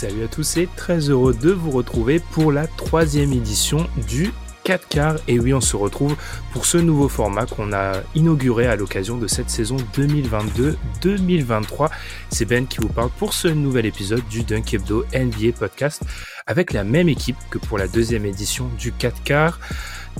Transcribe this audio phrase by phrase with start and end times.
[0.00, 4.86] Salut à tous et très heureux de vous retrouver pour la troisième édition du 4
[4.86, 5.16] quarts.
[5.26, 6.14] Et oui, on se retrouve
[6.52, 11.90] pour ce nouveau format qu'on a inauguré à l'occasion de cette saison 2022-2023.
[12.30, 16.04] C'est Ben qui vous parle pour ce nouvel épisode du Dunk Hebdo NBA Podcast
[16.46, 19.58] avec la même équipe que pour la deuxième édition du 4 quarts.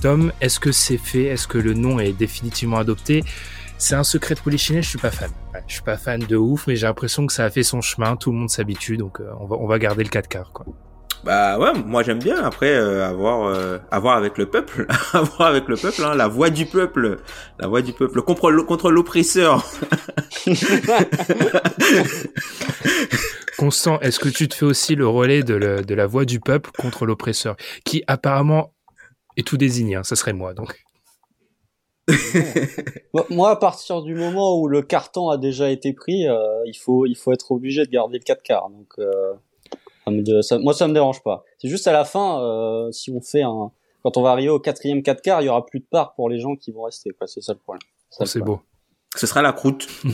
[0.01, 1.23] Tom, est-ce que c'est fait?
[1.23, 3.23] Est-ce que le nom est définitivement adopté?
[3.79, 5.31] C'est un secret de Polichinelle, je suis pas fan.
[5.53, 7.81] Ouais, je suis pas fan de ouf, mais j'ai l'impression que ça a fait son
[7.81, 10.51] chemin, tout le monde s'habitue, donc euh, on, va, on va garder le 4 quarts,
[10.53, 10.65] quoi.
[11.25, 12.41] Bah ouais, moi j'aime bien.
[12.41, 16.49] Après, euh, avoir, euh, avoir avec le peuple, avoir avec le peuple, hein, la voix
[16.49, 17.17] du peuple,
[17.59, 19.65] la voix du peuple contre l'oppresseur.
[23.57, 26.39] Constant, est-ce que tu te fais aussi le relais de, le- de la voix du
[26.39, 28.73] peuple contre l'oppresseur, qui apparemment
[29.35, 30.73] est tout désigné, hein, ça serait moi, donc.
[33.29, 37.05] Moi- à partir du moment où le carton a déjà été pris, euh, il faut
[37.05, 38.69] il faut être obligé de garder le 4 quarts.
[38.69, 39.33] Donc euh,
[40.05, 41.43] ça me de- ça- moi ça me dérange pas.
[41.59, 43.71] C'est juste à la fin, euh, si on fait un
[44.03, 46.29] quand on va arriver au quatrième 4 quarts, il y aura plus de part pour
[46.29, 47.09] les gens qui vont rester.
[47.11, 47.27] quoi.
[47.27, 47.81] C'est ça le problème.
[48.19, 48.59] Oh, c'est beau.
[49.15, 49.87] Ce sera la croûte.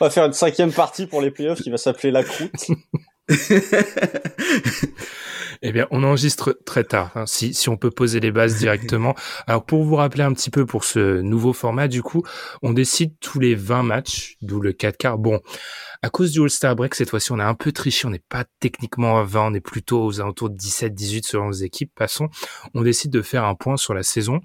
[0.00, 2.68] On va faire une cinquième partie pour les playoffs qui va s'appeler la croûte.
[5.62, 9.14] Eh bien, on enregistre très tard, hein, si, si on peut poser les bases directement.
[9.48, 12.22] Alors, pour vous rappeler un petit peu pour ce nouveau format, du coup,
[12.62, 15.18] on décide tous les 20 matchs, d'où le 4 quarts.
[15.18, 15.40] Bon,
[16.02, 18.44] à cause du All-Star Break, cette fois-ci, on a un peu triché, on n'est pas
[18.60, 21.92] techniquement à 20, on est plutôt aux alentours de 17, 18 selon les équipes.
[21.94, 22.28] Passons,
[22.74, 24.40] on décide de faire un point sur la saison.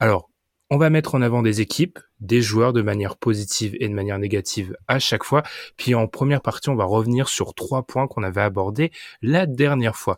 [0.00, 0.30] Alors,
[0.70, 4.18] on va mettre en avant des équipes, des joueurs de manière positive et de manière
[4.18, 5.42] négative à chaque fois.
[5.76, 9.94] Puis en première partie, on va revenir sur trois points qu'on avait abordés la dernière
[9.96, 10.16] fois.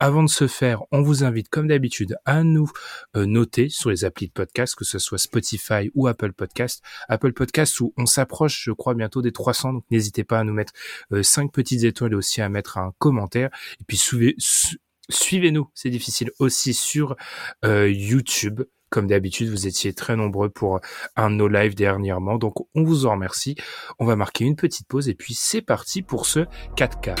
[0.00, 2.70] Avant de se faire, on vous invite comme d'habitude à nous
[3.16, 6.82] euh, noter sur les applis de podcast, que ce soit Spotify ou Apple Podcast.
[7.08, 10.52] Apple Podcast où on s'approche, je crois, bientôt des 300, donc n'hésitez pas à nous
[10.54, 10.72] mettre
[11.12, 13.50] euh, 5 petites étoiles et aussi à mettre un commentaire.
[13.80, 14.78] Et puis suivez, su-
[15.08, 17.14] suivez-nous, c'est difficile, aussi sur
[17.64, 18.62] euh, YouTube.
[18.94, 20.78] Comme d'habitude, vous étiez très nombreux pour
[21.16, 23.56] un de nos dernièrement, donc on vous en remercie.
[23.98, 26.46] On va marquer une petite pause et puis c'est parti pour ce
[26.76, 27.16] 4K.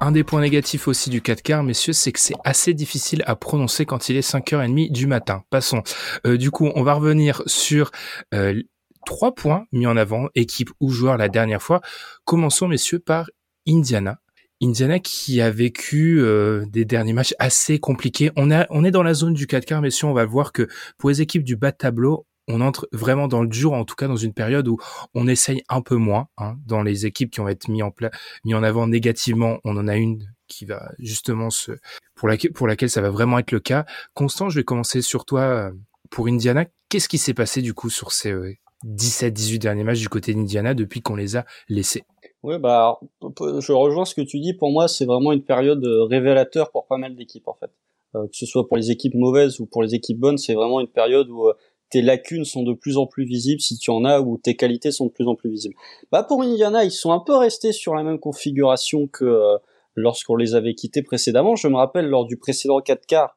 [0.00, 3.34] Un des points négatifs aussi du 4 quarts, messieurs, c'est que c'est assez difficile à
[3.34, 5.42] prononcer quand il est 5h30 du matin.
[5.50, 5.82] Passons.
[6.28, 7.90] Euh, du coup, on va revenir sur
[8.34, 8.62] euh,
[9.04, 11.80] trois points mis en avant, équipe ou joueur la dernière fois.
[12.24, 13.28] Commençons, messieurs, par
[13.66, 14.20] Indiana.
[14.62, 18.30] Indiana qui a vécu euh, des derniers matchs assez compliqués.
[18.36, 20.06] On, a, on est dans la zone du 4 quarts, messieurs.
[20.06, 23.42] On va voir que pour les équipes du bas de tableau, on entre vraiment dans
[23.42, 24.76] le dur, en tout cas dans une période où
[25.14, 26.26] on essaye un peu moins.
[26.36, 28.10] Hein, dans les équipes qui vont être mis en, pla-
[28.44, 31.72] mis en avant négativement, on en a une qui va justement se
[32.16, 33.86] pour laquelle pour laquelle ça va vraiment être le cas.
[34.14, 35.70] Constant, je vais commencer sur toi euh,
[36.10, 36.66] pour Indiana.
[36.88, 38.52] Qu'est-ce qui s'est passé du coup sur ces euh,
[38.84, 42.02] 17-18 derniers matchs du côté d'Indiana depuis qu'on les a laissés?
[42.42, 44.54] Oui, bah, je rejoins ce que tu dis.
[44.54, 47.70] Pour moi, c'est vraiment une période euh, révélateur pour pas mal d'équipes, en fait.
[48.14, 50.80] Euh, que ce soit pour les équipes mauvaises ou pour les équipes bonnes, c'est vraiment
[50.80, 51.54] une période où euh,
[51.90, 54.90] tes lacunes sont de plus en plus visibles, si tu en as, ou tes qualités
[54.90, 55.74] sont de plus en plus visibles.
[56.10, 59.58] Bah, pour Indiana, ils sont un peu restés sur la même configuration que
[59.96, 61.56] lorsqu'on les avait quittés précédemment.
[61.56, 63.36] Je me rappelle, lors du précédent 4 quarts,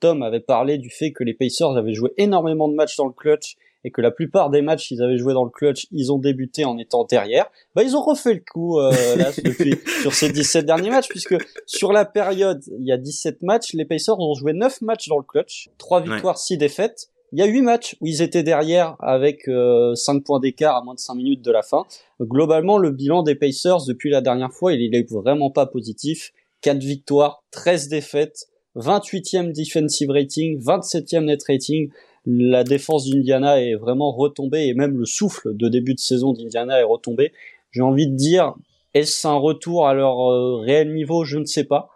[0.00, 3.12] Tom avait parlé du fait que les Pacers avaient joué énormément de matchs dans le
[3.12, 6.18] clutch et que la plupart des matchs qu'ils avaient joué dans le clutch, ils ont
[6.18, 7.46] débuté en étant derrière.
[7.74, 11.36] Bah ils ont refait le coup euh, là depuis sur ces 17 derniers matchs puisque
[11.66, 15.18] sur la période, il y a 17 matchs, les Pacers ont joué 9 matchs dans
[15.18, 17.08] le clutch, 3 victoires, 6 défaites.
[17.34, 20.82] Il y a 8 matchs où ils étaient derrière avec euh, 5 points d'écart à
[20.82, 21.84] moins de 5 minutes de la fin.
[22.20, 26.32] Globalement, le bilan des Pacers depuis la dernière fois, il est vraiment pas positif.
[26.60, 31.90] 4 victoires, 13 défaites, 28e defensive rating, 27e net rating.
[32.24, 36.80] La défense d'Indiana est vraiment retombée et même le souffle de début de saison d'Indiana
[36.80, 37.32] est retombé.
[37.70, 38.54] J'ai envie de dire,
[38.94, 41.24] est-ce un retour à leur euh, réel niveau?
[41.24, 41.88] Je ne sais pas.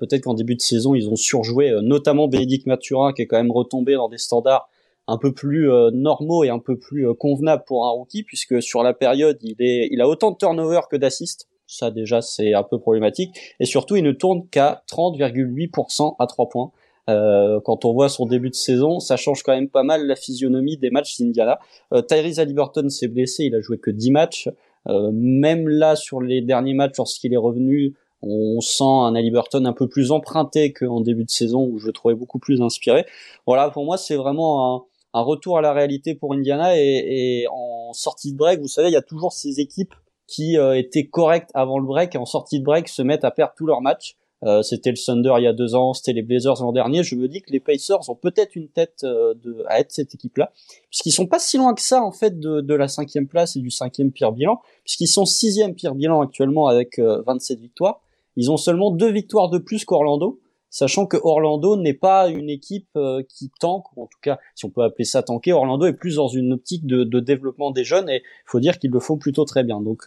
[0.00, 3.50] Peut-être qu'en début de saison, ils ont surjoué, notamment Bénédicte Mathurin, qui est quand même
[3.50, 4.70] retombé dans des standards
[5.06, 8.94] un peu plus normaux et un peu plus convenables pour un rookie, puisque sur la
[8.94, 11.46] période, il, est, il a autant de turnover que d'assists.
[11.66, 13.36] Ça déjà, c'est un peu problématique.
[13.60, 16.70] Et surtout, il ne tourne qu'à 30,8% à 3 points.
[17.08, 20.16] Euh, quand on voit son début de saison, ça change quand même pas mal la
[20.16, 21.58] physionomie des matchs d'Indiana.
[21.92, 24.48] Euh, Tyrese Halliburton s'est blessé, il a joué que 10 matchs.
[24.88, 29.72] Euh, même là, sur les derniers matchs, lorsqu'il est revenu, on sent un Halliburton un
[29.72, 33.04] peu plus emprunté qu'en début de saison où je le trouvais beaucoup plus inspiré.
[33.46, 37.46] Voilà, pour moi, c'est vraiment un, un, retour à la réalité pour Indiana et, et,
[37.48, 39.94] en sortie de break, vous savez, il y a toujours ces équipes
[40.26, 43.30] qui euh, étaient correctes avant le break et en sortie de break se mettent à
[43.30, 44.16] perdre tous leurs matchs.
[44.44, 47.02] Euh, c'était le Thunder il y a deux ans, c'était les Blazers l'an dernier.
[47.02, 50.14] Je me dis que les Pacers ont peut-être une tête euh, de, à être cette
[50.14, 50.52] équipe-là,
[50.90, 53.60] puisqu'ils sont pas si loin que ça en fait de, de la cinquième place et
[53.60, 58.00] du cinquième pire bilan, puisqu'ils sont sixième pire bilan actuellement avec 27 euh, victoires.
[58.36, 60.38] Ils ont seulement deux victoires de plus qu'Orlando,
[60.68, 62.98] sachant que Orlando n'est pas une équipe
[63.30, 66.16] qui tanque, ou en tout cas, si on peut appeler ça tanker, Orlando est plus
[66.16, 69.46] dans une optique de, de développement des jeunes et faut dire qu'ils le font plutôt
[69.46, 69.80] très bien.
[69.80, 70.06] Donc,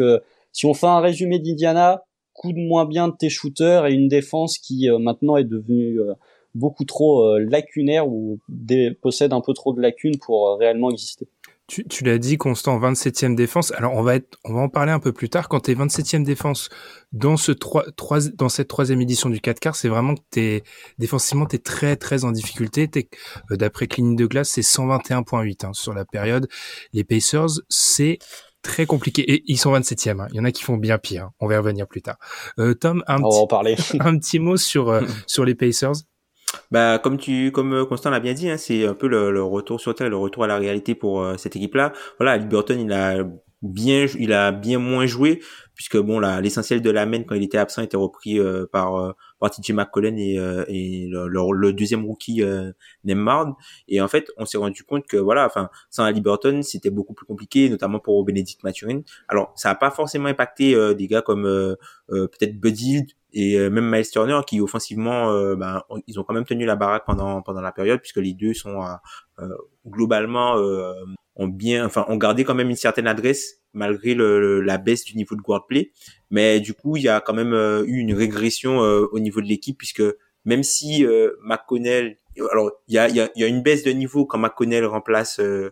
[0.51, 2.03] si on fait un résumé d'Indiana,
[2.39, 5.99] coup de moins bien de tes shooters et une défense qui euh, maintenant est devenue
[5.99, 6.13] euh,
[6.55, 8.39] beaucoup trop euh, lacunaire ou
[9.01, 11.27] possède un peu trop de lacunes pour réellement exister.
[11.67, 13.71] Tu, tu l'as dit, Constant, 27e défense.
[13.73, 14.13] Alors, on va
[14.43, 15.49] on va en parler un peu plus tard.
[15.49, 16.69] Quand tu es 27e défense
[17.11, 20.63] dans ce 3, 3, dans cette troisième édition du 4 quarts, c'est vraiment que t'es,
[20.97, 22.87] défensivement, t'es très, très en difficulté.
[22.87, 23.07] T'es,
[23.51, 26.47] d'après Clinique de glace, c'est 121.8, hein, sur la période.
[26.93, 28.17] Les Pacers, c'est
[28.61, 29.21] très compliqué.
[29.31, 30.21] Et ils sont 27e.
[30.21, 30.27] Hein.
[30.31, 31.25] Il y en a qui font bien pire.
[31.25, 31.33] Hein.
[31.39, 32.17] On va y revenir plus tard.
[32.59, 33.75] Euh, Tom, un, petit, parler.
[33.99, 35.93] un petit mot sur, euh, sur les Pacers.
[36.71, 39.79] Bah comme tu comme euh, Constant l'a bien dit, hein, c'est un peu le, retour
[39.79, 41.93] sur terre, le retour à la réalité pour cette équipe-là.
[42.17, 43.23] Voilà, Liberton il a
[43.61, 45.41] bien il a bien moins joué
[45.75, 48.39] puisque bon l'essentiel de la main quand il était absent était repris
[48.71, 52.71] par par TJ et, euh, et le, le, deuxième rookie euh,
[53.03, 53.57] Nembard.
[53.87, 57.25] Et en fait, on s'est rendu compte que voilà, enfin, sans Halliburton, c'était beaucoup plus
[57.25, 59.01] compliqué, notamment pour Benedict Maturin.
[59.27, 61.75] Alors, ça n'a pas forcément impacté euh, des gars comme euh,
[62.09, 66.75] peut-être Buddy et même Miles Turner qui offensivement, ben, ils ont quand même tenu la
[66.75, 68.83] baraque pendant pendant la période puisque les deux sont
[69.85, 70.55] globalement
[71.39, 75.15] ont bien, enfin, ont gardé quand même une certaine adresse malgré le, la baisse du
[75.15, 75.91] niveau de guard play.
[76.29, 79.41] Mais du coup, il y a quand même euh, eu une régression euh, au niveau
[79.41, 80.03] de l'équipe puisque
[80.45, 82.17] même si euh, McConnell,
[82.51, 85.39] alors il y a, y, a, y a une baisse de niveau quand McConnell remplace
[85.39, 85.71] euh,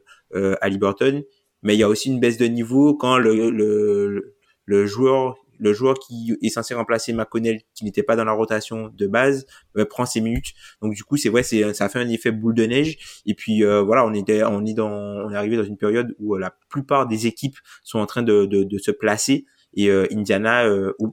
[0.80, 1.24] Burton,
[1.64, 5.74] mais il y a aussi une baisse de niveau quand le, le, le joueur le
[5.74, 9.46] joueur qui est censé remplacer McConnell, qui n'était pas dans la rotation de base,
[9.78, 10.54] euh, prend ses minutes.
[10.82, 13.22] Donc du coup, c'est vrai, c'est ça fait un effet boule de neige.
[13.26, 16.16] Et puis euh, voilà, on est on est dans on est arrivé dans une période
[16.20, 19.46] où la plupart des équipes sont en train de, de, de se placer.
[19.78, 20.66] Et Indiana,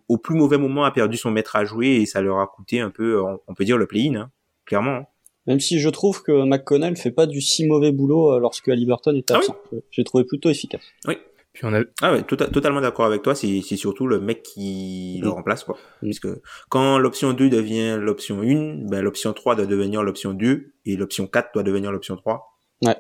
[0.09, 2.81] au, plus mauvais moment, a perdu son maître à jouer et ça leur a coûté
[2.81, 4.31] un peu, on, peut dire le play-in, hein,
[4.65, 4.97] clairement.
[4.97, 5.07] Hein.
[5.47, 9.31] Même si je trouve que McConnell fait pas du si mauvais boulot lorsque Halliburton est
[9.31, 9.57] ah absent.
[9.91, 10.81] J'ai trouvé plutôt efficace.
[11.07, 11.19] Oui,
[11.55, 11.83] puis on a...
[12.03, 13.37] Ah ouais, tota-, totalement d'accord avec toi.
[13.37, 15.79] C'est, c'est surtout le mec qui le remplace, quoi.
[16.03, 16.27] Puisque
[16.69, 21.29] quand l'option 2 devient l'option 1, ben, l'option 3 doit devenir l'option 2 et l'option
[21.29, 22.59] 4 doit devenir l'option 3.
[22.83, 22.97] Ouais.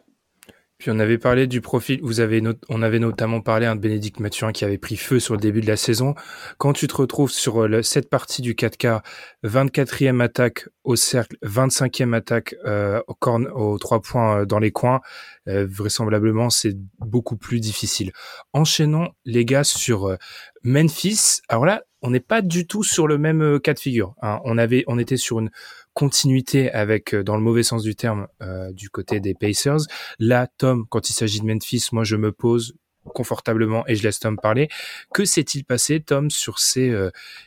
[0.78, 4.52] Puis on avait parlé du profil, vous avez on avait notamment parlé de Bénédicte Mathurin
[4.52, 6.14] qui avait pris feu sur le début de la saison.
[6.58, 9.00] Quand tu te retrouves sur euh, cette partie du 4K,
[9.44, 14.72] 24e attaque au cercle, 25e attaque euh, au corne, aux trois points euh, dans les
[14.72, 15.00] coins,
[15.48, 18.12] euh, vraisemblablement c'est beaucoup plus difficile.
[18.52, 20.16] Enchaînons les gars sur
[20.64, 21.40] Memphis.
[21.48, 24.14] Alors là, on n'est pas du tout sur le même cas de figure.
[24.20, 24.40] Hein.
[24.44, 25.50] On avait, on était sur une
[25.94, 29.79] continuité avec, euh, dans le mauvais sens du terme, euh, du côté des Pacers.
[30.19, 32.74] Là, Tom, quand il s'agit de Memphis, moi je me pose
[33.05, 34.69] confortablement et je laisse Tom parler.
[35.13, 36.91] Que s'est-il passé, Tom, sur ces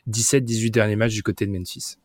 [0.07, 1.97] 17-18 euh, derniers matchs du côté de Memphis?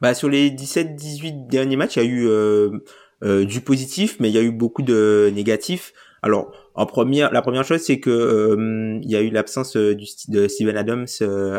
[0.00, 4.34] Bah, Sur les 17-18 derniers matchs, il y a eu euh, du positif, mais il
[4.34, 5.92] y a eu beaucoup de négatifs.
[6.22, 10.76] Alors, en première, la première chose, c'est que il y a eu l'absence de Steven
[10.76, 11.06] Adams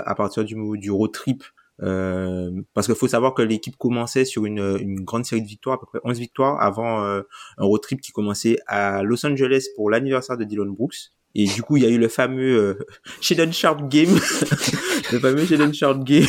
[0.05, 1.43] à partir du, du road trip
[1.81, 5.75] euh, parce qu'il faut savoir que l'équipe commençait sur une, une, grande série de victoires,
[5.75, 7.21] à peu près 11 victoires, avant euh,
[7.57, 11.11] un road trip qui commençait à Los Angeles pour l'anniversaire de Dylan Brooks.
[11.35, 12.87] Et du coup, il y a eu le fameux euh,
[13.21, 14.09] Sheldon Sharp Game,
[15.11, 16.25] le fameux Sheldon Sharp Game.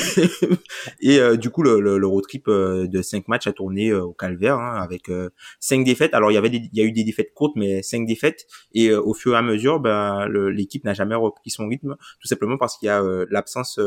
[1.00, 4.12] et euh, du coup, le, le, road trip euh, de 5 matchs a tourné au
[4.12, 5.10] calvaire hein, avec
[5.60, 6.12] 5 défaites.
[6.12, 8.46] Alors, il y avait il y a eu des défaites courtes, mais 5 défaites.
[8.74, 12.58] Et au fur et à mesure, ben, l'équipe n'a jamais repris son rythme, tout simplement
[12.58, 13.80] parce qu'il y a l'absence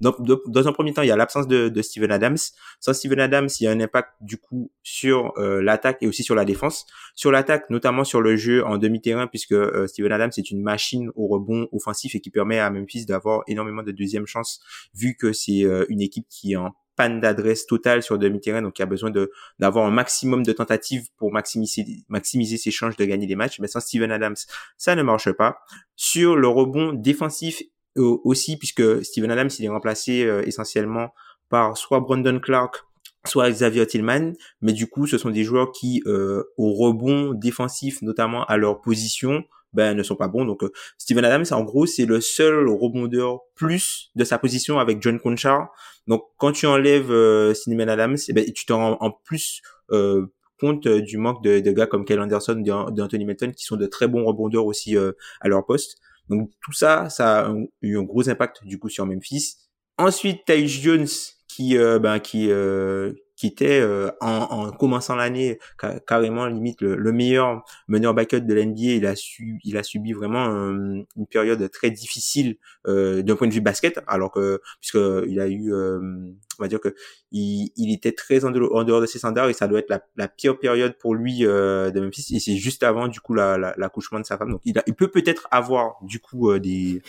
[0.00, 2.38] donc, dans un premier temps, il y a l'absence de, de, Steven Adams.
[2.80, 6.22] Sans Steven Adams, il y a un impact du coup sur euh, l'attaque et aussi
[6.22, 6.86] sur la défense.
[7.14, 11.10] Sur l'attaque, notamment sur le jeu en demi-terrain, puisque euh, Steven Adams est une machine
[11.14, 14.60] au rebond offensif et qui permet à Memphis d'avoir énormément de deuxième chance,
[14.94, 18.78] vu que c'est euh, une équipe qui est en panne d'adresse totale sur demi-terrain, donc
[18.78, 19.10] il a besoin
[19.58, 23.58] d'avoir un maximum de tentatives pour maximiser maximiser ses chances de gagner des matchs.
[23.58, 24.36] Mais sans Steven Adams,
[24.76, 25.60] ça ne marche pas.
[25.96, 27.62] Sur le rebond défensif
[28.00, 31.12] aussi, puisque Steven Adams il est remplacé essentiellement
[31.48, 32.84] par soit Brandon Clark
[33.26, 38.02] soit Xavier Tillman, mais du coup, ce sont des joueurs qui, euh, au rebond défensif,
[38.02, 40.44] notamment à leur position, ben ne sont pas bons.
[40.44, 45.02] Donc, euh, Steven Adams, en gros, c'est le seul rebondeur plus de sa position avec
[45.02, 45.68] John Conchar.
[46.06, 49.60] Donc, quand tu enlèves euh, Steven Adams, eh ben, tu te rends en plus
[49.92, 50.26] euh,
[50.58, 54.08] compte du manque de, de, gars comme Kyle Anderson, d'Anthony Melton, qui sont de très
[54.08, 55.98] bons rebondeurs aussi à leur poste.
[56.30, 59.56] Donc, tout ça, ça a eu un gros impact du coup sur Memphis.
[59.98, 61.08] Ensuite, Ty Jones,
[61.48, 65.58] qui euh, ben qui euh, qui était euh, en, en, commençant l'année
[66.06, 68.96] carrément limite le, meilleur meneur backup de l'NBA.
[68.96, 73.62] Il a su, il a subi vraiment une période très difficile d'un point de vue
[73.62, 76.94] basket, alors que puisque il a eu, on va dire que
[77.32, 80.28] il, il était très en dehors, de ses standards et ça doit être la, la
[80.28, 82.36] pire période pour lui de Memphis.
[82.36, 84.50] Et c'est juste avant du coup l'accouchement la, de sa femme.
[84.50, 87.00] Donc il, a, il peut peut-être avoir du coup des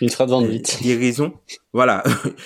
[0.00, 0.62] une Van Vliet.
[0.82, 1.34] Des raisons.
[1.72, 2.02] Voilà.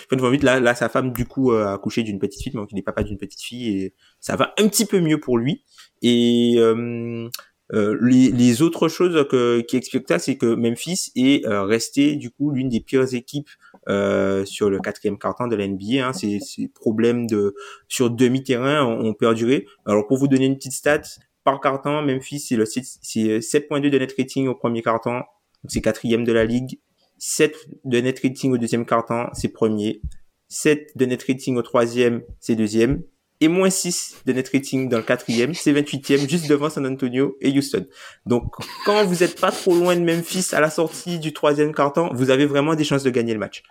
[0.09, 2.53] Fred Van Vliet, là, là, sa femme, du coup, euh, a accouché d'une petite fille,
[2.53, 5.39] donc il est papa d'une petite fille, et ça va un petit peu mieux pour
[5.39, 5.65] lui.
[6.03, 7.29] Et euh,
[7.73, 12.17] euh, les, les, autres choses que, qui expliquent ça, c'est que Memphis est euh, resté,
[12.17, 13.49] du coup, l'une des pires équipes
[13.89, 16.07] euh, sur le quatrième carton de la NBA.
[16.07, 16.13] Hein.
[16.13, 17.55] Ces, ces problèmes de
[17.89, 19.67] sur demi-terrain ont, ont, perduré.
[19.87, 21.03] Alors, pour vous donner une petite stat,
[21.43, 25.25] par carton, Memphis, c'est le c'est 7.2 de net rating au premier carton, donc
[25.69, 26.81] c'est quatrième de la ligue
[27.27, 30.03] 7 de net rating au deuxième quart-temps, c'est premier.
[30.49, 33.03] 7 de net rating au troisième, c'est deuxième.
[33.41, 37.39] Et moins 6 de net rating dans le quatrième, c'est 28e, juste devant San Antonio
[37.41, 37.87] et Houston.
[38.27, 38.53] Donc,
[38.85, 42.29] quand vous êtes pas trop loin de Memphis à la sortie du troisième quart-temps, vous
[42.29, 43.63] avez vraiment des chances de gagner le match.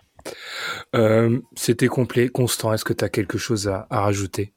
[0.96, 2.28] Euh, C'était complet.
[2.28, 4.52] Constant, est-ce que tu as quelque chose à rajouter?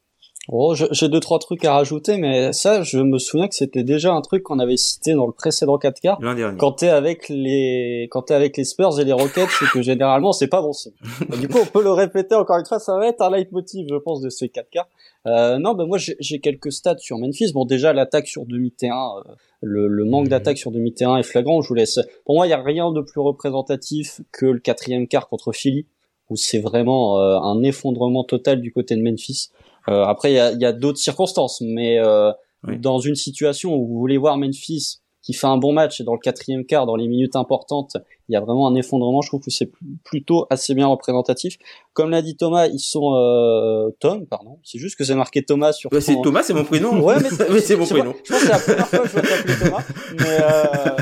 [0.49, 4.13] Oh, j'ai deux trois trucs à rajouter, mais ça, je me souviens que c'était déjà
[4.13, 6.55] un truc qu'on avait cité dans le précédent 4K.
[6.57, 10.31] Quand t'es avec les, quand t'es avec les Spurs et les Rockets, c'est que généralement
[10.31, 10.93] c'est pas bon signe.
[11.41, 13.95] du coup, on peut le répéter encore une fois, ça va être un leitmotiv, je
[13.95, 14.83] pense, de ces 4K.
[15.25, 17.51] Euh, non, ben moi j'ai quelques stats sur Memphis.
[17.51, 20.29] Bon, déjà l'attaque sur demi-terrain, euh, le, le, manque mhm.
[20.29, 21.61] d'attaque sur demi-terrain est flagrant.
[21.61, 21.99] Je vous laisse.
[22.25, 25.85] Pour moi, il y a rien de plus représentatif que le quatrième quart contre Philly,
[26.29, 29.49] où c'est vraiment euh, un effondrement total du côté de Memphis.
[29.89, 32.31] Euh, après, il y a, y a d'autres circonstances, mais euh,
[32.79, 36.13] dans une situation où vous voulez voir Memphis qui fait un bon match et dans
[36.13, 37.97] le quatrième quart, dans les minutes importantes,
[38.29, 39.21] il y a vraiment un effondrement.
[39.21, 39.71] Je trouve que c'est
[40.03, 41.57] plutôt assez bien représentatif.
[41.93, 44.59] Comme l'a dit Thomas, ils sont euh, Tom, pardon.
[44.63, 45.91] C'est juste que c'est marqué Thomas sur.
[45.91, 47.01] Ouais, c'est Thomas, c'est mon prénom.
[47.01, 48.13] ouais, mais c'est mon prénom.
[48.23, 49.83] je pense que c'est la première fois que je vais t'appeler Thomas.
[50.19, 50.97] Mais, euh,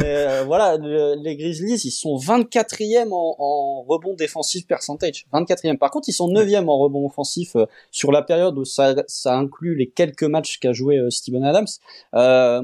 [0.00, 5.26] mais euh, voilà, les Grizzlies, ils sont 24e en, en rebond défensif percentage.
[5.32, 5.78] 24e.
[5.78, 9.36] Par contre, ils sont 9e en rebond offensif euh, sur la période où ça, ça
[9.36, 11.66] inclut les quelques matchs qu'a joué euh, Steven Adams.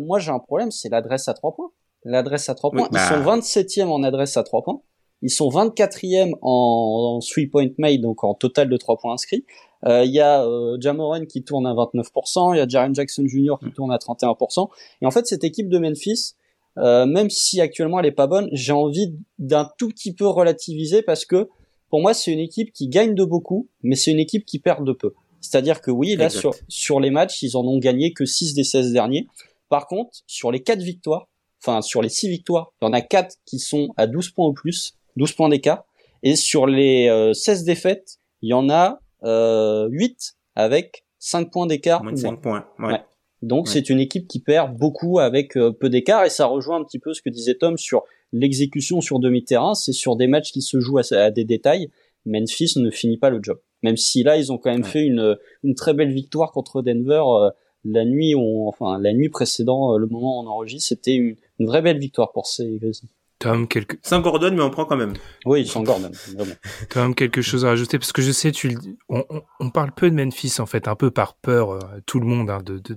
[0.00, 1.70] moi, j'ai un problème, c'est l'adresse à trois points
[2.04, 2.88] l'adresse à 3 points.
[2.92, 3.90] Ils sont 27e bah.
[3.90, 4.80] en adresse à 3 points.
[5.22, 9.44] Ils sont 24e en, en 3 point made, donc en total de 3 points inscrits.
[9.86, 13.24] Euh, il y a euh, Jamoran qui tourne à 29%, il y a Jaren Jackson
[13.26, 13.54] Jr.
[13.60, 13.72] qui mm.
[13.72, 14.68] tourne à 31%.
[15.02, 16.34] Et en fait, cette équipe de Memphis,
[16.78, 21.02] euh, même si actuellement elle est pas bonne, j'ai envie d'un tout petit peu relativiser
[21.02, 21.48] parce que
[21.90, 24.84] pour moi, c'est une équipe qui gagne de beaucoup, mais c'est une équipe qui perd
[24.84, 25.12] de peu.
[25.40, 28.64] C'est-à-dire que oui, là, sur, sur les matchs, ils en ont gagné que 6 des
[28.64, 29.28] 16 derniers.
[29.68, 31.28] Par contre, sur les 4 victoires,
[31.64, 34.48] enfin sur les 6 victoires, il y en a 4 qui sont à 12 points
[34.48, 35.84] ou plus, 12 points d'écart.
[36.22, 41.66] Et sur les 16 euh, défaites, il y en a euh, 8 avec 5 points
[41.66, 42.02] d'écart.
[42.02, 42.66] Moins de 5 points.
[42.78, 43.00] Ouais.
[43.42, 46.84] Donc c'est une équipe qui perd beaucoup avec euh, peu d'écart et ça rejoint un
[46.84, 49.74] petit peu ce que disait Tom sur l'exécution sur demi-terrain.
[49.74, 51.90] C'est sur des matchs qui se jouent à, des détails.
[52.24, 53.60] Memphis ne finit pas le job.
[53.82, 57.22] Même si là ils ont quand même fait une, une très belle victoire contre Denver
[57.26, 57.50] euh,
[57.84, 61.66] la nuit, on, enfin la nuit précédent le moment où on enregistre, c'était une, une
[61.66, 63.10] vraie belle victoire pour ces Grizzlies.
[63.44, 63.96] Tom, quelque...
[64.02, 65.12] Sans Gordon, mais on prend quand même.
[65.44, 66.54] Oui, sans Gordon, vraiment.
[66.88, 67.98] Tom, quelque chose à rajouter?
[67.98, 68.74] Parce que je sais, tu
[69.08, 69.22] on,
[69.60, 72.48] on, parle peu de Memphis, en fait, un peu par peur, euh, tout le monde,
[72.48, 72.96] hein, de, de,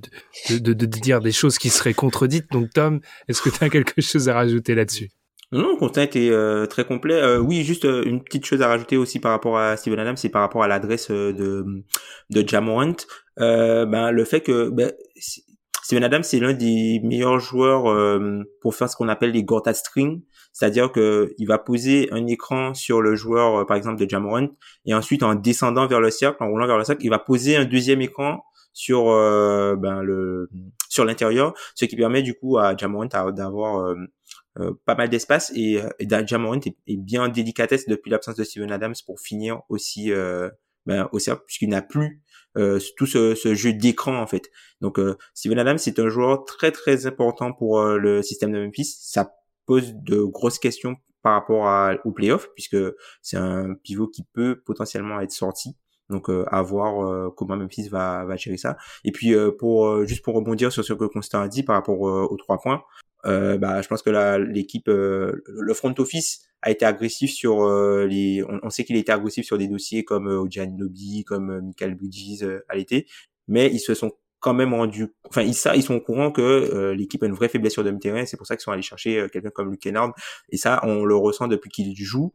[0.50, 2.50] de, de, de dire des choses qui seraient contredites.
[2.52, 5.10] Donc, Tom, est-ce que tu as quelque chose à rajouter là-dessus?
[5.52, 7.16] Non, le constat était euh, très complet.
[7.16, 10.30] Euh, oui, juste une petite chose à rajouter aussi par rapport à Steven Adams, c'est
[10.30, 11.84] par rapport à l'adresse de
[12.30, 12.96] de Jamorant.
[13.38, 14.92] Ben le fait que ben,
[15.88, 19.74] Steven Adams, c'est l'un des meilleurs joueurs euh, pour faire ce qu'on appelle les Gortat
[19.74, 24.10] string, c'est-à-dire que il va poser un écran sur le joueur, euh, par exemple de
[24.10, 24.50] Jamorant,
[24.86, 27.56] et ensuite en descendant vers le cercle, en roulant vers le cercle, il va poser
[27.56, 30.50] un deuxième écran sur euh, ben, le
[30.90, 33.96] sur l'intérieur, ce qui permet du coup à Jamorant d'avoir
[34.86, 35.54] pas mal d'espace.
[35.56, 40.12] Et, et est, est, bien délicatesse depuis l'absence de Steven Adams pour finir aussi
[40.86, 42.27] ben, au cercle puisqu'il n'a plus euh,
[42.96, 44.50] tout ce, ce, jeu d'écran en fait.
[44.82, 48.64] Donc euh, Steven Adams c'est un joueur très très important pour euh, le système de
[48.64, 48.98] Memphis.
[49.00, 49.34] Ça
[49.66, 52.78] pose de grosses questions par rapport à, au playoff puisque
[53.22, 55.76] c'est un pivot qui peut potentiellement être sorti.
[56.10, 58.78] Donc à voir comment Memphis va, va gérer ça.
[59.04, 62.38] Et puis pour juste pour rebondir sur ce que Constant a dit par rapport aux
[62.38, 62.82] trois points,
[63.26, 68.06] euh, bah, je pense que l'équipe, euh, le front office a été agressif sur euh,
[68.06, 68.44] les.
[68.64, 71.96] On, sait qu'il a été agressif sur des dossiers comme euh, Ojan Lobby, comme Michael
[71.96, 73.08] Bridges à l'été,
[73.48, 75.08] mais ils se sont quand même rendus.
[75.28, 78.26] Enfin, ils, ils sont au courant que l'équipe a une vraie faiblesse sur demi-terrain.
[78.26, 80.14] C'est pour ça qu'ils sont allés chercher quelqu'un comme Luke Kennard.
[80.50, 82.34] Et ça, on le ressent depuis qu'il joue.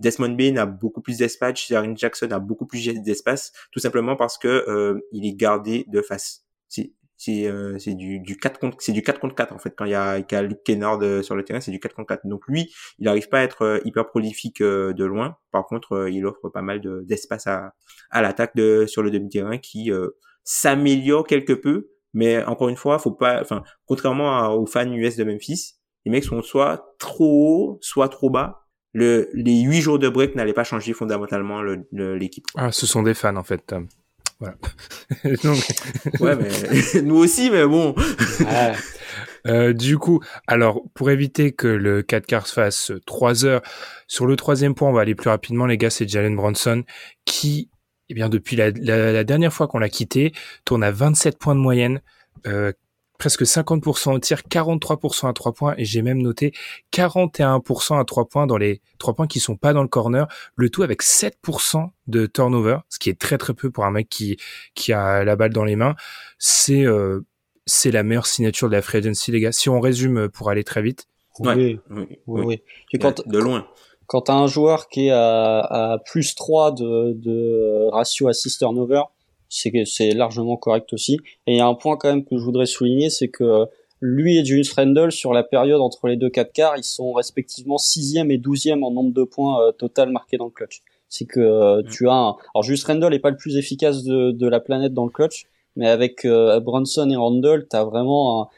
[0.00, 4.38] Desmond Bain a beaucoup plus d'espace, Jaren Jackson a beaucoup plus d'espace, tout simplement parce
[4.38, 6.46] que il est gardé de face
[7.24, 9.74] c'est euh, c'est du du 4 contre c'est du 4 contre 4 en fait.
[9.76, 11.78] Quand il y a, il y a Luke Kennard euh, sur le terrain c'est du
[11.78, 15.36] 4 contre 4 donc lui il n'arrive pas à être euh, hyper prolifique de loin.
[15.52, 17.74] Par contre il offre pas mal de d'espace à
[18.10, 19.90] à l'attaque de sur le demi-terrain qui
[20.42, 21.90] s'améliore quelque peu.
[22.12, 26.24] Mais encore une fois faut pas enfin contrairement aux fans US de Memphis les mecs
[26.24, 28.66] sont soit trop haut soit trop bas.
[28.94, 31.62] Le les huit jours de break n'allaient pas changer fondamentalement
[31.92, 32.46] l'équipe.
[32.56, 33.72] Ah ce sont des fans en fait
[34.42, 34.56] voilà.
[36.20, 37.94] ouais, mais nous aussi, mais bon.
[39.46, 43.62] Euh, du coup, alors pour éviter que le 4 quarts fasse 3 heures,
[44.06, 46.84] sur le troisième point, on va aller plus rapidement, les gars, c'est Jalen Bronson
[47.24, 47.70] qui,
[48.08, 50.32] eh bien, depuis la, la dernière fois qu'on l'a quitté,
[50.64, 52.00] tourne à 27 points de moyenne,
[52.46, 52.72] euh,
[53.22, 56.52] presque 50% au tir, 43% à 3 points et j'ai même noté
[56.92, 60.26] 41% à 3 points dans les 3 points qui sont pas dans le corner,
[60.56, 64.08] le tout avec 7% de turnover, ce qui est très très peu pour un mec
[64.08, 64.38] qui
[64.74, 65.94] qui a la balle dans les mains.
[66.38, 67.20] C'est euh,
[67.64, 69.52] c'est la meilleure signature de la free agency les gars.
[69.52, 71.06] Si on résume pour aller très vite.
[71.38, 72.62] Oui, oui, oui.
[73.00, 73.68] Quand, de loin.
[74.08, 79.02] Quand as un joueur qui est à, à plus 3 de, de ratio assist turnover,
[79.52, 81.18] c'est largement correct aussi.
[81.46, 83.66] Et il y a un point quand même que je voudrais souligner, c'est que
[84.00, 87.78] lui et Julius Randle sur la période entre les deux 4 quarts, ils sont respectivement
[87.78, 90.82] sixième et douzième en nombre de points euh, total marqués dans le clutch.
[91.08, 92.36] C'est que euh, tu as un...
[92.54, 95.46] alors Julius Randle est pas le plus efficace de, de la planète dans le clutch,
[95.76, 98.48] mais avec euh, Brunson et Randle, t'as vraiment un...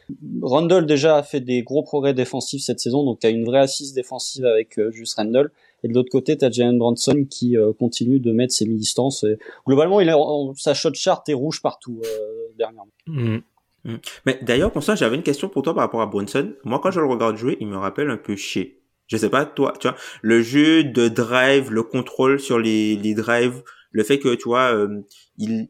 [0.42, 3.92] Randle déjà a fait des gros progrès défensifs cette saison, donc t'as une vraie assise
[3.92, 5.50] défensive avec euh, Julius Randle.
[5.84, 9.24] Et de l'autre côté, tu as Jalen Bronson qui euh, continue de mettre ses mi-distances.
[9.66, 10.16] Globalement, il a,
[10.56, 12.88] sa shot chart est rouge partout euh, dernièrement.
[13.06, 13.38] Mm.
[13.84, 13.96] Mm.
[14.26, 16.54] Mais d'ailleurs, ça, j'avais une question pour toi par rapport à Bronson.
[16.64, 18.80] Moi, quand je le regarde jouer, il me rappelle un peu chez.
[19.06, 23.12] Je sais pas, toi, tu vois, le jeu de drive, le contrôle sur les, les
[23.12, 25.02] drives, le fait que, tu vois, euh,
[25.36, 25.68] il,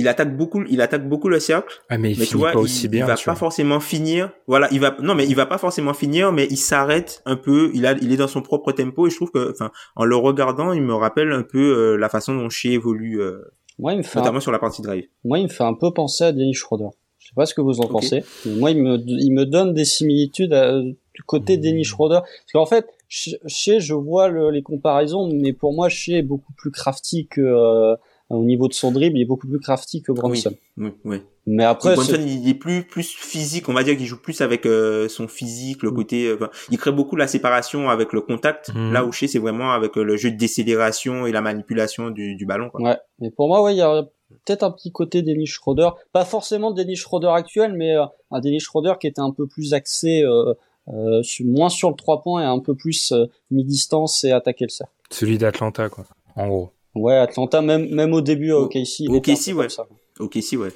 [0.00, 1.82] il attaque beaucoup, il attaque beaucoup le cercle.
[1.88, 3.04] Ah, mais il tu vois, pas aussi il, bien.
[3.04, 4.32] Il va pas forcément finir.
[4.46, 7.70] Voilà, il va, non, mais il va pas forcément finir, mais il s'arrête un peu.
[7.74, 10.16] Il a, il est dans son propre tempo et je trouve que, enfin, en le
[10.16, 13.42] regardant, il me rappelle un peu euh, la façon dont Shea évolue, euh,
[13.80, 15.06] moi, il me fait notamment sur la partie drive.
[15.24, 16.90] Moi, il me fait un peu penser à Dennis Schroeder.
[17.18, 18.22] Je sais pas ce que vous en pensez.
[18.44, 21.60] Mais moi, il me, il me donne des similitudes à, du côté mmh.
[21.60, 22.20] Dennis Schroeder.
[22.20, 26.52] Parce qu'en fait, Shea, je vois le, les comparaisons, mais pour moi, Shea est beaucoup
[26.52, 27.96] plus crafty que, euh,
[28.30, 30.54] au niveau de son dribble, il est beaucoup plus crafty que Bronson.
[30.76, 33.68] Oui, oui, Mais après, Bronson, il est plus plus physique.
[33.68, 35.94] On va dire qu'il joue plus avec euh, son physique, le mm.
[35.94, 36.28] côté.
[36.28, 38.72] Euh, il crée beaucoup la séparation avec le contact.
[38.72, 38.92] Mm.
[38.92, 42.36] Là où chez c'est vraiment avec euh, le jeu de décélération et la manipulation du,
[42.36, 42.70] du ballon.
[42.70, 42.82] Quoi.
[42.82, 42.98] Ouais.
[43.18, 44.02] Mais pour moi, ouais, il y a
[44.46, 47.96] peut-être un petit côté Dennis Schroeder, pas forcément Dennis Schroeder actuel, mais
[48.30, 50.22] un Dennis Schroeder qui était un peu plus axé.
[50.22, 53.12] Euh, moins sur le 3 points et un peu plus
[53.52, 54.92] mi-distance et attaquer le cercle.
[55.10, 56.72] Celui d'Atlanta, quoi, en gros.
[57.00, 59.08] Ouais, Atlanta, même, même au début, au OKC.
[59.08, 59.68] OKC, ouais.
[60.18, 60.70] OKC, ouais.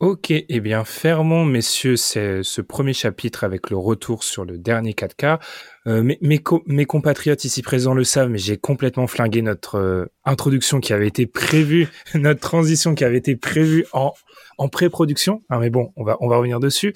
[0.00, 5.40] Ok, eh bien fermons, messieurs, ce premier chapitre avec le retour sur le dernier 4K.
[5.88, 10.06] Euh, mes, mes, mes, compatriotes ici présents le savent, mais j'ai complètement flingué notre euh,
[10.24, 14.12] introduction qui avait été prévue, notre transition qui avait été prévue en,
[14.58, 15.42] en pré-production.
[15.48, 16.94] Ah, mais bon, on va, on va revenir dessus.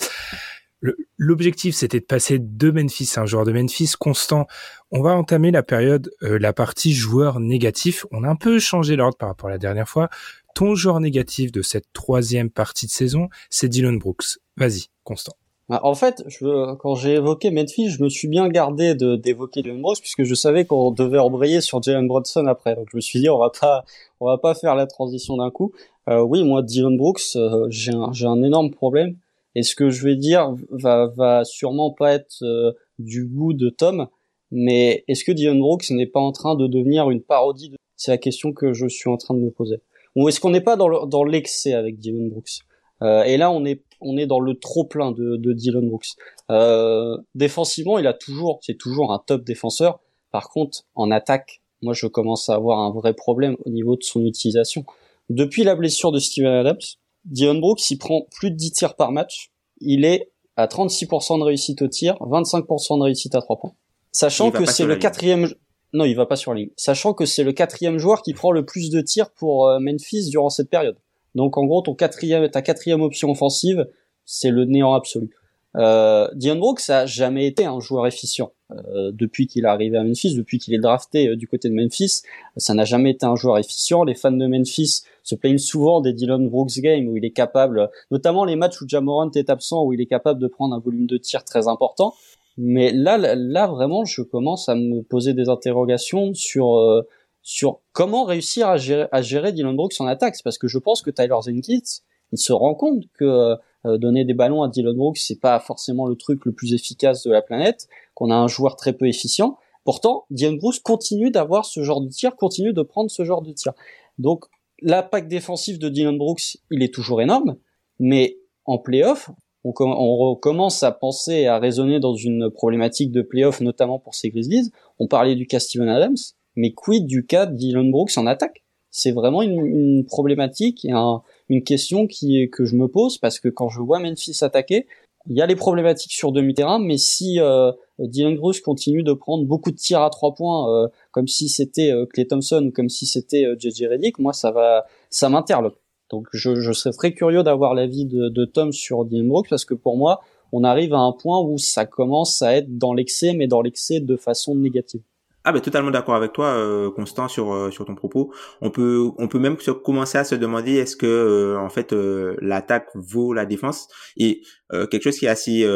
[1.16, 4.46] L'objectif, c'était de passer de Memphis, un joueur de Memphis constant.
[4.90, 8.04] On va entamer la période, euh, la partie joueur négatif.
[8.10, 10.08] On a un peu changé l'ordre par rapport à la dernière fois.
[10.54, 14.38] Ton joueur négatif de cette troisième partie de saison, c'est Dylan Brooks.
[14.56, 15.32] Vas-y, Constant.
[15.68, 19.80] Bah, en fait, je, quand j'ai évoqué Memphis, je me suis bien gardé d'évoquer Dylan
[19.80, 22.74] Brooks puisque je savais qu'on devait embrayer sur Jalen Bronson après.
[22.74, 23.84] Donc je me suis dit on va pas
[24.20, 25.72] on va pas faire la transition d'un coup.
[26.08, 29.16] Euh, oui, moi Dylan Brooks, euh, j'ai un, un énorme problème
[29.54, 33.68] et ce que je vais dire va, va sûrement pas être euh, du goût de
[33.68, 34.08] Tom,
[34.50, 37.76] mais est-ce que Dylan Brooks n'est pas en train de devenir une parodie de...
[37.96, 39.80] C'est la question que je suis en train de me poser.
[40.16, 42.60] Ou est-ce qu'on n'est pas dans l'excès avec Dylan Brooks?
[43.02, 46.08] Euh, Et là, on est on est dans le trop plein de, de Dylan Brooks.
[46.50, 50.00] Euh, défensivement, il a toujours, c'est toujours un top défenseur.
[50.30, 54.02] Par contre, en attaque, moi je commence à avoir un vrai problème au niveau de
[54.02, 54.84] son utilisation.
[55.30, 56.80] Depuis la blessure de Steven Adams,
[57.24, 59.50] Dion Brooks, il prend plus de 10 tirs par match.
[59.80, 63.72] Il est à 36% de réussite au tir, 25% de réussite à 3 points.
[64.12, 65.48] Sachant que c'est le quatrième,
[65.92, 66.70] non, il va pas sur la ligne.
[66.76, 70.28] Sachant que c'est le quatrième joueur qui prend le plus de tirs pour euh, Memphis
[70.28, 70.98] durant cette période.
[71.34, 73.86] Donc en gros, ton quatrième, ta quatrième option offensive,
[74.24, 75.30] c'est le néant absolu.
[75.76, 80.34] Euh, Brooks a jamais été un joueur efficient euh, depuis qu'il est arrivé à Memphis,
[80.34, 82.22] depuis qu'il est drafté euh, du côté de Memphis.
[82.56, 84.04] Ça n'a jamais été un joueur efficient.
[84.04, 87.90] Les fans de Memphis se plaignent souvent des Dylan Brooks games où il est capable,
[88.10, 91.06] notamment les matchs où Jamorant est absent, où il est capable de prendre un volume
[91.06, 92.14] de tir très important.
[92.58, 97.02] Mais là, là vraiment, je commence à me poser des interrogations sur euh,
[97.44, 100.36] sur comment réussir à gérer, à gérer Dylan Brooks en attaque.
[100.44, 103.56] Parce que je pense que Tyler Zenkitz, il se rend compte que
[103.86, 107.22] euh, donner des ballons à Dylan Brooks, c'est pas forcément le truc le plus efficace
[107.24, 109.56] de la planète, qu'on a un joueur très peu efficient.
[109.84, 113.52] Pourtant, Dylan Brooks continue d'avoir ce genre de tir, continue de prendre ce genre de
[113.52, 113.72] tir.
[114.18, 114.44] Donc,
[114.80, 117.56] l'impact défensif de Dylan Brooks, il est toujours énorme,
[117.98, 119.30] mais en playoff,
[119.64, 124.14] on, on commence à penser et à raisonner dans une problématique de playoff, notamment pour
[124.14, 124.70] ces Grizzlies.
[124.98, 126.16] On parlait du cas Steven Adams,
[126.56, 128.62] mais quid du cas de Dylan Brooks en attaque?
[128.90, 133.38] C'est vraiment une, une problématique et un, une question qui que je me pose parce
[133.38, 134.86] que quand je vois Memphis attaquer,
[135.28, 139.44] il y a les problématiques sur demi-terrain, mais si euh, Dylan Bruce continue de prendre
[139.44, 142.88] beaucoup de tirs à trois points, euh, comme si c'était euh, Clay Thompson ou comme
[142.88, 145.78] si c'était euh, JJ Redick, moi ça va, ça m'interloque.
[146.10, 149.74] Donc je, serais très curieux d'avoir l'avis de, de Tom sur Dylan Brooks parce que
[149.74, 153.46] pour moi, on arrive à un point où ça commence à être dans l'excès, mais
[153.46, 155.02] dans l'excès de façon négative.
[155.44, 158.32] Ah ben totalement d'accord avec toi, euh, Constant, sur euh, sur ton propos.
[158.60, 161.92] On peut on peut même commencer à se demander est-ce que euh, en fait
[162.40, 163.88] l'attaque vaut la défense?
[164.16, 164.42] Et
[164.90, 165.66] quelque chose qui est assez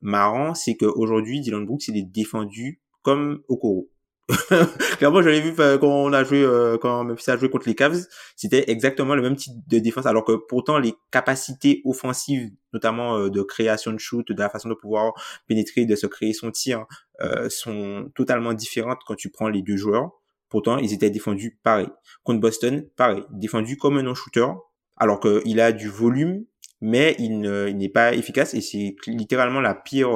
[0.00, 3.88] marrant, c'est qu'aujourd'hui Dylan Brooks il est défendu comme Okoro.
[4.98, 7.74] Clairement, je l'ai vu quand on a joué, euh, quand Memphis a joué contre les
[7.74, 13.16] Cavs, c'était exactement le même type de défense, alors que pourtant les capacités offensives, notamment
[13.16, 15.12] euh, de création de shoot, de la façon de pouvoir
[15.46, 16.86] pénétrer, de se créer son tir,
[17.22, 20.10] euh, sont totalement différentes quand tu prends les deux joueurs.
[20.48, 21.88] Pourtant, ils étaient défendus pareil.
[22.24, 24.46] Contre Boston, pareil, défendu comme un non-shooter,
[24.96, 26.44] alors qu'il a du volume,
[26.80, 30.10] mais il n'est pas efficace et c'est littéralement la pire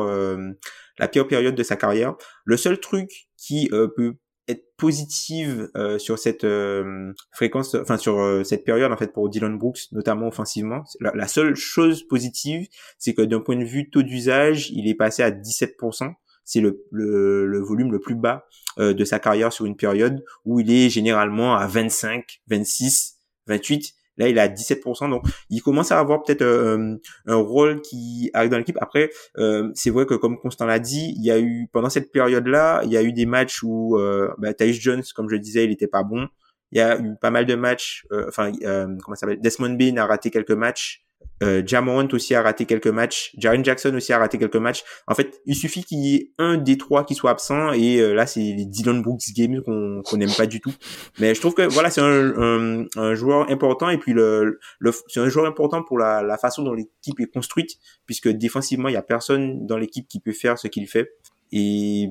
[0.98, 2.14] la pire période de sa carrière.
[2.44, 4.16] Le seul truc qui euh, peut
[4.48, 9.59] être positive euh, sur cette euh, fréquence, enfin sur cette période en fait pour Dylan
[9.59, 10.83] Brooks, notamment offensivement.
[11.00, 12.66] La, seule chose positive,
[12.98, 16.12] c'est que d'un point de vue taux d'usage, il est passé à 17%.
[16.46, 20.61] C'est le, le, le, volume le plus bas de sa carrière sur une période où
[20.61, 23.94] il est généralement à 25, 26, 28.
[24.16, 26.96] Là, il à 17%, donc il commence à avoir peut-être euh,
[27.27, 28.79] un rôle qui arrive dans l'équipe.
[28.81, 32.12] Après, euh, c'est vrai que comme Constant l'a dit, il y a eu pendant cette
[32.12, 35.72] période-là, il y a eu des matchs où euh, bah, Jones, comme je disais, il
[35.72, 36.29] était pas bon.
[36.72, 38.07] Il y a eu pas mal de matchs.
[38.12, 41.05] Euh, enfin, comment ça s'appelle Desmond Bain a raté quelques matchs.
[41.43, 43.33] Euh, Jamorant aussi a raté quelques matchs.
[43.37, 44.85] Jaren Jackson aussi a raté quelques matchs.
[45.07, 48.15] En fait, il suffit qu'il y ait un des trois qui soit absent et euh,
[48.15, 50.73] là, c'est les Dylan Brooks games qu'on qu'on n'aime pas du tout.
[51.19, 55.21] Mais je trouve que voilà, c'est un, un, joueur important et puis le, le c'est
[55.21, 58.99] un joueur important pour la, la façon dont l'équipe est construite puisque défensivement, il y
[58.99, 61.11] a personne dans l'équipe qui peut faire ce qu'il fait
[61.53, 62.09] et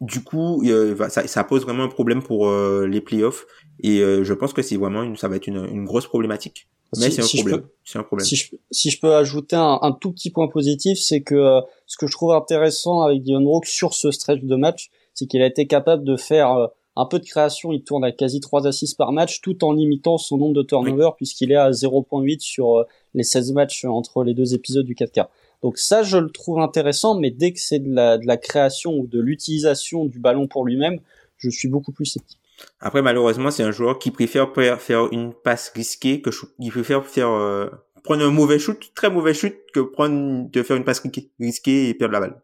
[0.00, 3.46] du coup, euh, ça, ça, pose vraiment un problème pour euh, les playoffs
[3.82, 6.68] et je pense que c'est vraiment une, ça va être une, une grosse problématique.
[6.96, 7.64] Mais c'est un, problème.
[7.94, 8.26] un problème.
[8.26, 11.60] Si je, si je peux ajouter un, un tout petit point positif, c'est que euh,
[11.86, 15.42] ce que je trouve intéressant avec Dion Brooks sur ce stretch de match, c'est qu'il
[15.42, 17.72] a été capable de faire euh, un peu de création.
[17.72, 21.16] Il tourne à quasi 3 assists par match, tout en limitant son nombre de turnovers,
[21.16, 25.26] puisqu'il est à 0.8 sur euh, les 16 matchs entre les deux épisodes du 4K.
[25.62, 28.94] Donc ça, je le trouve intéressant, mais dès que c'est de la, de la création
[28.94, 31.00] ou de l'utilisation du ballon pour lui-même,
[31.38, 32.38] je suis beaucoup plus sceptique.
[32.80, 37.30] Après, malheureusement, c'est un joueur qui préfère faire une passe risquée que il préfère faire
[37.30, 37.68] euh,
[38.02, 41.02] prendre un mauvais shoot, très mauvais shoot, que prendre de faire une passe
[41.38, 42.42] risquée et perdre la balle.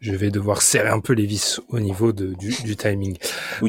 [0.00, 3.16] Je vais devoir serrer un peu les vis au niveau de, du, du timing.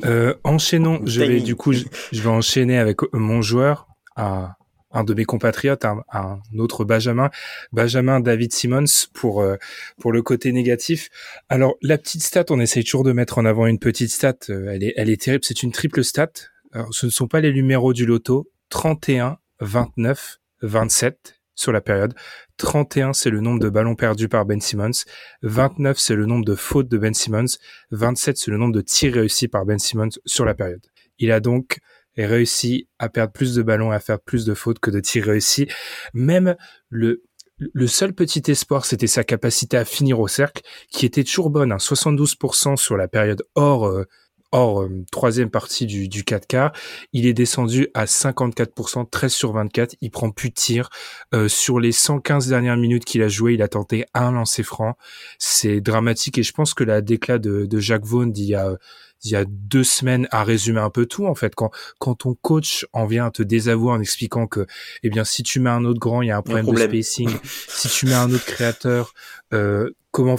[0.05, 4.55] Euh, enchaînons, je vais du coup, je, vais enchaîner avec mon joueur à
[4.93, 7.29] un de mes compatriotes, un, autre Benjamin,
[7.71, 9.57] Benjamin David Simmons pour euh,
[9.99, 11.09] pour le côté négatif.
[11.49, 14.35] Alors la petite stat, on essaye toujours de mettre en avant une petite stat.
[14.49, 15.43] Euh, elle est elle est terrible.
[15.43, 16.31] C'est une triple stat.
[16.71, 18.49] Alors, ce ne sont pas les numéros du loto.
[18.69, 22.15] 31, 29, 27 sur la période.
[22.57, 25.05] 31, c'est le nombre de ballons perdus par Ben Simmons.
[25.43, 27.57] 29, c'est le nombre de fautes de Ben Simmons.
[27.91, 30.85] 27, c'est le nombre de tirs réussis par Ben Simmons sur la période.
[31.19, 31.77] Il a donc
[32.15, 34.99] et réussi à perdre plus de ballons et à faire plus de fautes que de
[34.99, 35.67] tirs réussis.
[36.13, 36.55] Même
[36.89, 37.23] le,
[37.57, 41.71] le seul petit espoir, c'était sa capacité à finir au cercle, qui était toujours bonne,
[41.71, 44.05] hein, 72% sur la période hors, euh,
[44.51, 46.71] hors euh, troisième partie du, du 4 quarts.
[47.13, 49.95] Il est descendu à 54%, 13 sur 24.
[50.01, 50.89] Il prend plus de tir.
[51.33, 54.95] Euh, sur les 115 dernières minutes qu'il a joué, il a tenté un lancer franc.
[55.37, 58.77] C'est dramatique et je pense que la déclat de, de Jacques Vaughan d'il y a
[59.23, 61.55] il y a deux semaines a résumé un peu tout en fait.
[61.55, 64.65] Quand quand ton coach en vient à te désavouer en expliquant que
[65.03, 67.29] eh bien si tu mets un autre grand il y a un problème, de spacing.
[67.67, 69.13] Si tu mets un autre créateur
[69.53, 70.37] euh, comment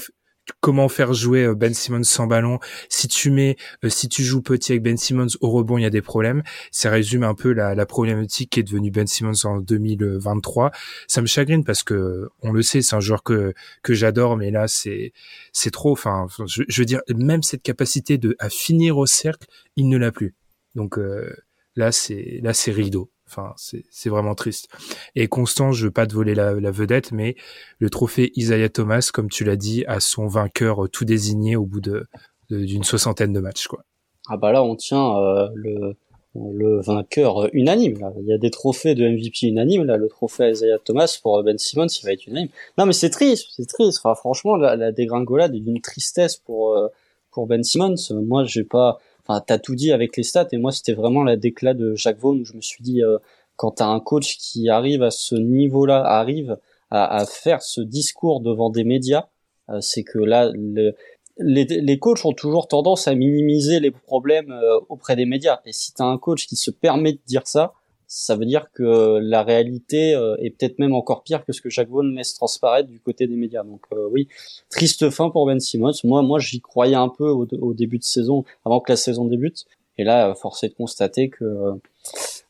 [0.61, 2.59] comment faire jouer euh, Ben Simmons sans ballon.
[2.89, 5.87] Si tu mets, euh, si tu joues petit avec Ben Simmons au rebond, il y
[5.87, 6.43] a des problèmes.
[6.71, 10.71] Ça résume un peu la, la problématique qui est devenue Ben Simmons en 2023.
[11.07, 14.51] Ça me chagrine parce que on le sait, c'est un joueur que que j'adore, mais
[14.51, 15.13] là c'est
[15.53, 15.93] c'est trop.
[15.93, 20.13] Enfin, je, veux dire, même cette capacité de à finir au cercle, il ne l'a
[20.13, 20.35] plus.
[20.75, 21.35] Donc euh,
[21.77, 23.11] là c'est là c'est rideau.
[23.37, 24.69] Enfin, c'est vraiment triste.
[25.15, 27.35] Et Constant, je veux pas te voler la, vedette, mais
[27.79, 31.81] le trophée Isaiah Thomas, comme tu l'as dit, a son vainqueur tout désigné au bout
[31.81, 32.07] de
[32.51, 33.85] d'une soixantaine de matchs, quoi.
[34.29, 35.97] Ah bah là, on tient euh, le
[36.37, 37.99] le vainqueur unanime.
[38.21, 39.85] Il y a des trophées de MVP unanime.
[39.85, 42.49] Là, le trophée Isaiah Thomas pour Ben Simmons, il va être unanime.
[42.77, 44.01] Non, mais c'est triste, c'est triste.
[44.17, 46.89] Franchement, la, la dégringolade est d'une tristesse pour euh,
[47.31, 47.97] pour Ben Simmons.
[48.11, 51.75] Moi, j'ai pas t'as tout dit avec les stats et moi c'était vraiment la déclat
[51.75, 53.19] de Jacques Vaughan où je me suis dit euh,
[53.57, 56.59] quand t'as un coach qui arrive à ce niveau-là, arrive
[56.91, 59.27] à, faire ce discours devant des médias,
[59.69, 60.95] euh, c'est que là le,
[61.39, 65.61] les, les coachs ont toujours tendance à minimiser les problèmes euh, auprès des médias.
[65.65, 67.73] Et si t'as un coach qui se permet de dire ça,
[68.07, 71.71] ça veut dire que la réalité euh, est peut-être même encore pire que ce que
[71.71, 73.65] Jacques Vaughan laisse transparaître du côté des médias.
[73.65, 74.29] Donc euh, oui,
[74.71, 75.93] triste fin pour Ben Simmons.
[76.05, 79.25] Moi, moi, j'y croyais un peu au, au, début de saison, avant que la saison
[79.25, 79.65] débute.
[79.97, 81.45] Et là, force est de constater que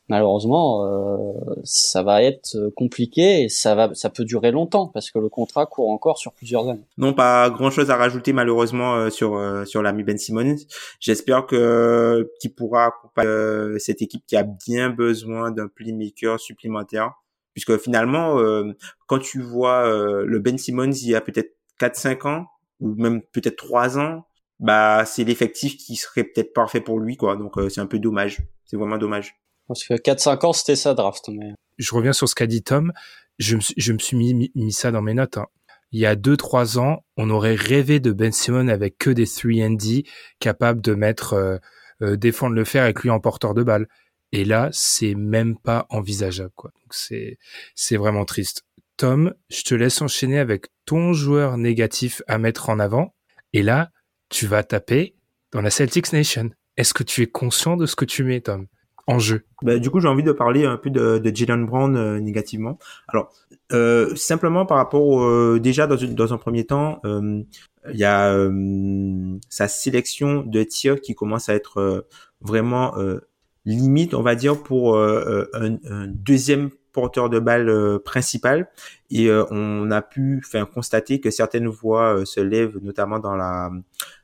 [0.09, 5.19] malheureusement, euh, ça va être compliqué et ça va, ça peut durer longtemps parce que
[5.19, 6.85] le contrat court encore sur plusieurs années.
[6.97, 10.57] Non, pas grand chose à rajouter malheureusement euh, sur euh, sur l'ami Ben Simmons.
[10.99, 17.13] J'espère que qu'il pourra accompagner cette équipe qui a bien besoin d'un playmaker supplémentaire,
[17.53, 18.37] puisque finalement,
[19.07, 22.45] quand tu vois le Ben Simmons il y a peut-être 4-5 ans
[22.79, 24.25] ou même peut-être 3 ans,
[24.59, 27.35] bah c'est l'effectif qui serait peut-être parfait pour lui quoi.
[27.35, 28.41] Donc c'est un peu dommage.
[28.65, 29.35] C'est vraiment dommage.
[29.67, 31.29] Parce que 4-5 ans, c'était ça, draft.
[31.77, 32.93] Je reviens sur ce qu'a dit Tom.
[33.37, 35.37] Je me, suis mis, mis, ça dans mes notes.
[35.37, 35.47] Hein.
[35.91, 40.07] Il y a 2-3 ans, on aurait rêvé de Ben Simon avec que des 3D
[40.39, 41.57] capables de mettre, euh,
[42.01, 43.87] euh, défendre le fer avec lui en porteur de balle.
[44.31, 46.71] Et là, c'est même pas envisageable, quoi.
[46.89, 47.37] C'est,
[47.75, 48.63] c'est vraiment triste.
[48.97, 53.13] Tom, je te laisse enchaîner avec ton joueur négatif à mettre en avant.
[53.53, 53.91] Et là,
[54.29, 55.15] tu vas taper
[55.51, 56.49] dans la Celtics Nation.
[56.77, 58.67] Est-ce que tu es conscient de ce que tu mets, Tom?
[59.07, 59.17] En
[59.61, 62.77] bah, Du coup, j'ai envie de parler un peu de, de Jalen Brown euh, négativement.
[63.07, 63.31] Alors,
[63.71, 67.43] euh, simplement par rapport euh, déjà dans, dans un premier temps, euh,
[67.91, 68.35] il y a
[69.49, 72.07] sa sélection de tirs qui commence à être
[72.41, 72.95] vraiment
[73.63, 78.71] limite, on va dire, pour un, un, deuxième porteur de balle principal.
[79.11, 83.69] Et on a pu faire constater que certaines voix se lèvent, notamment dans la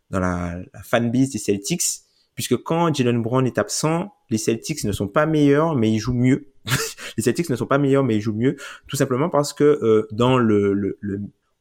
[0.09, 2.01] dans la fanbase des Celtics,
[2.35, 6.13] puisque quand Jalen Brown est absent, les Celtics ne sont pas meilleurs, mais ils jouent
[6.13, 6.47] mieux.
[7.17, 8.55] les Celtics ne sont pas meilleurs, mais ils jouent mieux,
[8.87, 10.97] tout simplement parce que euh, dans le,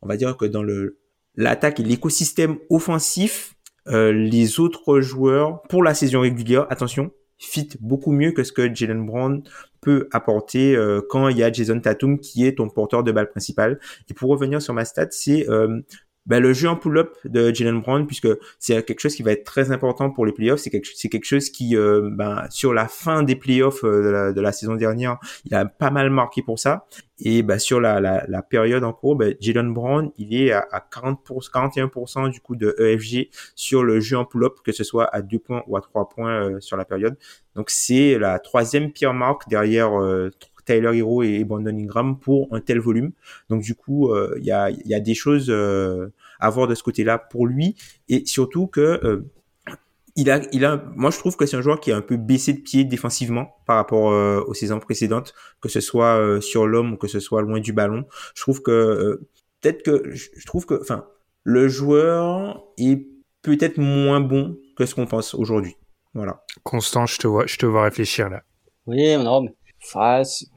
[0.03, 0.99] on va dire que dans le
[1.37, 3.55] l'attaque et l'écosystème offensif,
[3.89, 8.73] euh, les autres joueurs pour la saison régulière, attention, fit beaucoup mieux que ce que
[8.75, 9.43] Jalen Brown
[9.81, 13.31] peut apporter euh, quand il y a Jason Tatum qui est ton porteur de balle
[13.31, 13.81] principal.
[14.11, 15.47] Et pour revenir sur ma stat, c'est
[16.27, 18.29] ben, le jeu en pull-up de Jalen Brown, puisque
[18.59, 20.61] c'est quelque chose qui va être très important pour les playoffs.
[20.61, 24.09] C'est quelque, c'est quelque chose qui, euh, ben, sur la fin des playoffs euh, de,
[24.09, 26.87] la, de, la, saison dernière, il a pas mal marqué pour ça.
[27.19, 30.67] Et ben, sur la, la, la, période en cours, ben, Jalen Brown, il est à,
[30.71, 35.07] à 40 41% du coup de EFG sur le jeu en pull-up, que ce soit
[35.15, 37.17] à 2 points ou à 3 points euh, sur la période.
[37.55, 39.93] Donc c'est la troisième pire marque derrière
[40.71, 43.13] Tyler Hero et Brandon Ingram pour un tel volume.
[43.49, 46.75] Donc du coup, euh, il y, a, y, a, des choses euh, à voir de
[46.75, 47.75] ce côté-là pour lui
[48.09, 49.25] et surtout que euh,
[50.17, 52.17] il a, il a, moi je trouve que c'est un joueur qui a un peu
[52.17, 54.13] baissé de pied défensivement par rapport
[54.49, 58.05] aux saisons précédentes, que ce soit sur l'homme ou que ce soit loin du ballon.
[58.35, 59.21] Je trouve que
[59.61, 61.07] peut-être que je trouve que, enfin,
[61.45, 63.07] le joueur est
[63.43, 65.77] peut-être moins bon que ce qu'on pense aujourd'hui.
[66.13, 66.43] Voilà.
[66.65, 68.43] Constant, je te vois, je te vois réfléchir là.
[68.87, 69.55] Oui, non, mais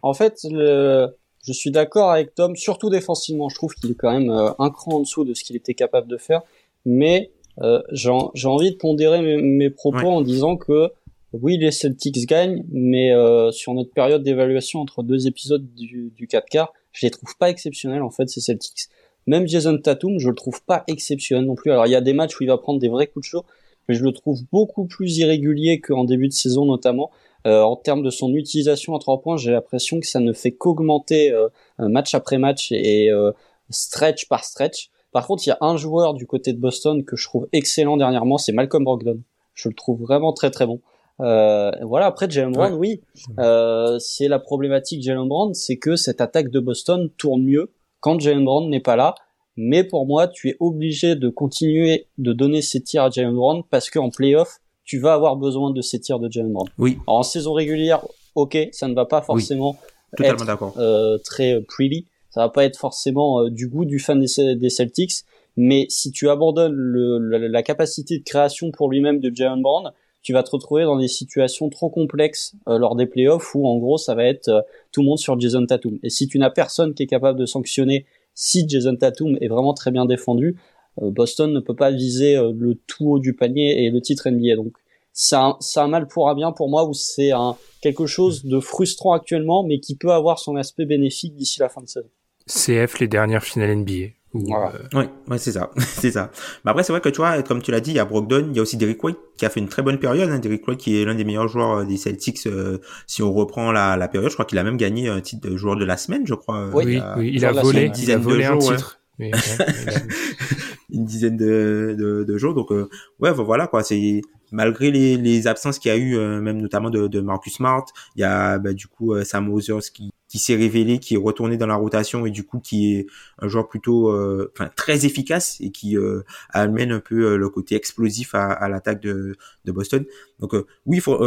[0.02, 1.16] en fait, le...
[1.46, 3.50] je suis d'accord avec Tom, surtout défensivement.
[3.50, 5.74] Je trouve qu'il est quand même euh, un cran en dessous de ce qu'il était
[5.74, 6.42] capable de faire.
[6.86, 7.32] Mais
[7.62, 8.10] euh, j'ai
[8.48, 10.92] envie de pondérer mes, propos en disant que
[11.34, 16.28] oui, les Celtics gagnent, mais euh, sur notre période d'évaluation entre deux épisodes du, du
[16.28, 18.90] 4 quarts, je les trouve pas exceptionnels en fait ces Celtics.
[19.26, 21.72] Même Jason Tatum, je le trouve pas exceptionnel non plus.
[21.72, 23.46] Alors il y a des matchs où il va prendre des vrais coups de chaud.
[23.88, 27.12] mais je le trouve beaucoup plus irrégulier qu'en début de saison notamment.
[27.46, 30.52] Euh, en termes de son utilisation à trois points, j'ai l'impression que ça ne fait
[30.52, 33.32] qu'augmenter euh, match après match et euh,
[33.70, 34.90] stretch par stretch.
[35.12, 37.98] Par contre, il y a un joueur du côté de Boston que je trouve excellent
[37.98, 39.20] dernièrement, c'est Malcolm Brogdon.
[39.54, 40.82] Je le trouve vraiment très très bon.
[41.20, 43.02] Euh, voilà, après Jalen Brown, oui,
[43.40, 48.20] euh, c'est la problématique Jalen Brown, c'est que cette attaque de Boston tourne mieux quand
[48.20, 49.16] Jalen Brown n'est pas là.
[49.56, 53.62] Mais pour moi, tu es obligé de continuer de donner ces tirs à Jalen Brown
[53.70, 56.68] parce qu'en playoff, tu vas avoir besoin de ces tirs de Jalen Brown.
[56.78, 56.98] Oui.
[57.08, 59.78] en saison régulière, ok, ça ne va pas forcément
[60.20, 64.70] être euh, très pretty, ça va pas être forcément euh, du goût du fan des,
[64.70, 65.24] Celtics,
[65.56, 67.18] mais si tu abandonnes le,
[67.48, 69.92] la, capacité de création pour lui-même de Jalen Brown,
[70.24, 73.78] tu vas te retrouver dans des situations trop complexes euh, lors des playoffs où en
[73.78, 76.00] gros ça va être euh, tout le monde sur Jason Tatum.
[76.02, 79.74] Et si tu n'as personne qui est capable de sanctionner si Jason Tatum est vraiment
[79.74, 80.58] très bien défendu,
[81.02, 84.56] Boston ne peut pas viser le tout haut du panier et le titre NBA.
[84.56, 84.74] Donc
[85.12, 88.60] c'est un, un, mal pour un bien pour moi ou c'est un quelque chose de
[88.60, 92.10] frustrant actuellement mais qui peut avoir son aspect bénéfique d'ici la fin de saison.
[92.48, 94.14] CF les dernières finales NBA.
[94.34, 94.74] Voilà.
[94.96, 96.32] Euh, ouais, c'est ça, c'est ça.
[96.66, 98.48] Mais après, c'est vrai que tu vois, comme tu l'as dit, il y a Brogdon,
[98.50, 100.30] il y a aussi Derrick White qui a fait une très bonne période.
[100.30, 100.40] Hein.
[100.40, 102.48] Derrick White qui est l'un des meilleurs joueurs euh, des Celtics.
[102.48, 105.48] Euh, si on reprend la, la période, je crois qu'il a même gagné un titre
[105.48, 106.70] de joueur de la semaine, je crois.
[106.74, 109.00] Oui, oui, il a volé, il a volé un titre.
[110.90, 112.54] une dizaine de, de, de jours.
[112.54, 113.84] Donc, ouais, voilà quoi.
[113.84, 114.22] C'est
[114.52, 118.22] malgré les, les absences qu'il y a eu, même notamment de, de Marcus Smart, il
[118.22, 121.68] y a bah, du coup Sam Ozers qui qui s'est révélé, qui est retourné dans
[121.68, 123.06] la rotation et du coup qui est
[123.38, 127.50] un joueur plutôt, euh, enfin très efficace et qui euh, amène un peu euh, le
[127.50, 130.06] côté explosif à, à l'attaque de, de Boston.
[130.40, 130.56] Donc
[130.88, 131.24] oui, faut,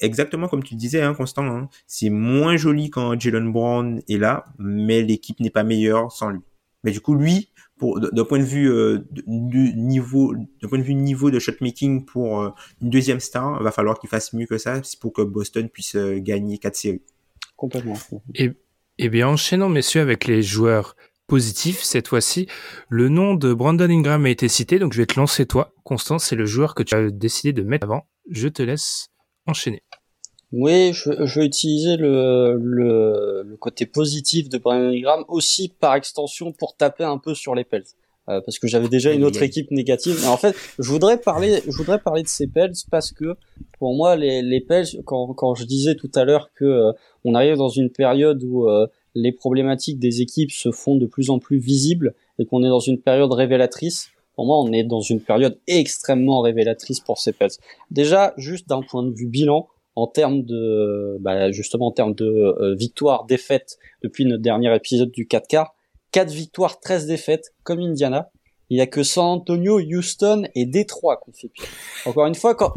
[0.00, 4.46] exactement comme tu disais, hein, Constant, hein, c'est moins joli quand Jalen Brown est là,
[4.58, 6.40] mais l'équipe n'est pas meilleure sans lui.
[6.86, 8.70] Mais du coup, lui, pour d'un point de vue
[9.26, 13.98] du niveau d'un point de vue niveau de shotmaking pour une deuxième star, va falloir
[13.98, 17.02] qu'il fasse mieux que ça pour que Boston puisse gagner quatre séries.
[17.56, 17.94] Complètement.
[18.34, 18.52] Et,
[18.98, 20.96] et bien, enchaînons, messieurs, avec les joueurs
[21.26, 22.46] positifs, cette fois-ci,
[22.88, 25.74] le nom de Brandon Ingram a été cité, donc je vais te lancer toi.
[25.84, 28.06] Constance, c'est le joueur que tu as décidé de mettre avant.
[28.30, 29.08] Je te laisse
[29.46, 29.82] enchaîner.
[30.52, 35.96] Oui, je, je vais utiliser le, le, le, côté positif de Brandon Ingram aussi par
[35.96, 37.84] extension pour taper un peu sur les Pels.
[38.28, 40.18] Euh, parce que j'avais déjà une autre équipe négative.
[40.20, 43.36] Mais en fait, je voudrais parler, je voudrais parler de ces Pels parce que
[43.78, 46.92] pour moi, les, les Pels, quand, quand je disais tout à l'heure que euh,
[47.24, 51.30] on arrive dans une période où euh, les problématiques des équipes se font de plus
[51.30, 54.10] en plus visibles et qu'on est dans une période révélatrice.
[54.34, 57.50] Pour moi, on est dans une période extrêmement révélatrice pour ces Pels.
[57.92, 62.74] Déjà, juste d'un point de vue bilan, en termes de, bah, justement en termes de
[62.76, 65.74] victoire, défaite depuis notre dernier épisode du 4 quarts,
[66.12, 68.30] 4 victoires, 13 défaites, comme Indiana.
[68.68, 71.66] Il y a que San Antonio, Houston et Détroit qu'on fait pire.
[72.04, 72.72] Encore une fois, quand,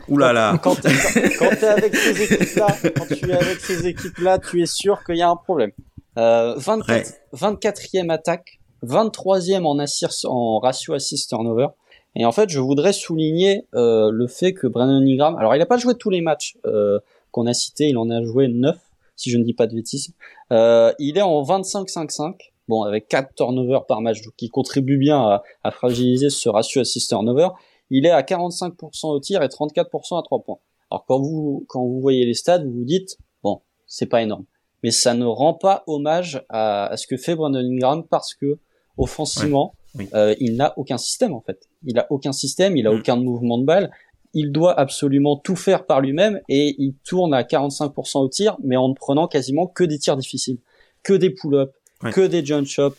[0.62, 5.04] Quand, quand, t'es avec ces équipes-là, quand tu es avec ces équipes-là, tu es sûr
[5.04, 5.72] qu'il y a un problème.
[6.18, 11.68] Euh, 24, 24e attaque, 23e en, assist, en ratio assist turnover.
[12.16, 15.66] Et en fait, je voudrais souligner euh, le fait que Brandon Ingram, alors il n'a
[15.66, 17.00] pas joué tous les matchs euh,
[17.32, 18.78] qu'on a cités, il en a joué 9,
[19.16, 20.14] si je ne dis pas de bêtises.
[20.52, 22.36] Euh, il est en 25-5-5
[22.68, 26.82] bon, avec 4 turnovers par match, donc qui contribue bien à, à fragiliser ce ratio
[26.82, 27.50] assist-turnover.
[27.92, 30.60] Il est à 45% au tir et 34% à 3 points.
[30.92, 34.46] Alors quand vous quand vous voyez les stats, vous vous dites bon, c'est pas énorme,
[34.82, 38.58] mais ça ne rend pas hommage à, à ce que fait Brandon Ingram parce que
[38.98, 39.76] offensivement,
[40.14, 41.68] euh, il n'a aucun système en fait.
[41.86, 42.98] Il a aucun système, il a mm.
[42.98, 43.92] aucun mouvement de balle.
[44.34, 48.78] Il doit absolument tout faire par lui-même et il tourne à 45% au tir, mais
[48.78, 50.60] en ne prenant quasiment que des tirs difficiles,
[51.04, 51.74] que des pull-ups,
[52.12, 52.94] que des jump shots,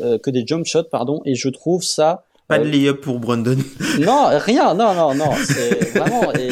[0.00, 2.24] euh, que des jump shots, pardon, et je trouve ça.
[2.46, 3.56] Pas de euh, layup pour Brandon.
[4.00, 6.32] non, rien, non, non, non, c'est vraiment.
[6.34, 6.48] Et,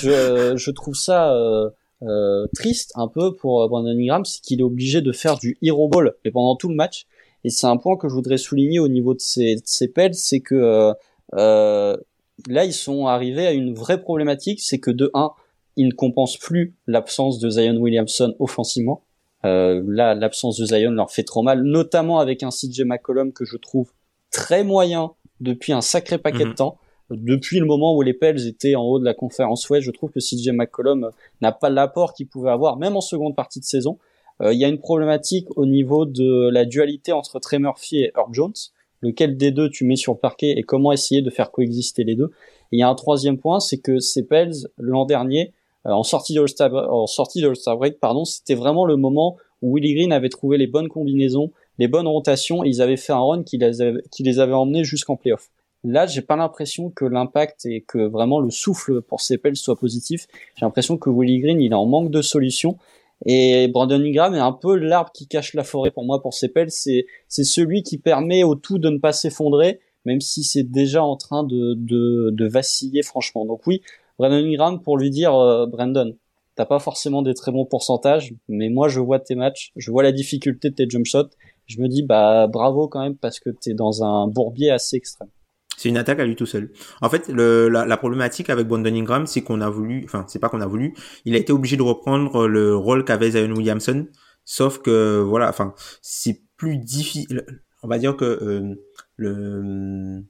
[0.00, 1.70] je, je trouve ça euh,
[2.02, 5.88] euh, triste un peu pour Brandon Ingram, c'est qu'il est obligé de faire du hero
[5.88, 7.06] ball, et pendant tout le match.
[7.44, 10.14] Et c'est un point que je voudrais souligner au niveau de ces, de ces pelles,
[10.14, 10.94] c'est que
[11.34, 11.96] euh,
[12.48, 15.32] là ils sont arrivés à une vraie problématique, c'est que de 1,
[15.76, 19.02] ils ne compensent plus l'absence de Zion Williamson offensivement.
[19.44, 23.44] Euh, là, l'absence de Zion leur fait trop mal, notamment avec un CJ McCollum que
[23.44, 23.90] je trouve
[24.30, 26.54] très moyen depuis un sacré paquet de mhm.
[26.54, 26.78] temps.
[27.10, 30.10] Depuis le moment où les Pels étaient en haut de la conférence Ouest, je trouve
[30.10, 33.98] que CJ McCollum n'a pas l'apport qu'il pouvait avoir, même en seconde partie de saison.
[34.40, 38.12] Euh, il y a une problématique au niveau de la dualité entre Trey Murphy et
[38.16, 38.54] Herb Jones.
[39.02, 42.14] Lequel des deux tu mets sur le parquet et comment essayer de faire coexister les
[42.14, 42.30] deux.
[42.70, 45.52] Et il y a un troisième point, c'est que ces Pels, l'an dernier,
[45.86, 49.36] euh, en sortie de All-Star, en sortie de All-Star Break, pardon, c'était vraiment le moment
[49.60, 53.20] où Willie Green avait trouvé les bonnes combinaisons, les bonnes rotations, ils avaient fait un
[53.20, 53.80] run qui les
[54.40, 55.50] avait, emmenés jusqu'en playoff.
[55.84, 60.28] Là, j'ai pas l'impression que l'impact et que vraiment le souffle pour Cepel soit positif.
[60.54, 62.76] J'ai l'impression que Willy Green, il est en manque de solutions.
[63.26, 66.70] Et Brandon Ingram est un peu l'arbre qui cache la forêt pour moi pour Cepel.
[66.70, 71.04] C'est c'est celui qui permet au tout de ne pas s'effondrer, même si c'est déjà
[71.04, 73.44] en train de, de, de vaciller franchement.
[73.46, 73.82] Donc oui,
[74.18, 76.16] Brandon Ingram pour lui dire euh, Brandon,
[76.56, 80.02] t'as pas forcément des très bons pourcentages, mais moi je vois tes matchs, je vois
[80.02, 81.30] la difficulté de tes jump shots.
[81.66, 85.28] Je me dis bah bravo quand même parce que t'es dans un bourbier assez extrême.
[85.82, 86.70] C'est une attaque à lui tout seul.
[87.00, 90.60] En fait, la, problématique avec Brandon Ingram, c'est qu'on a voulu, enfin, c'est pas qu'on
[90.60, 94.06] a voulu, il a été obligé de reprendre le rôle qu'avait Zion Williamson,
[94.44, 97.44] sauf que, voilà, enfin, c'est plus difficile,
[97.82, 98.76] on va dire que euh,
[99.16, 100.22] le,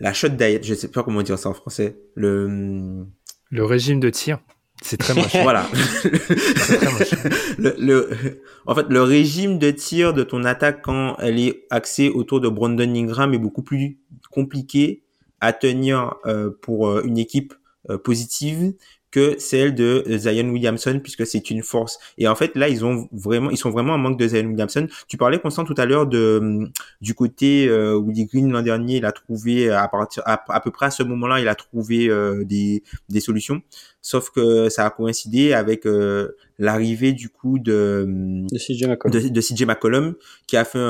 [0.00, 3.04] la shot diet, je sais pas comment dire ça en français, le...
[3.50, 4.38] Le régime de tir.
[4.84, 5.34] C'est très moche.
[5.42, 5.62] voilà.
[5.72, 7.14] très moche.
[7.56, 12.10] Le, le, en fait, le régime de tir de ton attaque quand elle est axée
[12.10, 13.98] autour de Brandon Ingram est beaucoup plus
[14.30, 15.02] compliqué
[15.40, 17.54] à tenir euh, pour euh, une équipe
[17.88, 18.74] euh, positive
[19.14, 22.00] que celle de Zion Williamson puisque c'est une force.
[22.18, 24.88] Et en fait là ils ont vraiment ils sont vraiment en manque de Zion Williamson.
[25.06, 26.68] Tu parlais Constant tout à l'heure de
[27.00, 30.86] du côté euh, Willie Green l'an dernier, il a trouvé à partir à, peu près
[30.86, 33.62] à ce moment-là, il a trouvé euh, des des solutions.
[34.02, 38.06] Sauf que ça a coïncidé avec euh, l'arrivée du coup de
[38.50, 40.14] de CJ McCollum, de, de CJ McCollum
[40.48, 40.84] qui a fait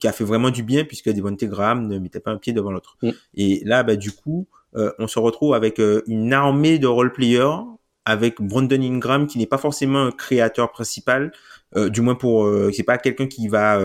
[0.00, 2.72] qui a fait vraiment du bien puisque Devontae Graham ne mettait pas un pied devant
[2.72, 2.96] l'autre.
[3.00, 3.10] Mm.
[3.36, 7.62] Et là bah du coup euh, on se retrouve avec euh, une armée de role-players,
[8.04, 11.32] avec Brandon Ingram qui n'est pas forcément un créateur principal,
[11.76, 13.80] euh, du moins pour c'est pas quelqu'un qui va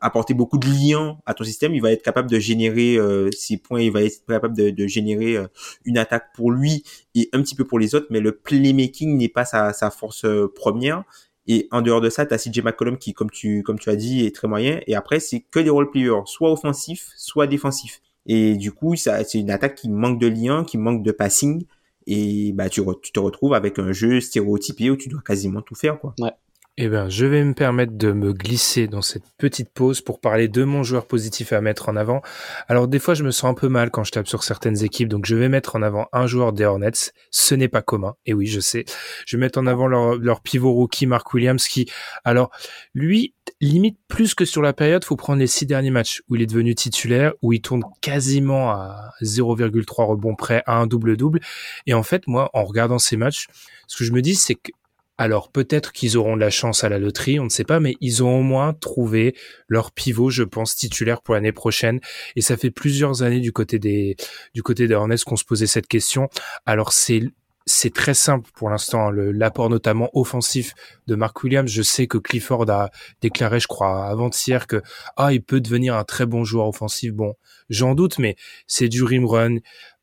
[0.00, 1.74] apporter beaucoup de liens à ton système.
[1.74, 2.98] Il va être capable de générer
[3.32, 5.36] ses points, il va être capable de, de générer
[5.84, 9.28] une attaque pour lui et un petit peu pour les autres, mais le playmaking n'est
[9.28, 11.04] pas sa, sa force première.
[11.46, 13.96] Et en dehors de ça, tu as CJ McCollum qui, comme tu, comme tu as
[13.96, 14.80] dit, est très moyen.
[14.86, 18.00] Et après, c'est que des role-players, soit offensifs, soit défensifs.
[18.26, 21.64] Et du coup, ça, c'est une attaque qui manque de lien, qui manque de passing.
[22.06, 25.74] Et bah, tu, tu te retrouves avec un jeu stéréotypé où tu dois quasiment tout
[25.74, 26.14] faire, quoi.
[26.18, 26.32] Ouais.
[26.76, 30.48] Eh bien, je vais me permettre de me glisser dans cette petite pause pour parler
[30.48, 32.20] de mon joueur positif à mettre en avant.
[32.66, 35.08] Alors, des fois, je me sens un peu mal quand je tape sur certaines équipes,
[35.08, 37.12] donc je vais mettre en avant un joueur des Hornets.
[37.30, 38.16] Ce n'est pas commun.
[38.26, 38.86] Et oui, je sais.
[39.24, 41.88] Je vais mettre en avant leur, leur pivot rookie, Mark Williams, qui,
[42.24, 42.50] alors,
[42.92, 46.42] lui, limite plus que sur la période, faut prendre les six derniers matchs où il
[46.42, 51.38] est devenu titulaire, où il tourne quasiment à 0,3 rebonds près à un double-double.
[51.86, 53.46] Et en fait, moi, en regardant ces matchs,
[53.86, 54.72] ce que je me dis, c'est que
[55.16, 57.94] alors peut-être qu'ils auront de la chance à la loterie, on ne sait pas, mais
[58.00, 59.34] ils ont au moins trouvé
[59.68, 62.00] leur pivot, je pense, titulaire pour l'année prochaine.
[62.36, 64.16] Et ça fait plusieurs années du côté des
[64.54, 64.88] du côté
[65.24, 66.28] qu'on se posait cette question.
[66.66, 67.22] Alors c'est
[67.66, 70.74] c'est très simple pour l'instant, l'apport notamment offensif
[71.06, 71.70] de Mark Williams.
[71.70, 72.90] Je sais que Clifford a
[73.22, 74.82] déclaré, je crois, avant-hier que
[75.16, 77.12] ah il peut devenir un très bon joueur offensif.
[77.12, 77.34] Bon,
[77.70, 78.36] j'en doute, mais
[78.66, 79.56] c'est du rim run.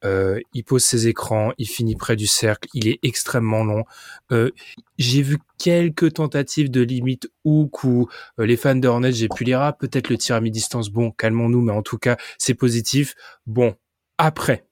[0.03, 3.84] Euh, il pose ses écrans, il finit près du cercle, il est extrêmement long.
[4.32, 4.49] Euh,
[4.97, 8.07] j'ai vu quelques tentatives de limite ou où
[8.39, 10.89] euh, les fans de Hornets, j'ai pu lire ah, peut-être le tir à mi-distance.
[10.89, 13.14] Bon, calmons-nous, mais en tout cas, c'est positif.
[13.45, 13.76] Bon,
[14.18, 14.66] après,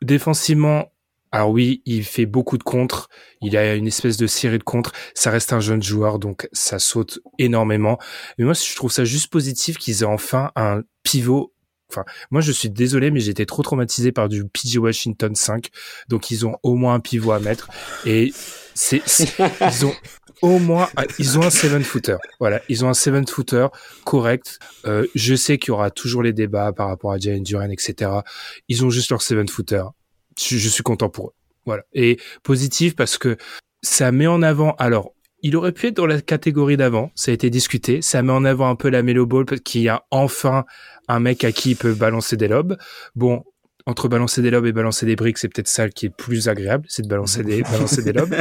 [0.00, 0.90] défensivement,
[1.32, 3.08] alors oui, il fait beaucoup de contres,
[3.42, 6.78] il a une espèce de série de contres, ça reste un jeune joueur, donc ça
[6.78, 7.98] saute énormément.
[8.38, 11.52] Mais moi, je trouve ça juste positif qu'ils aient enfin un pivot.
[11.90, 15.68] Enfin, moi, je suis désolé, mais j'étais trop traumatisé par du PG Washington 5,
[16.08, 17.68] donc ils ont au moins un pivot à mettre.
[18.04, 18.32] Et
[18.74, 19.02] c'est,
[19.60, 19.94] ils ont
[20.42, 22.16] au moins, ils ont un seven footer.
[22.40, 23.66] Voilà, ils ont un seven footer
[24.04, 24.58] correct.
[24.86, 28.10] Euh, je sais qu'il y aura toujours les débats par rapport à Jalen Duran, etc.
[28.68, 29.82] Ils ont juste leur seven footer
[30.38, 31.32] je, suis content pour eux.
[31.66, 31.82] Voilà.
[31.92, 33.36] Et positif parce que
[33.82, 35.12] ça met en avant, alors,
[35.42, 38.44] il aurait pu être dans la catégorie d'avant, ça a été discuté, ça met en
[38.44, 40.64] avant un peu la Melo Ball qui a enfin
[41.06, 42.76] un mec à qui il peut balancer des lobes.
[43.14, 43.44] Bon,
[43.88, 46.84] entre balancer des lobes et balancer des briques, c'est peut-être ça qui est plus agréable,
[46.90, 48.34] c'est de balancer des balancer des lobes.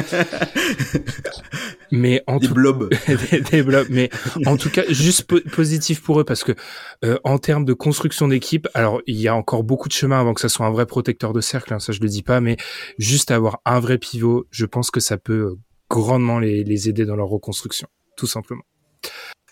[1.90, 2.54] mais en des tout...
[2.54, 2.90] blobs.
[3.52, 3.88] des, blobs.
[3.90, 4.10] Mais
[4.46, 6.52] en tout cas, juste positif pour eux parce que
[7.06, 10.34] euh, en termes de construction d'équipe, alors il y a encore beaucoup de chemin avant
[10.34, 11.74] que ça soit un vrai protecteur de cercle.
[11.74, 12.58] Hein, ça je le dis pas, mais
[12.98, 15.56] juste avoir un vrai pivot, je pense que ça peut
[15.90, 17.88] grandement les, les aider dans leur reconstruction,
[18.18, 18.64] tout simplement.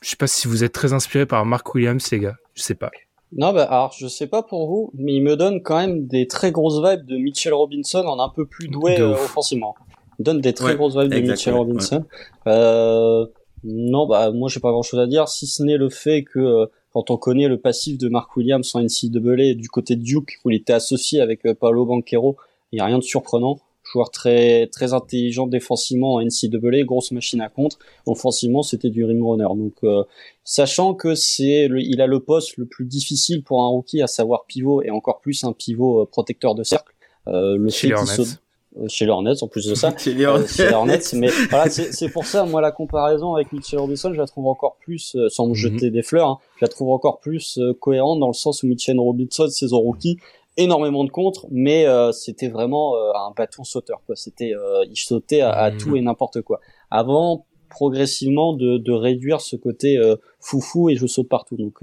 [0.01, 2.35] Je sais pas si vous êtes très inspiré par Mark Williams, les gars.
[2.53, 2.91] Je sais pas.
[3.33, 6.27] Non, bah alors je sais pas pour vous, mais il me donne quand même des
[6.27, 9.75] très grosses vibes de Mitchell Robinson en un peu plus doué euh, offensivement.
[10.19, 12.05] Il donne des très grosses vibes de Mitchell Robinson.
[12.47, 13.25] Euh,
[13.63, 16.39] non, bah moi j'ai pas grand chose à dire, si ce n'est le fait que
[16.39, 20.39] euh, quand on connaît le passif de Mark Williams en NCAA du côté de Duke
[20.45, 22.37] où il était associé avec euh, Paolo Banquero,
[22.71, 23.59] il y a rien de surprenant.
[23.91, 27.77] Joueur très très intelligent défensivement en NCAA, grosse machine à contre.
[28.05, 29.47] Offensivement, c'était du ring runner.
[29.55, 30.03] Donc, euh,
[30.43, 34.45] sachant que c'est, il a le poste le plus difficile pour un rookie, à savoir
[34.47, 36.93] pivot et encore plus un pivot euh, protecteur de cercle.
[37.27, 38.37] Euh, le chez les Hornets.
[38.77, 39.95] Euh, chez les Hornets, en plus de ça.
[39.97, 40.99] chez les Hornets.
[41.13, 44.77] mais voilà, c'est pour ça, moi, la comparaison avec Mitchell Robinson, je la trouve encore
[44.81, 45.55] plus, sans me mhm.
[45.55, 48.99] jeter des fleurs, hein, je la trouve encore plus cohérente dans le sens où Mitchell
[48.99, 50.17] Robinson, saison rookie,
[50.57, 54.01] énormément de contre, mais euh, c'était vraiment euh, un bâton sauteur.
[54.05, 54.15] Quoi.
[54.15, 55.77] C'était, euh, il sautait à, mmh.
[55.77, 56.59] tout et n'importe quoi.
[56.91, 59.99] Avant, progressivement, de, de réduire ce côté
[60.39, 61.57] foufou et je saute partout.
[61.57, 61.79] Donc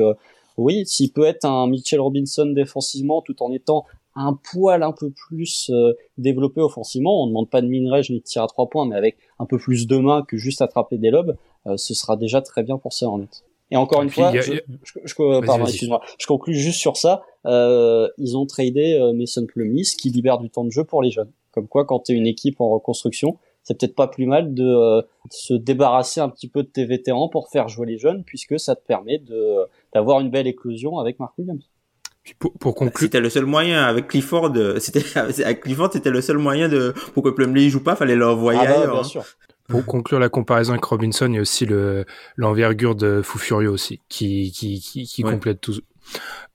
[0.57, 5.11] oui, s'il peut être un Mitchell Robinson défensivement, tout en étant un poil un peu
[5.11, 5.71] plus
[6.17, 8.97] développé offensivement, on ne demande pas de minrage ni de tir à trois points, mais
[8.97, 11.37] avec un peu plus de main que juste attraper des lobes,
[11.77, 13.43] ce sera déjà très bien pour ça en net.
[13.73, 14.53] Et encore une fois, je,
[15.05, 17.23] je, pardon, excuse-moi, je conclue juste sur ça.
[17.47, 21.11] Euh, ils ont tradé euh, Mason Plumlee, qui libère du temps de jeu pour les
[21.11, 21.31] jeunes.
[21.53, 24.63] Comme quoi, quand tu es une équipe en reconstruction, c'est peut-être pas plus mal de,
[24.63, 25.01] euh,
[25.31, 28.77] se débarrasser un petit peu de tes vétérans pour faire jouer les jeunes, puisque ça
[28.77, 29.61] te permet de
[29.95, 31.65] d'avoir une belle éclosion avec Mark Williams.
[32.39, 34.53] pour, pour conclure, c'était le seul moyen avec Clifford.
[34.81, 38.61] C'était avec Clifford, c'était le seul moyen de pour que Plumlee joue pas, fallait l'envoyer
[38.63, 38.93] ah bah, ailleurs.
[38.93, 39.05] Bien hein.
[39.05, 39.25] sûr.
[39.73, 42.05] Pour conclure la comparaison avec Robinson, il y a aussi le
[42.37, 45.75] l'envergure de Fou Furieux aussi, qui qui qui, qui complète tout.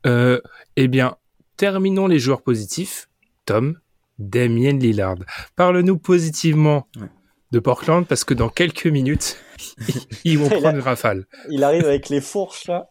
[0.05, 0.39] Euh,
[0.75, 1.15] eh bien,
[1.57, 3.09] terminons les joueurs positifs.
[3.45, 3.79] Tom,
[4.19, 5.17] Damien Lillard.
[5.55, 6.87] Parle-nous positivement
[7.51, 9.37] de Portland parce que dans quelques minutes,
[10.23, 11.25] ils vont prendre une rafale.
[11.49, 12.89] Il arrive avec les fourches là.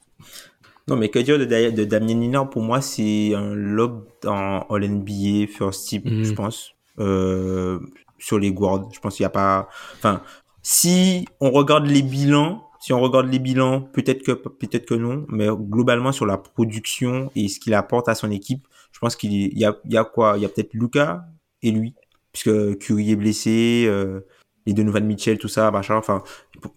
[0.89, 2.49] Non, mais que dire de, de Damien Lillard?
[2.49, 6.35] Pour moi, c'est un lob en All NBA First Team, je mm.
[6.35, 6.73] pense.
[6.99, 7.81] Euh,
[8.19, 8.89] sur les guards.
[8.93, 9.69] Je pense qu'il n'y a pas.
[9.97, 10.23] Enfin,
[10.63, 15.27] si on regarde les bilans, si on regarde les bilans, peut-être que peut-être que non,
[15.29, 19.57] mais globalement sur la production et ce qu'il apporte à son équipe, je pense qu'il
[19.59, 20.35] y a, il y a quoi?
[20.37, 21.25] Il y a peut-être Lucas
[21.63, 21.95] et lui,
[22.33, 24.21] puisque Curry est blessé, euh,
[24.67, 25.97] les deux nouvelles Mitchell, tout ça, machin.
[25.97, 26.23] Enfin,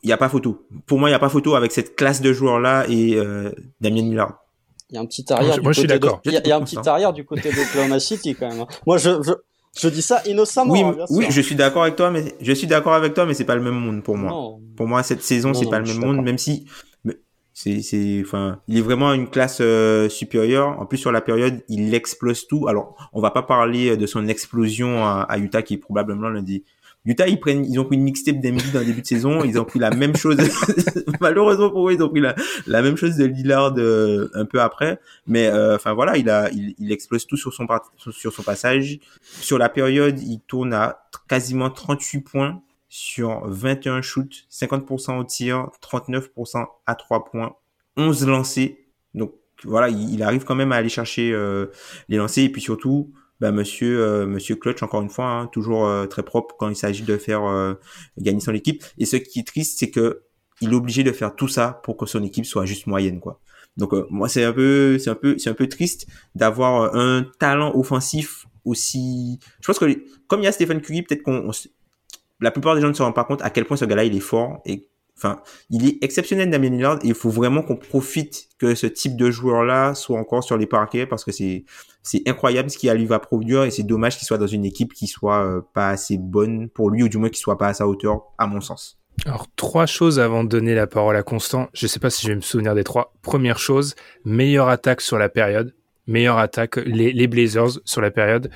[0.04, 0.66] il n'y a pas photo.
[0.86, 3.52] Pour moi, il n'y a pas photo avec cette classe de joueurs là et euh,
[3.82, 4.46] Damien Millard.
[4.90, 5.62] Il y a un petit arrière.
[5.62, 6.22] Moi, je, suis d'accord.
[6.26, 8.62] Il y, a un petit arrière du côté de City quand même.
[8.62, 8.68] Hein.
[8.88, 9.34] Moi, je, je
[9.88, 10.74] dis ça innocemment.
[10.74, 13.34] Oui, hein, oui, je suis d'accord avec toi, mais je suis d'accord avec toi, mais
[13.34, 14.58] c'est pas le même monde pour moi.
[14.76, 16.66] Pour moi, cette saison, c'est pas le même monde, même si
[17.54, 20.80] c'est, c'est, enfin, il est vraiment une classe euh, supérieure.
[20.80, 22.70] En plus, sur la période, il explose tout.
[22.70, 26.42] Alors, on va pas parler de son explosion à, à Utah, qui est probablement l'un
[26.42, 26.64] des
[27.10, 29.44] Utah, ils prennent, ils ont pris une mixtape d'Embiid dans le début de saison.
[29.44, 30.38] Ils ont pris la même chose.
[31.20, 32.36] Malheureusement pour eux, ils ont pris la,
[32.68, 35.00] la même chose de Lillard euh, un peu après.
[35.26, 37.66] Mais euh, enfin voilà, il a, il, il, explose tout sur son
[38.12, 39.00] sur son passage.
[39.24, 45.68] Sur la période, il tourne à quasiment 38 points sur 21 shoots, 50% au tir,
[45.82, 47.56] 39% à 3 points,
[47.98, 48.86] 11 lancés.
[49.16, 49.34] Donc
[49.64, 51.72] voilà, il, il arrive quand même à aller chercher euh,
[52.08, 55.86] les lancers et puis surtout bah, monsieur euh, monsieur Clutch encore une fois hein, toujours
[55.86, 57.76] euh, très propre quand il s'agit de faire euh,
[58.18, 58.84] gagner son équipe.
[58.98, 60.24] Et ce qui est triste c'est que
[60.62, 63.40] il est obligé de faire tout ça pour que son équipe soit juste moyenne quoi.
[63.78, 67.72] Donc moi c'est un peu c'est un peu c'est un peu triste d'avoir un talent
[67.76, 69.40] offensif aussi.
[69.62, 69.86] Je pense que
[70.28, 71.50] comme il y a Stephen Curry peut-être qu'on
[72.42, 74.16] la plupart des gens ne se rendent pas compte à quel point ce gars-là il
[74.16, 74.88] est fort et
[75.22, 79.18] Enfin, il est exceptionnel Damien Lillard et il faut vraiment qu'on profite que ce type
[79.18, 81.66] de joueur-là soit encore sur les parquets parce que c'est
[82.04, 84.94] c'est incroyable ce qu'il lui va produire et c'est dommage qu'il soit dans une équipe
[84.94, 87.74] qui soit euh, pas assez bonne pour lui ou du moins qu'il soit pas à
[87.74, 88.98] sa hauteur à mon sens.
[89.26, 91.68] Alors trois choses avant de donner la parole à Constant.
[91.74, 93.14] Je sais pas si je vais me souvenir des trois.
[93.22, 95.76] Première chose, meilleure attaque sur la période.
[96.08, 98.50] Meilleure attaque, les Blazers sur la période.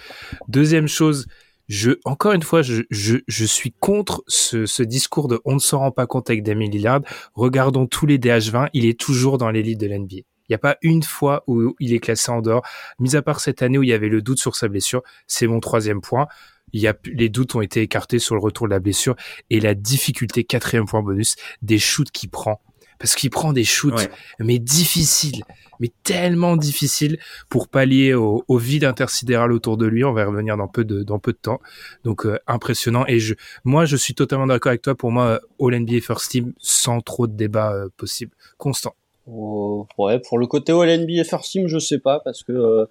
[0.48, 1.28] Deuxième chose,
[1.68, 5.60] je, encore une fois, je, je, je suis contre ce, ce, discours de on ne
[5.60, 7.02] s'en rend pas compte avec Damien Lillard.
[7.36, 10.18] Regardons tous les DH20, il est toujours dans l'élite de l'NBA.
[10.18, 12.66] Il n'y a pas une fois où il est classé en dehors,
[13.00, 15.02] mis à part cette année où il y avait le doute sur sa blessure.
[15.26, 16.28] C'est mon troisième point.
[16.74, 19.16] Il y a, les doutes ont été écartés sur le retour de la blessure
[19.50, 22.62] et la difficulté, quatrième point bonus, des shoots qu'il prend
[23.00, 25.44] parce qu'il prend des shoots, mais difficiles,
[25.80, 27.20] mais tellement difficiles
[27.50, 30.04] pour pallier au, vide intersidéral autour de lui.
[30.04, 31.60] On va y revenir dans peu de, dans peu de temps.
[32.04, 33.06] Donc, euh, impressionnant.
[33.08, 33.34] Et je,
[33.64, 34.96] moi, je suis totalement d'accord avec toi.
[34.96, 38.32] Pour moi, All NBA First Team, sans trop de débat euh, possible.
[38.58, 38.94] Constant.
[39.28, 42.86] Oh, ouais, pour le côté All NBA First Team, je sais pas, parce que, euh,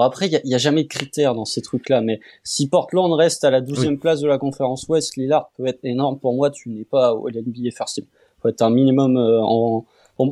[0.00, 3.50] après, il y a, jamais de critères dans ces trucs-là, mais si Portland reste à
[3.50, 6.20] la douzième place de la conférence Ouest, Lillard peut être énorme.
[6.20, 8.06] Pour moi, tu n'es pas All NBA First Team
[8.42, 9.86] faut être un minimum euh, en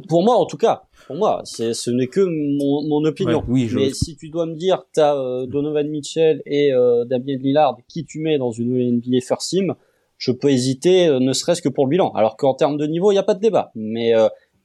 [0.09, 0.83] pour moi en tout cas.
[1.07, 3.43] Pour moi c'est ce n'est que mon, mon opinion.
[3.49, 7.39] Oui, mais si tu dois me dire tu as euh, Donovan Mitchell et euh, Damien
[7.39, 9.75] Lillard qui tu mets dans une NBA First Team
[10.19, 12.13] je peux hésiter ne serait-ce que pour le bilan.
[12.13, 13.73] Alors qu'en termes de niveau il n'y a pas de débat.
[13.75, 14.13] Mais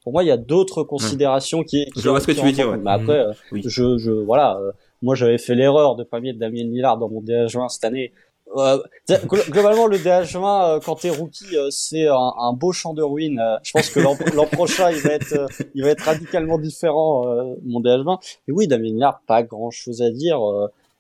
[0.04, 2.52] pour moi il y a d'autres considérations qui, qui je vois ce que tu veux
[2.52, 3.62] dire mais après mmh.
[3.66, 4.60] je je voilà
[5.02, 8.12] moi j'avais fait l'erreur de pas mettre Damien Lillard dans mon DH20 cette année
[8.48, 13.42] globalement, le DH20, quand t'es rookie, c'est un, beau champ de ruines.
[13.64, 14.00] Je pense que
[14.36, 17.26] l'an prochain, il va être, il va être radicalement différent,
[17.66, 18.20] mon DH20.
[18.48, 20.40] Et oui, Damien Lillard, pas grand chose à dire.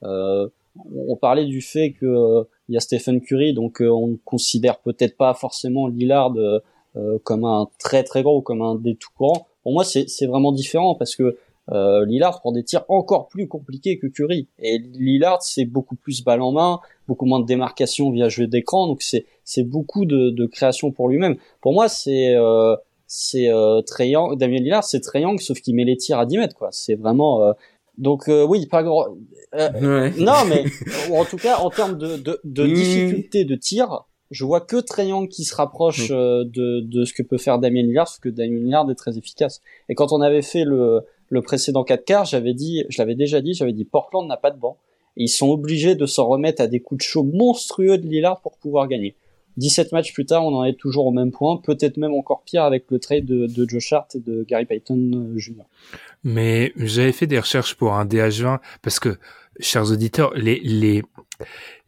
[0.01, 5.15] on parlait du fait que il y a Stephen Curry, donc on ne considère peut-être
[5.15, 6.33] pas forcément Lillard
[7.23, 9.47] comme un très très grand ou comme un des tout courants.
[9.63, 11.37] Pour moi, c'est vraiment différent parce que
[11.71, 14.47] euh, Lillard prend des tirs encore plus compliqués que Curry.
[14.59, 18.87] Et Lillard, c'est beaucoup plus balle en main, beaucoup moins de démarcation via jeu d'écran,
[18.87, 21.37] donc c'est c'est beaucoup de, de création pour lui-même.
[21.61, 22.75] Pour moi, c'est euh,
[23.07, 23.81] c'est euh,
[24.35, 26.69] Damien Lillard, c'est Young, sauf qu'il met les tirs à 10 mètres, quoi.
[26.71, 27.53] C'est vraiment euh,
[27.97, 29.05] donc euh, oui, pas grand.
[29.53, 30.65] Euh, non, mais
[31.15, 35.29] en tout cas, en termes de, de, de difficulté de tir, je vois que Young
[35.29, 36.43] qui se rapproche de,
[36.81, 39.61] de ce que peut faire Damien Lillard, parce que Damien Lillard est très efficace.
[39.87, 43.73] Et quand on avait fait le le précédent 4 quarts, je l'avais déjà dit, j'avais
[43.73, 44.77] dit Portland n'a pas de banc.
[45.17, 48.41] Et ils sont obligés de s'en remettre à des coups de chaud monstrueux de Lillard
[48.41, 49.15] pour pouvoir gagner.
[49.57, 52.63] 17 matchs plus tard, on en est toujours au même point, peut-être même encore pire
[52.63, 55.63] avec le trade de, de Joe Hart et de Gary Payton euh, Jr.
[56.25, 59.17] Mais j'avais fait des recherches pour un DH20 parce que,
[59.61, 61.03] chers auditeurs, les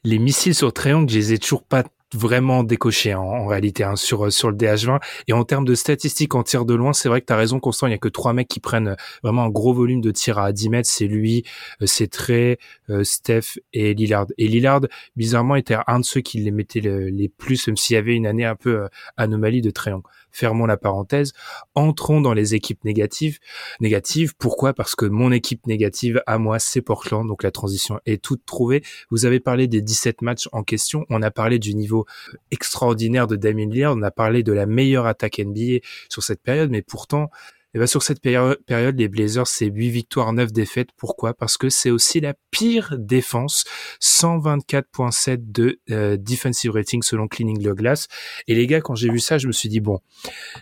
[0.05, 1.83] missiles sur triangle, je les ai toujours pas
[2.13, 6.35] vraiment décoché en, en réalité hein, sur sur le DH20 et en termes de statistiques
[6.35, 8.33] en tir de loin c'est vrai que tu raison Constant il y a que trois
[8.33, 10.89] mecs qui prennent vraiment un gros volume de tir à 10 mètres.
[10.89, 11.43] C'est lui
[11.81, 12.57] euh, c'est Trey
[12.89, 14.27] euh, Steph et Lillard.
[14.37, 14.81] Et Lillard
[15.15, 18.27] bizarrement était un de ceux qui les mettait les plus même s'il y avait une
[18.27, 20.03] année un peu euh, anomalie de triangle
[20.37, 21.33] fermons la parenthèse,
[21.73, 23.39] entrons dans les équipes négatives.
[23.79, 24.73] Négatives, pourquoi?
[24.73, 28.83] Parce que mon équipe négative à moi, c'est Portland, donc la transition est toute trouvée.
[29.09, 32.05] Vous avez parlé des 17 matchs en question, on a parlé du niveau
[32.51, 35.79] extraordinaire de Damien Lillard, on a parlé de la meilleure attaque NBA
[36.09, 37.29] sur cette période, mais pourtant,
[37.77, 40.89] et eh ben sur cette période, les Blazers, c'est 8 victoires, 9 défaites.
[40.97, 41.35] Pourquoi?
[41.35, 43.65] Parce que c'est aussi la pire défense,
[44.01, 48.07] 124.7 de euh, defensive rating selon Cleaning the Glass.
[48.47, 49.99] Et les gars, quand j'ai vu ça, je me suis dit bon,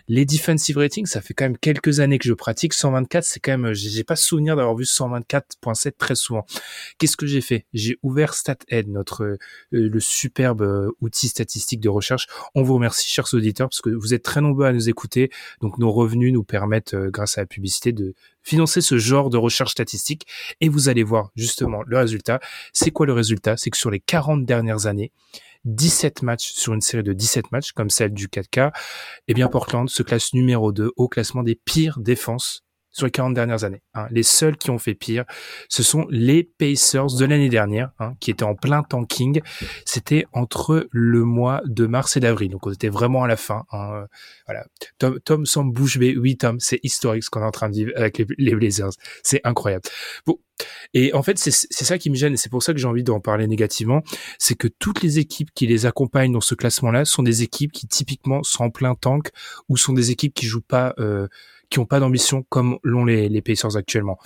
[0.08, 2.74] les defensive ratings, ça fait quand même quelques années que je pratique.
[2.74, 6.44] 124, c'est quand même, j'ai pas souvenir d'avoir vu 124.7 très souvent.
[6.98, 7.64] Qu'est-ce que j'ai fait?
[7.72, 9.38] J'ai ouvert StatHead, notre euh,
[9.70, 12.26] le superbe euh, outil statistique de recherche.
[12.54, 15.30] On vous remercie, chers auditeurs, parce que vous êtes très nombreux à nous écouter,
[15.62, 19.36] donc nos revenus nous permettent euh, grâce à la publicité, de financer ce genre de
[19.36, 20.26] recherche statistique.
[20.60, 22.40] Et vous allez voir justement le résultat.
[22.72, 23.56] C'est quoi le résultat?
[23.56, 25.12] C'est que sur les 40 dernières années,
[25.64, 28.72] 17 matchs sur une série de 17 matchs, comme celle du 4K,
[29.28, 32.65] eh bien Portland se classe numéro 2 au classement des pires défenses
[32.96, 33.82] sur les 40 dernières années.
[33.92, 34.06] Hein.
[34.10, 35.24] Les seuls qui ont fait pire,
[35.68, 39.42] ce sont les Pacers de l'année dernière, hein, qui étaient en plein tanking.
[39.84, 43.64] C'était entre le mois de mars et d'avril, donc on était vraiment à la fin.
[43.70, 44.06] Hein.
[44.46, 44.64] Voilà.
[44.98, 46.16] Tom, Tom semble bouche bée.
[46.16, 48.92] Oui, Tom, c'est historique ce qu'on est en train de vivre avec les, Blazers.
[49.22, 49.84] C'est incroyable.
[50.26, 50.38] Bon.
[50.94, 53.04] Et en fait, c'est ça qui me gêne, et c'est pour ça que j'ai envie
[53.04, 54.02] d'en parler négativement,
[54.38, 57.86] c'est que toutes les équipes qui les accompagnent dans ce classement-là sont des équipes qui
[57.86, 59.28] typiquement sont en plein tank
[59.68, 61.28] ou sont des équipes qui jouent pas euh,
[61.70, 64.18] qui n'ont pas d'ambition comme l'ont les, les Pacers actuellement.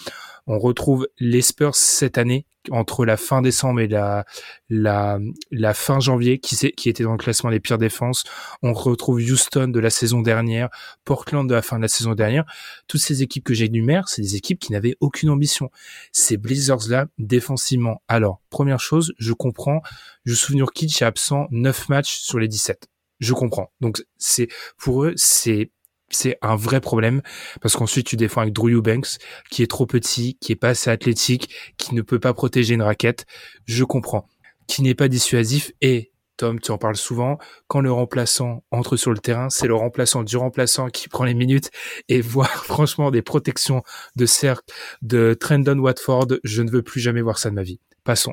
[0.47, 4.25] On retrouve les Spurs cette année entre la fin décembre et la
[4.69, 5.19] la,
[5.51, 8.25] la fin janvier qui, qui était dans le classement des pires défenses.
[8.63, 10.69] On retrouve Houston de la saison dernière,
[11.05, 12.45] Portland de la fin de la saison dernière.
[12.87, 15.71] Toutes ces équipes que j'énumère, c'est des équipes qui n'avaient aucune ambition.
[16.13, 18.03] Ces Blazers là défensivement.
[18.09, 19.83] Alors, première chose, je comprends,
[20.25, 22.89] je souviens Kitsch est absent 9 matchs sur les 17.
[23.21, 23.71] Je comprends.
[23.81, 25.71] Donc c'est pour eux, c'est
[26.11, 27.23] c'est un vrai problème
[27.61, 29.19] parce qu'ensuite tu défends avec Drew Eubanks
[29.51, 32.83] qui est trop petit, qui est pas assez athlétique, qui ne peut pas protéger une
[32.83, 33.27] raquette.
[33.67, 34.29] Je comprends.
[34.67, 37.37] Qui n'est pas dissuasif et Tom, tu en parles souvent,
[37.69, 41.35] quand le remplaçant entre sur le terrain, c'est le remplaçant du remplaçant qui prend les
[41.35, 41.71] minutes
[42.09, 43.83] et voir franchement des protections
[44.17, 44.65] de cercle
[45.03, 47.79] de Trendon Watford, je ne veux plus jamais voir ça de ma vie.
[48.05, 48.33] Passons.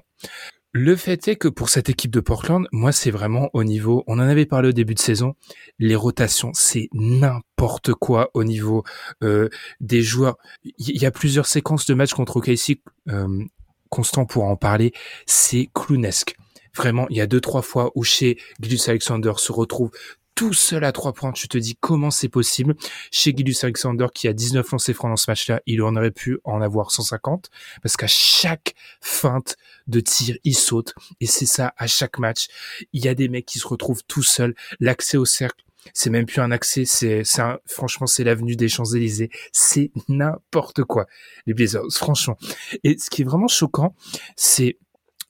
[0.73, 4.19] Le fait est que pour cette équipe de Portland, moi c'est vraiment au niveau, on
[4.19, 5.33] en avait parlé au début de saison,
[5.79, 8.83] les rotations c'est n'importe quoi au niveau
[9.23, 9.49] euh,
[9.79, 10.37] des joueurs.
[10.63, 13.45] Il y a plusieurs séquences de matchs contre OKC, euh,
[13.89, 14.91] Constant pour en parler,
[15.25, 16.35] c'est clownesque.
[16.75, 19.91] Vraiment, il y a deux trois fois où chez Gilles Alexander se retrouve
[20.35, 21.31] tout seul à trois points.
[21.31, 22.75] Tu te dis comment c'est possible.
[23.11, 26.37] Chez Gilus Alexander, qui a 19 lancers francs dans ce match-là, il en aurait pu
[26.43, 27.49] en avoir 150.
[27.81, 29.55] Parce qu'à chaque feinte
[29.87, 30.93] de tir, il saute.
[31.19, 32.47] Et c'est ça à chaque match.
[32.93, 34.55] Il y a des mecs qui se retrouvent tout seuls.
[34.79, 35.63] L'accès au cercle,
[35.93, 37.23] c'est même plus un accès, c'est,
[37.65, 39.29] franchement, c'est l'avenue des Champs-Élysées.
[39.51, 41.07] C'est n'importe quoi,
[41.45, 42.37] les Blazers, franchement.
[42.83, 43.95] Et ce qui est vraiment choquant,
[44.35, 44.77] c'est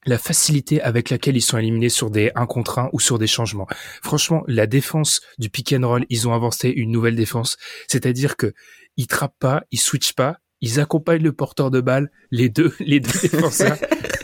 [0.06, 3.28] la facilité avec laquelle ils sont éliminés sur des 1 contre 1 ou sur des
[3.28, 3.68] changements.
[4.02, 7.58] Franchement, la défense du pick and roll, ils ont avancé une nouvelle défense.
[7.88, 8.54] C'est-à-dire que
[8.96, 13.00] ils trappent pas, ils switchent pas, ils accompagnent le porteur de balle, les deux, les
[13.00, 13.78] deux défenseurs.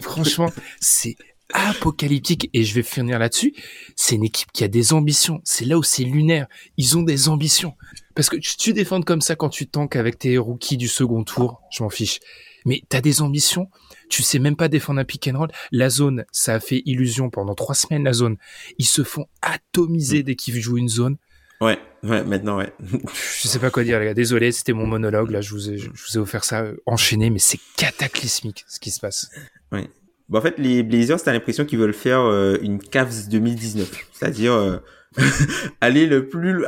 [0.00, 0.50] Franchement,
[0.80, 1.16] c'est
[1.52, 2.50] apocalyptique.
[2.52, 3.54] Et je vais finir là-dessus.
[3.96, 5.40] C'est une équipe qui a des ambitions.
[5.44, 6.46] C'est là où c'est lunaire.
[6.76, 7.74] Ils ont des ambitions.
[8.14, 11.62] Parce que tu, défends comme ça quand tu tankes avec tes rookies du second tour.
[11.70, 12.20] Je m'en fiche.
[12.66, 13.68] Mais t'as des ambitions.
[14.08, 15.50] Tu sais même pas défendre un pick and roll.
[15.72, 18.36] La zone, ça a fait illusion pendant trois semaines, la zone.
[18.78, 21.16] Ils se font atomiser dès qu'ils jouent une zone.
[21.60, 22.72] Ouais, ouais, maintenant, ouais.
[22.82, 24.14] je sais pas quoi dire, les gars.
[24.14, 25.30] Désolé, c'était mon monologue.
[25.30, 28.80] Là, je vous ai, je vous ai offert ça euh, enchaîné, mais c'est cataclysmique ce
[28.80, 29.30] qui se passe.
[29.72, 29.88] Ouais.
[30.28, 33.90] Bon, en fait, les Blazers, t'as l'impression qu'ils veulent faire euh, une Cavs 2019.
[34.12, 34.78] C'est-à-dire, euh,
[35.80, 36.64] aller le plus,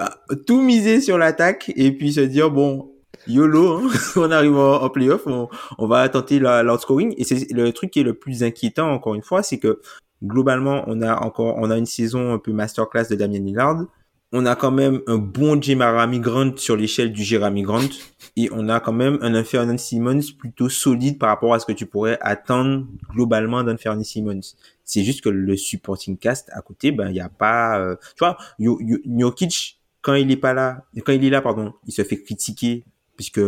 [0.46, 2.92] tout miser sur l'attaque et puis se dire, bon,
[3.26, 7.14] YOLO, hein, on arrive en, playoff, on, on, va tenter l'outscoring.
[7.18, 9.80] Et c'est le truc qui est le plus inquiétant, encore une fois, c'est que
[10.24, 13.84] globalement, on a encore, on a une saison un peu masterclass de Damien Lillard
[14.32, 17.88] on a quand même un bon Jeremy Grant sur l'échelle du Jeremy Grant
[18.36, 21.72] et on a quand même un Infernan Simmons plutôt solide par rapport à ce que
[21.72, 24.40] tu pourrais attendre globalement d'un Simmons.
[24.84, 28.24] C'est juste que le supporting cast à côté, ben il y a pas, euh, tu
[28.24, 32.20] vois, Jokic quand il est pas là, quand il est là pardon, il se fait
[32.20, 32.84] critiquer
[33.16, 33.40] puisque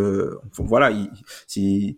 [0.59, 0.93] voilà,
[1.47, 1.97] c'est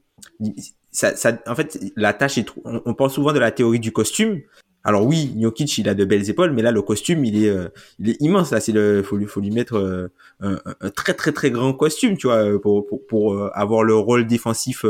[0.92, 3.92] ça, ça, en fait, la tâche est trop, on parle souvent de la théorie du
[3.92, 4.40] costume,
[4.86, 7.68] alors oui, Jokic, il a de belles épaules, mais là, le costume, il est, euh,
[7.98, 8.52] il est immense.
[8.52, 11.72] Là, c'est le, faut lui, faut lui mettre euh, un, un, très très très grand
[11.72, 14.86] costume, tu vois, pour pour, pour euh, avoir le rôle défensif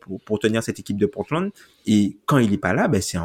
[0.00, 1.52] pour, pour tenir cette équipe de Portland.
[1.86, 3.18] Et quand il est pas là, ben c'est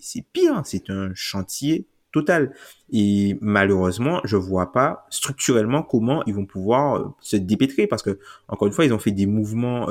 [0.00, 0.62] c'est pire.
[0.64, 2.54] C'est un chantier total.
[2.90, 8.18] Et malheureusement, je vois pas structurellement comment ils vont pouvoir se dépêtrer parce que
[8.48, 9.86] encore une fois, ils ont fait des mouvements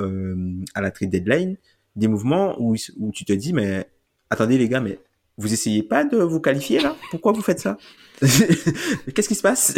[0.74, 1.56] à la trade deadline,
[1.96, 3.88] des mouvements où où tu te dis mais
[4.32, 4.98] attendez les gars, mais
[5.40, 6.96] vous essayez pas de vous qualifier là?
[7.12, 7.78] Pourquoi vous faites ça?
[8.20, 9.74] Qu'est-ce qui se passe?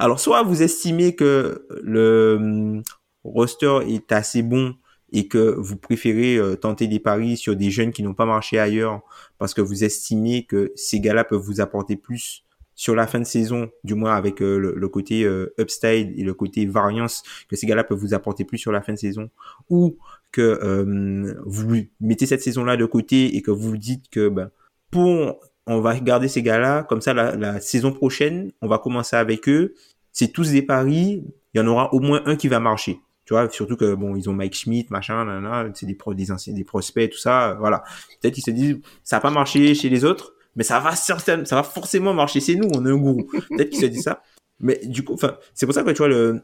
[0.00, 2.82] Alors, soit vous estimez que le hum,
[3.22, 4.74] roster est assez bon
[5.12, 8.58] et que vous préférez euh, tenter des paris sur des jeunes qui n'ont pas marché
[8.58, 9.02] ailleurs
[9.38, 12.44] parce que vous estimez que ces gars-là peuvent vous apporter plus
[12.74, 16.34] sur la fin de saison, du moins avec euh, le, côté euh, upside et le
[16.34, 19.30] côté variance, que ces gars-là peuvent vous apporter plus sur la fin de saison,
[19.70, 19.96] ou
[20.34, 24.50] que euh, vous mettez cette saison-là de côté et que vous dites que ben,
[24.90, 29.48] pour on va garder ces gars-là, comme ça la, saison prochaine, on va commencer avec
[29.48, 29.74] eux.
[30.12, 31.24] C'est tous des paris,
[31.54, 32.98] il y en aura au moins un qui va marcher.
[33.26, 36.64] Tu vois, surtout que bon, ils ont Mike Schmidt, machin, c'est des, des anciens, des
[36.64, 37.84] prospects, tout ça, voilà.
[38.20, 41.44] Peut-être qu'ils se disent, ça n'a pas marché chez les autres, mais ça va certainement,
[41.44, 43.24] ça va forcément marcher chez nous, on est un gourou.
[43.50, 44.20] Peut-être qu'ils se disent ça.
[44.58, 46.42] Mais du coup, enfin, c'est pour ça que tu vois le,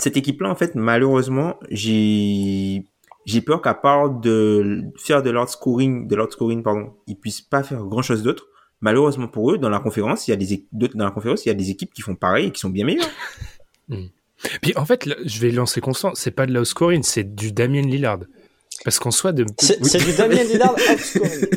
[0.00, 2.84] cette équipe-là, en fait, malheureusement, j'ai
[3.26, 7.84] j'ai peur qu'à part de faire de l'outscoring, de l'outscoring, pardon, ils puissent pas faire
[7.84, 8.46] grand chose d'autre.
[8.80, 11.52] Malheureusement pour eux, dans la conférence, il y a des dans la conférence, il y
[11.52, 13.10] a des équipes qui font pareil et qui sont bien meilleures.
[13.88, 14.06] Hmm.
[14.62, 18.20] Puis en fait, je vais lancer constant, c'est pas de l'outscoring, c'est du Damien Lillard.
[18.84, 19.44] Parce qu'en soit de.
[19.58, 21.48] C'est du Damien Lillard outscoring.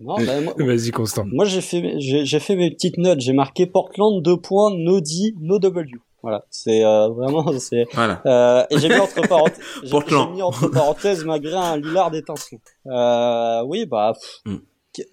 [0.00, 1.26] Ben, Vas-y, Constant.
[1.26, 3.20] Moi, j'ai fait, j'ai fait mes petites notes.
[3.20, 5.98] J'ai marqué Portland, deux points, no D, no W.
[6.22, 7.86] Voilà, c'est euh, vraiment c'est.
[7.94, 8.20] Voilà.
[8.26, 12.58] Euh, et j'ai mis entre parenthèses, j'ai mis entre parenthèses malgré un Lillard d'étincelant.
[12.86, 14.14] Euh, oui, bah,
[14.44, 14.56] mm.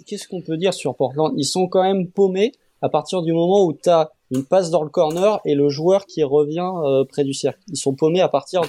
[0.05, 1.33] qu'est-ce qu'on peut dire sur Portland?
[1.37, 2.51] Ils sont quand même paumés
[2.81, 6.23] à partir du moment où t'as une passe dans le corner et le joueur qui
[6.23, 7.59] revient euh, près du cercle.
[7.69, 8.61] Ils sont paumés à partir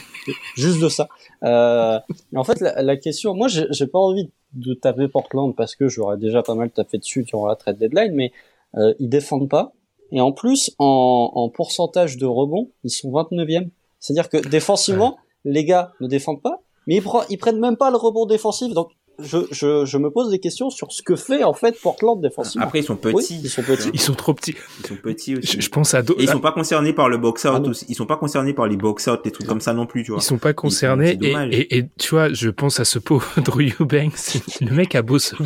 [0.57, 1.09] juste de ça.
[1.43, 1.99] Euh,
[2.35, 6.17] en fait, la, la question, moi, j'ai pas envie de taper Portland parce que j'aurais
[6.17, 8.33] déjà pas mal tapé dessus durant la trade deadline, mais
[8.77, 9.73] euh, ils défendent pas
[10.13, 13.69] et en plus, en, en pourcentage de rebond, ils sont 29e.
[14.01, 17.97] C'est-à-dire que défensivement, les gars ne défendent pas, mais ils, ils prennent même pas le
[17.97, 18.73] rebond défensif.
[18.73, 18.91] Donc
[19.21, 22.67] je, je, je, me pose des questions sur ce que fait en fait Portland défensivement.
[22.67, 24.55] Après ils sont petits, ils sont petits, ils sont trop petits.
[24.81, 25.61] Ils sont petits aussi.
[25.61, 26.21] Je, pense à d'autres.
[26.23, 27.63] Ils sont pas concernés par le box out.
[27.67, 30.05] Ah ils sont pas concernés par les box out, des trucs comme ça non plus,
[30.05, 30.21] tu vois.
[30.21, 33.73] Ils sont pas concernés et, et, et, tu vois, je pense à ce pauvre Drew
[33.81, 34.41] Eubanks.
[34.61, 35.35] le mec a beau se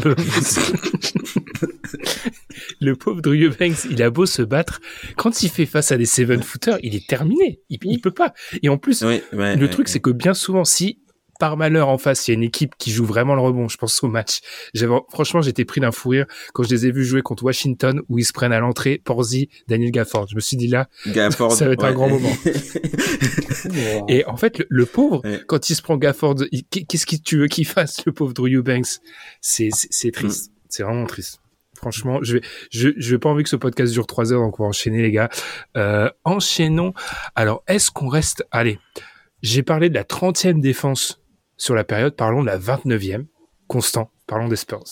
[2.80, 4.80] le pauvre Drew Eubanks, il a beau se battre,
[5.16, 7.60] quand il fait face à des seven footers, il est terminé.
[7.70, 8.34] Il, il peut pas.
[8.62, 11.01] Et en plus, le truc c'est que bien souvent, si
[11.42, 13.66] par malheur en face, il y a une équipe qui joue vraiment le rebond.
[13.66, 14.42] Je pense au match.
[14.74, 18.00] J'avais, franchement, j'étais pris d'un fou rire quand je les ai vus jouer contre Washington
[18.08, 20.28] où ils se prennent à l'entrée Porzi, Daniel Gafford.
[20.28, 22.32] Je me suis dit là, ça va être un grand moment.
[24.08, 26.36] Et en fait, le, pauvre, quand il se prend Gafford,
[26.70, 29.00] qu'est-ce que tu veux qu'il fasse, le pauvre Drew Eubanks?
[29.40, 30.46] C'est, c'est triste.
[30.46, 30.54] Mm.
[30.68, 31.40] C'est vraiment triste.
[31.74, 34.60] Franchement, je vais, je, je vais pas envie que ce podcast dure trois heures, donc
[34.60, 35.28] on va enchaîner, les gars.
[35.76, 36.94] Euh, enchaînons.
[37.34, 38.78] Alors, est-ce qu'on reste, allez,
[39.42, 41.18] j'ai parlé de la 30e défense
[41.62, 43.26] sur la période, parlons de la 29e.
[43.68, 44.82] Constant, parlons des Spurs.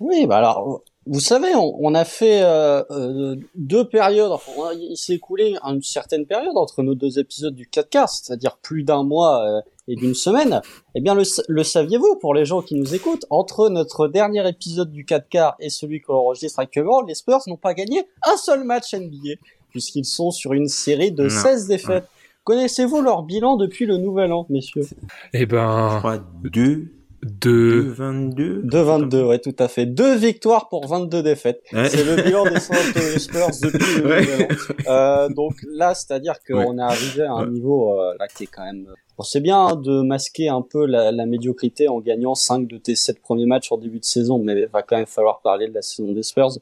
[0.00, 4.32] Oui, bah alors, vous savez, on, a fait euh, euh, deux périodes.
[4.32, 8.56] Enfin, il s'est écoulé une certaine période entre nos deux épisodes du 4 quarts, c'est-à-dire
[8.62, 10.62] plus d'un mois euh, et d'une semaine.
[10.94, 14.90] Eh bien, le, le saviez-vous pour les gens qui nous écoutent Entre notre dernier épisode
[14.90, 18.64] du 4 quarts et celui qu'on enregistre actuellement, les Spurs n'ont pas gagné un seul
[18.64, 19.34] match NBA
[19.68, 22.08] puisqu'ils sont sur une série de 16 défaites.
[22.46, 24.84] Connaissez-vous leur bilan depuis le Nouvel An, messieurs?
[25.32, 26.92] Eh ben, je crois deux.
[27.24, 29.84] de 22 2 22 ouais tout à fait.
[29.84, 31.60] Deux victoires pour 22 défaites.
[31.72, 34.48] C'est le bilan des San Antonio Spurs depuis le ouais.
[34.86, 38.44] euh, donc là c'est à dire qu'on est arrivé à un niveau euh, là qui
[38.44, 38.86] est quand même
[39.18, 42.78] bon, c'est bien hein, de masquer un peu la, la, médiocrité en gagnant 5 de
[42.78, 45.66] tes 7 premiers matchs en début de saison mais il va quand même falloir parler
[45.66, 46.52] de la saison des Spurs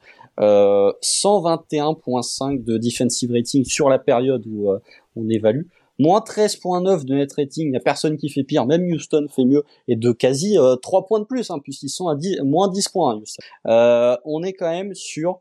[0.40, 4.78] euh, 121.5 de defensive rating sur la période où euh,
[5.16, 5.66] on évalue
[5.98, 9.44] moins 13.9 de net rating, il n'y a personne qui fait pire, même Houston fait
[9.44, 12.68] mieux, et de quasi euh, 3 points de plus, hein, puisqu'ils sont à 10, moins
[12.68, 13.42] 10 points, Houston.
[13.66, 15.40] Euh, on est quand même sur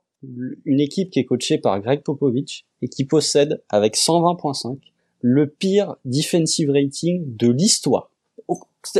[0.65, 4.77] une équipe qui est coachée par Greg Popovich et qui possède, avec 120.5,
[5.19, 8.09] le pire defensive rating de l'histoire.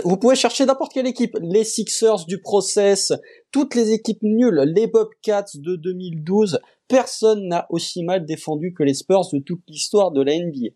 [0.05, 3.13] Vous pouvez chercher n'importe quelle équipe, les Sixers du process,
[3.51, 8.93] toutes les équipes nulles, les Bobcats de 2012, personne n'a aussi mal défendu que les
[8.93, 10.69] Spurs de toute l'histoire de la NBA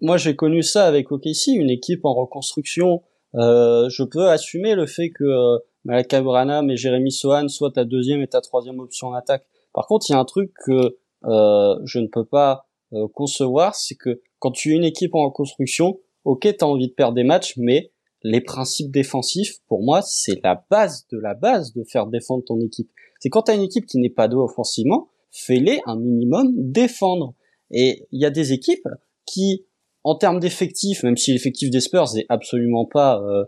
[0.00, 3.02] moi j'ai connu ça avec OKC, une équipe en reconstruction.
[3.34, 8.22] Euh, je peux assumer le fait que euh, Branham et Jérémy Sohan soient ta deuxième
[8.22, 9.46] et ta troisième option en attaque.
[9.72, 13.74] Par contre, il y a un truc que euh, je ne peux pas euh, concevoir,
[13.74, 17.24] c'est que quand tu es une équipe en reconstruction, ok, t'as envie de perdre des
[17.24, 17.90] matchs, mais
[18.24, 22.58] les principes défensifs, pour moi, c'est la base de la base de faire défendre ton
[22.60, 22.90] équipe.
[23.20, 27.34] C'est quand t'as une équipe qui n'est pas douée offensivement, fais-les un minimum défendre.
[27.70, 28.88] Et il y a des équipes
[29.26, 29.66] qui
[30.04, 33.44] en termes d'effectifs, même si l'effectif des Spurs n'est absolument pas euh,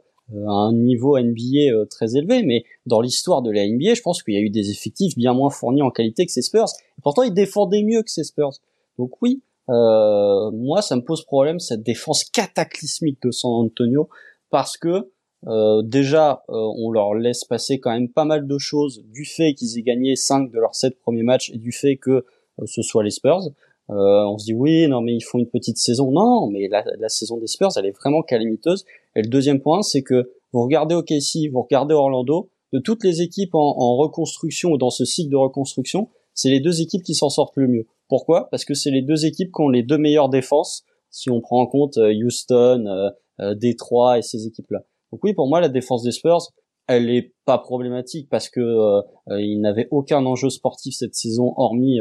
[0.46, 4.22] à un niveau NBA euh, très élevé, mais dans l'histoire de la NBA, je pense
[4.22, 6.68] qu'il y a eu des effectifs bien moins fournis en qualité que ces Spurs.
[6.98, 8.52] Et pourtant, ils défendaient mieux que ces Spurs.
[8.98, 14.08] Donc oui, euh, moi, ça me pose problème cette défense cataclysmique de San Antonio
[14.50, 15.10] parce que
[15.46, 19.54] euh, déjà, euh, on leur laisse passer quand même pas mal de choses du fait
[19.54, 22.24] qu'ils aient gagné 5 de leurs 7 premiers matchs et du fait que
[22.64, 23.42] ce soit les Spurs.
[23.90, 26.10] Euh, on se dit oui, non mais ils font une petite saison.
[26.10, 28.84] Non, mais la, la, saison des Spurs, elle est vraiment calamiteuse.
[29.14, 33.22] Et le deuxième point, c'est que vous regardez OKC, vous regardez Orlando, de toutes les
[33.22, 37.14] équipes en, en reconstruction ou dans ce cycle de reconstruction, c'est les deux équipes qui
[37.14, 37.86] s'en sortent le mieux.
[38.08, 38.48] Pourquoi?
[38.50, 41.62] Parce que c'est les deux équipes qui ont les deux meilleures défenses, si on prend
[41.62, 44.80] en compte euh, Houston, euh, euh, Détroit et ces équipes-là.
[45.12, 46.52] Donc oui, pour moi, la défense des Spurs,
[46.86, 52.00] elle est pas problématique parce que euh, ils n'avaient aucun enjeu sportif cette saison, hormis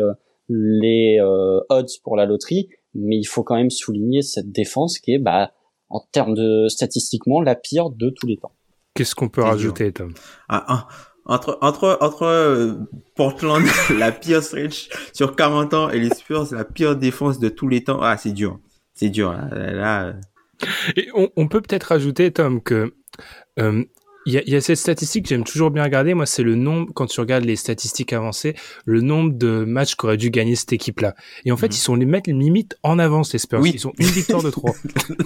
[0.49, 5.13] les euh, odds pour la loterie, mais il faut quand même souligner cette défense qui
[5.13, 5.51] est, bah,
[5.89, 8.51] en termes de statistiquement, la pire de tous les temps.
[8.93, 10.13] Qu'est-ce qu'on peut rajouter, Tom?
[10.47, 10.87] Ah, ah,
[11.25, 12.73] Entre entre entre euh,
[13.15, 13.63] Portland,
[13.97, 17.83] la pire stretch sur 40 ans, et les Spurs, la pire défense de tous les
[17.83, 17.99] temps.
[18.01, 18.59] Ah, c'est dur,
[18.93, 19.31] c'est dur.
[19.31, 20.13] Là, là, euh.
[20.95, 22.93] Et on, on peut peut-être rajouter, Tom, que
[23.59, 23.83] euh,
[24.25, 26.15] il y, a, y a, cette statistique que j'aime toujours bien regarder.
[26.15, 30.17] Moi, c'est le nombre, quand tu regardes les statistiques avancées, le nombre de matchs qu'aurait
[30.17, 31.15] dû gagner cette équipe-là.
[31.45, 31.73] Et en fait, mmh.
[31.73, 33.59] ils sont les mettre limite en avance, les Spurs.
[33.59, 33.71] Oui.
[33.75, 34.73] Ils sont une victoire de trois.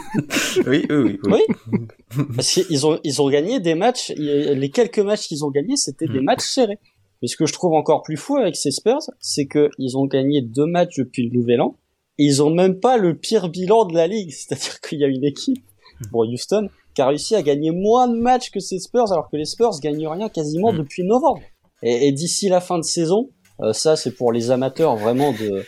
[0.67, 1.19] oui, oui, oui.
[1.23, 1.86] Oui.
[2.36, 6.07] Parce qu'ils ont, ils ont gagné des matchs, les quelques matchs qu'ils ont gagnés, c'était
[6.07, 6.13] mmh.
[6.13, 6.80] des matchs serrés.
[7.21, 10.41] Mais ce que je trouve encore plus fou avec ces Spurs, c'est qu'ils ont gagné
[10.41, 11.77] deux matchs depuis le Nouvel An.
[12.20, 14.32] Et ils ont même pas le pire bilan de la ligue.
[14.38, 15.63] C'est-à-dire qu'il y a une équipe,
[16.11, 19.38] bon, Houston, qui a réussi à gagner moins de matchs que ses Spurs, alors que
[19.38, 20.78] les Spurs gagnent rien quasiment mm.
[20.78, 21.41] depuis novembre.
[21.82, 23.30] Et, et d'ici la fin de saison,
[23.61, 25.63] euh, ça c'est pour les amateurs vraiment de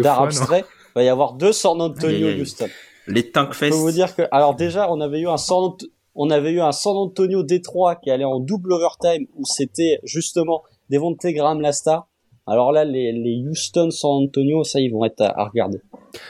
[0.00, 0.64] d'art abstrait.
[0.90, 2.40] Il va y avoir deux San Antonio aïe, aïe.
[2.40, 2.68] Houston.
[3.06, 3.66] Les Tankfest.
[3.66, 5.76] Je peux vous dire que, alors déjà, on avait eu un San,
[6.14, 10.62] on avait eu un San Antonio Détroit qui allait en double overtime où c'était justement
[10.90, 12.08] Devonte Graham la star.
[12.50, 15.78] Alors là, les, les Houston San Antonio, ça, ils vont être à, à regarder.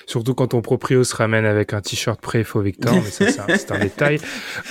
[0.07, 3.57] Surtout quand ton proprio se ramène avec un t-shirt pré-faux Victor, mais ça, c'est un,
[3.57, 4.18] c'est un détail.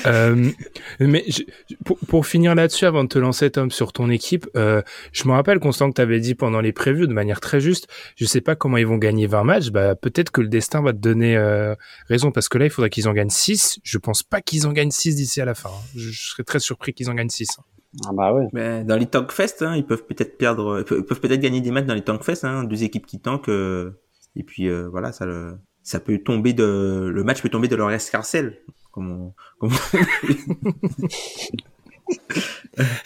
[0.06, 0.52] Euh,
[1.00, 1.42] mais je,
[1.84, 5.34] pour, pour, finir là-dessus, avant de te lancer, Tom, sur ton équipe, euh, je me
[5.34, 8.42] rappelle, Constant, que tu avais dit pendant les prévues, de manière très juste, je sais
[8.42, 11.36] pas comment ils vont gagner 20 matchs, bah, peut-être que le destin va te donner
[11.36, 11.74] euh,
[12.08, 13.80] raison, parce que là, il faudrait qu'ils en gagnent 6.
[13.82, 15.70] Je pense pas qu'ils en gagnent 6 d'ici à la fin.
[15.70, 15.84] Hein.
[15.96, 17.58] Je, je, serais très surpris qu'ils en gagnent 6.
[17.58, 17.64] Hein.
[18.06, 18.48] Ah bah ouais.
[18.54, 21.86] Mais dans les Tankfest, hein, ils peuvent peut-être perdre, ils peuvent peut-être gagner des matchs
[21.86, 23.50] dans les Tankfest, hein, deux équipes qui tankent.
[23.50, 24.00] Euh
[24.36, 27.76] et puis euh, voilà, ça le, ça peut tomber de le match peut tomber de
[27.76, 28.60] leur escarcelle,
[28.92, 29.72] comme on, comme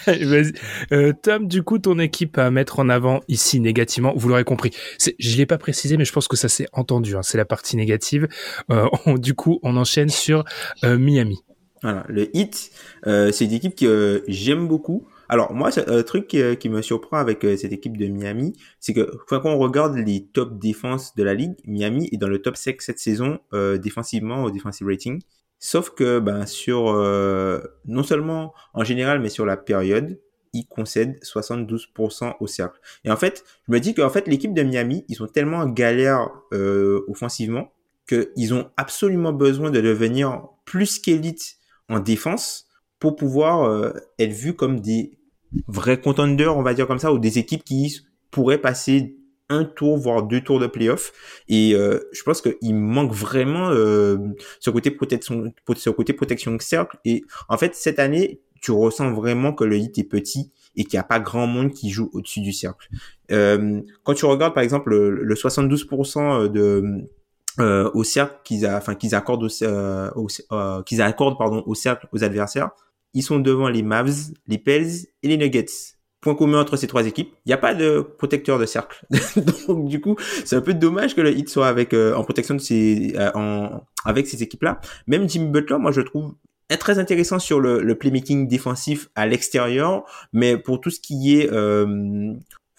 [0.08, 0.54] Vas-y.
[0.92, 4.72] Euh, Tom, du coup, ton équipe à mettre en avant ici négativement, vous l'aurez compris.
[5.20, 7.16] Je l'ai pas précisé, mais je pense que ça s'est entendu.
[7.16, 8.28] Hein, c'est la partie négative.
[8.70, 10.44] Euh, on, du coup, on enchaîne sur
[10.84, 11.44] euh, Miami.
[11.84, 12.72] Voilà, le Heat,
[13.08, 15.08] euh, c'est une équipe que j'aime beaucoup.
[15.30, 19.42] Alors moi, un truc qui, me surprend avec cette équipe de Miami, c'est que quand
[19.46, 23.00] on regarde les top défenses de la ligue, Miami est dans le top 5 cette
[23.00, 23.40] saison
[23.82, 25.22] défensivement au defensive rating.
[25.60, 26.94] Sauf que ben sur
[27.86, 30.20] non seulement en général, mais sur la période,
[30.54, 32.80] ils concèdent 72% au cercle.
[33.04, 35.68] Et en fait, je me dis qu'en fait, l'équipe de Miami, ils sont tellement en
[35.68, 37.74] galère euh, offensivement
[38.08, 41.58] qu'ils ont absolument besoin de devenir plus qu'élite
[41.90, 42.68] en défense
[43.00, 45.18] pour pouvoir euh, être vus comme des
[45.68, 49.18] vrais contenders, on va dire comme ça, ou des équipes qui pourraient passer
[49.50, 51.12] un tour, voire deux tours de playoff.
[51.48, 54.18] Et euh, je pense qu'il manque vraiment euh,
[54.60, 56.98] ce côté protection, ce côté protection cercle.
[57.06, 60.98] Et en fait, cette année, tu ressens vraiment que le hit est petit et qu'il
[60.98, 62.88] n'y a pas grand monde qui joue au-dessus du cercle.
[63.32, 67.10] Euh, quand tu regardes par exemple le, 72% de
[67.60, 70.10] euh, au cercle qu'ils enfin qu'ils accordent au, euh,
[70.52, 72.72] euh, qu'ils accordent pardon au cercle aux adversaires,
[73.14, 74.90] ils sont devant les Mavs, les Pels
[75.22, 75.66] et les Nuggets.
[76.22, 79.06] Point commun entre ces trois équipes, il n'y a pas de protecteur de cercle.
[79.68, 82.62] Donc du coup, c'est un peu dommage que le hit soit avec en protection de
[82.62, 84.80] ces en avec ces équipes-là.
[85.08, 86.34] Même Jimmy Butler, moi je trouve
[86.78, 91.52] très intéressant sur le, le playmaking défensif à l'extérieur, mais pour tout ce qui est
[91.52, 92.34] euh,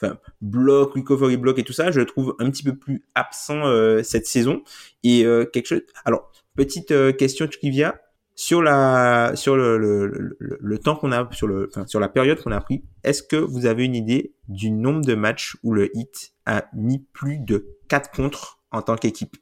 [0.04, 3.66] enfin bloc, recovery block et tout ça, je le trouve un petit peu plus absent
[3.66, 4.62] euh, cette saison.
[5.02, 5.82] Et euh, quelque chose.
[6.04, 8.00] Alors petite euh, question trivia
[8.34, 12.42] sur la sur le, le, le, temps qu'on a sur le enfin, sur la période
[12.42, 12.84] qu'on a pris.
[13.04, 16.98] Est-ce que vous avez une idée du nombre de matchs où le hit a mis
[16.98, 19.36] plus de 4 contre en tant qu'équipe?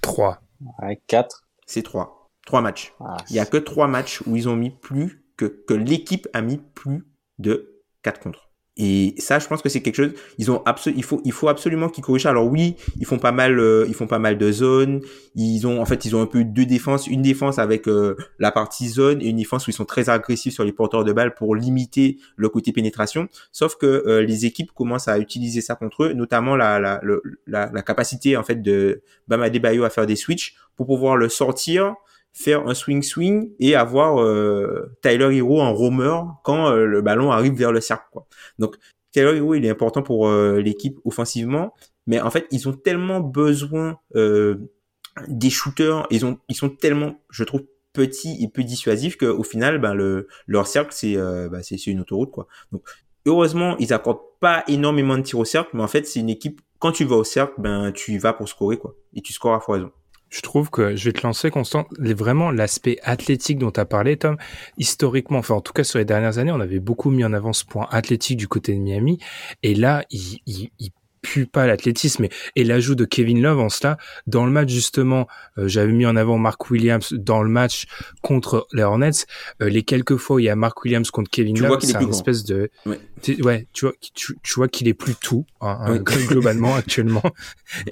[0.00, 0.40] 3.
[0.80, 1.48] Ouais, 4.
[1.66, 2.30] C'est 3.
[2.46, 2.94] Trois matchs.
[3.00, 6.28] Ah, il y a que trois matchs où ils ont mis plus que, que l'équipe
[6.32, 7.04] a mis plus
[7.40, 8.45] de quatre contre.
[8.78, 10.12] Et ça, je pense que c'est quelque chose.
[10.36, 12.26] Ils ont il faut, il faut absolument qu'ils corrigent.
[12.26, 15.00] Alors oui, ils font pas mal, euh, ils font pas mal de zones.
[15.34, 17.06] Ils ont, en fait, ils ont un peu deux défenses.
[17.06, 20.52] Une défense avec euh, la partie zone et une défense où ils sont très agressifs
[20.52, 23.28] sur les porteurs de balles pour limiter le côté pénétration.
[23.50, 27.00] Sauf que euh, les équipes commencent à utiliser ça contre eux, notamment la, la,
[27.46, 31.30] la, la, capacité en fait de Bama Bayo à faire des switches pour pouvoir le
[31.30, 31.94] sortir
[32.36, 37.32] faire un swing swing et avoir euh, Tyler Hero en roamer quand euh, le ballon
[37.32, 38.26] arrive vers le cercle quoi.
[38.58, 38.76] Donc
[39.10, 41.72] Tyler Hero il est important pour euh, l'équipe offensivement
[42.06, 47.42] mais en fait ils ont tellement besoin des shooters ils ont ils sont tellement je
[47.42, 47.62] trouve
[47.94, 52.48] petits et peu dissuasifs qu'au final ben le leur cercle c'est ben, une autoroute quoi.
[52.70, 52.82] Donc
[53.24, 56.60] heureusement ils accordent pas énormément de tirs au cercle mais en fait c'est une équipe
[56.80, 59.54] quand tu vas au cercle ben tu y vas pour scorer quoi et tu scores
[59.54, 59.90] à foison.
[60.28, 64.16] Je trouve que je vais te lancer, Constant, vraiment l'aspect athlétique dont tu as parlé,
[64.16, 64.36] Tom.
[64.76, 67.52] Historiquement, enfin en tout cas sur les dernières années, on avait beaucoup mis en avant
[67.52, 69.18] ce point athlétique du côté de Miami.
[69.62, 70.90] Et là, il, il, il
[71.26, 72.26] pue pas l'athlétisme.
[72.54, 75.26] Et, l'ajout de Kevin Love en cela, dans le match justement,
[75.58, 77.86] euh, j'avais mis en avant Mark Williams dans le match
[78.22, 79.26] contre les Hornets.
[79.60, 82.10] Euh, les quelques fois où il y a Mark Williams contre Kevin Love, c'est une
[82.10, 82.70] espèce de...
[82.86, 82.98] Ouais.
[83.40, 87.22] ouais, tu vois, tu, tu vois qu'il est plus tout, hein, hein globalement actuellement.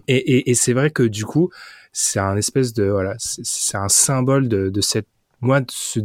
[0.07, 1.51] Et, et, et c'est vrai que du coup
[1.95, 5.07] c'est un espèce de voilà, c'est un symbole de, de cette
[5.40, 6.01] moi de ce,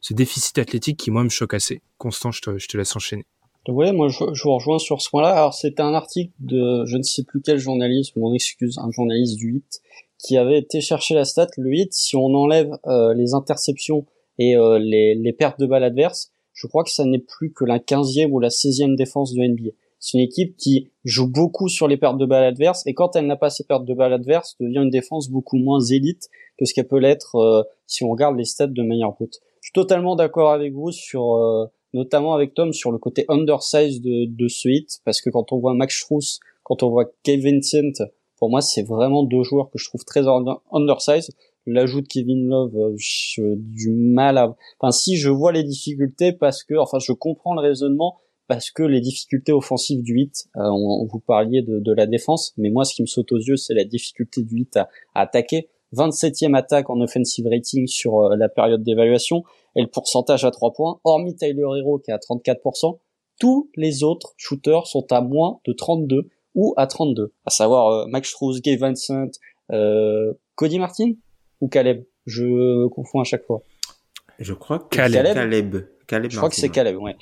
[0.00, 1.82] ce déficit athlétique qui moi me choque assez.
[1.98, 3.24] Constant, je te, je te laisse enchaîner.
[3.68, 5.30] Ouais, moi je, je vous rejoins sur ce point-là.
[5.30, 9.36] Alors c'était un article de je ne sais plus quel journaliste, mon excuse, un journaliste
[9.36, 9.80] du 8
[10.18, 11.48] qui avait été chercher la stat.
[11.58, 14.06] Le 8, si on enlève euh, les interceptions
[14.38, 17.64] et euh, les, les pertes de balles adverses, je crois que ça n'est plus que
[17.64, 19.70] la 15e ou la 16e défense de NBA.
[20.00, 23.26] C'est une équipe qui joue beaucoup sur les pertes de balles adverses et quand elle
[23.26, 26.28] n'a pas ces pertes de balles adverses, devient une défense beaucoup moins élite
[26.58, 29.40] que ce qu'elle peut l'être euh, si on regarde les stats de manière brute.
[29.60, 34.00] Je suis totalement d'accord avec vous sur, euh, notamment avec Tom sur le côté undersize
[34.00, 37.56] de, de ce hit parce que quand on voit Max Strauss, quand on voit Kevin
[37.56, 38.06] Vincent,
[38.38, 40.24] pour moi c'est vraiment deux joueurs que je trouve très
[40.72, 41.30] undersize.
[41.66, 44.56] L'ajout de Kevin Love, euh, j'ai du mal à.
[44.78, 48.16] Enfin, si je vois les difficultés parce que, enfin, je comprends le raisonnement,
[48.50, 52.52] parce que les difficultés offensives du 8, euh, on, vous parliez de, de, la défense,
[52.56, 55.68] mais moi ce qui me saute aux yeux c'est la difficulté du 8 à, attaquer.
[55.94, 59.44] 27e attaque en offensive rating sur euh, la période d'évaluation
[59.76, 62.98] et le pourcentage à 3 points, hormis Tyler Hero qui est à 34%,
[63.38, 68.06] tous les autres shooters sont à moins de 32 ou à 32, à savoir euh,
[68.08, 69.30] Max Struz, Gabe Vincent,
[69.70, 71.12] euh, Cody Martin
[71.60, 72.02] ou Caleb?
[72.26, 73.62] Je confonds à chaque fois.
[74.40, 75.34] Je crois que Caleb.
[75.34, 75.76] Caleb.
[76.08, 77.14] Caleb je crois que c'est Caleb, ouais.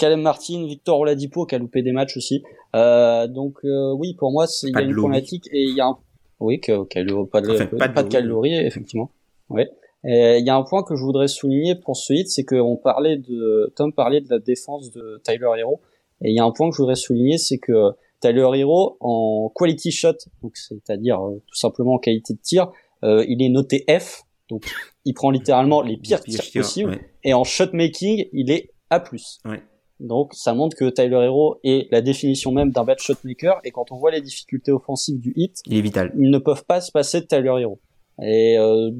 [0.00, 2.42] Caleb Martin, Victor Oladipo qui a loupé des matchs aussi.
[2.74, 5.88] Euh, donc euh, oui, pour moi, il y a une problématique et il y a
[5.88, 5.98] un...
[6.40, 6.84] oui, que,
[7.24, 9.10] pas de, pas, de, calories effectivement.
[9.50, 9.70] Ouais.
[10.04, 13.18] Il y a un point que je voudrais souligner pour ce hit, c'est qu'on parlait
[13.18, 15.80] de Tom parlait de la défense de Tyler Hero
[16.22, 19.52] et il y a un point que je voudrais souligner, c'est que Tyler Hero en
[19.54, 22.70] quality shot, donc c'est-à-dire euh, tout simplement en qualité de tir,
[23.02, 24.64] euh, il est noté F, donc
[25.04, 29.02] il prend littéralement les pires tirs possibles, et en shot making, il est A+.
[29.44, 29.62] Ouais.
[30.00, 33.92] Donc ça montre que Tyler Hero est la définition même d'un bad shotmaker et quand
[33.92, 36.12] on voit les difficultés offensives du hit, il est vital.
[36.18, 37.78] Ils ne peuvent pas se passer de Tyler Hero.
[38.22, 38.90] Et euh,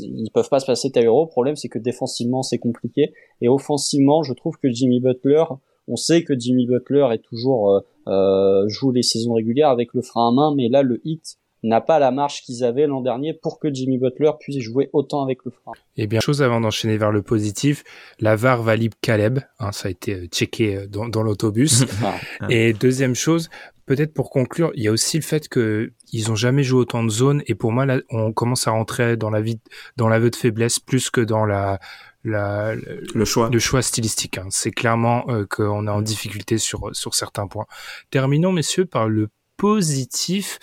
[0.00, 1.24] ils peuvent pas se passer de Tyler Hero.
[1.24, 5.44] Le problème c'est que défensivement c'est compliqué et offensivement je trouve que Jimmy Butler,
[5.88, 10.02] on sait que Jimmy Butler est toujours euh, euh joue les saisons régulières avec le
[10.02, 13.32] frein à main, mais là le hit n'a pas la marche qu'ils avaient l'an dernier
[13.32, 15.72] pour que Jimmy Butler puisse jouer autant avec le frein.
[15.96, 17.84] Et bien, chose avant d'enchaîner vers le positif,
[18.20, 21.84] la VAR valide Caleb, hein, ça a été euh, checké euh, dans, dans l'autobus.
[22.02, 22.46] Ah.
[22.50, 23.48] et deuxième chose,
[23.86, 27.02] peut-être pour conclure, il y a aussi le fait que ils ont jamais joué autant
[27.02, 29.58] de zones et pour moi là, on commence à rentrer dans la vie,
[29.96, 31.78] dans l'aveu de faiblesse plus que dans la
[32.24, 34.38] la, le choix, le choix stylistique.
[34.38, 34.46] Hein.
[34.50, 37.66] C'est clairement euh, qu'on est en difficulté sur sur certains points.
[38.10, 40.58] Terminons, messieurs, par le positif.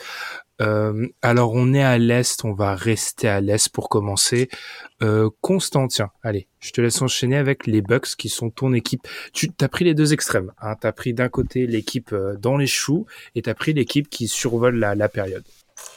[0.61, 4.49] Euh, alors on est à l'est, on va rester à l'est pour commencer.
[5.01, 9.07] Euh, Constantin, allez, je te laisse enchaîner avec les Bucks qui sont ton équipe.
[9.33, 10.51] Tu as pris les deux extrêmes.
[10.61, 10.75] Hein.
[10.79, 14.09] Tu as pris d'un côté l'équipe euh, dans les choux et tu as pris l'équipe
[14.09, 15.43] qui survole la, période.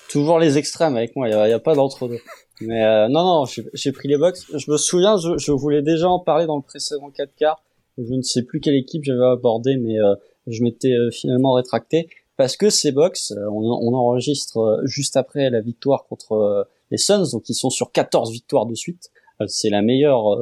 [0.08, 2.20] Toujours les extrêmes avec moi, il n'y a, pas d'entre-deux.
[2.62, 3.44] Mais euh, non, non,
[3.74, 4.38] j'ai pris les Bucks.
[4.54, 7.62] Je me souviens, je, voulais déjà en parler dans le précédent 4 quarts.
[7.98, 9.96] Je ne sais plus quelle équipe j'avais abordé, mais
[10.46, 15.50] je m'étais finalement rétracté parce que ces box, euh, on, on, enregistre euh, juste après
[15.50, 19.10] la victoire contre euh, les Suns, donc ils sont sur 14 victoires de suite.
[19.48, 20.38] C'est la meilleure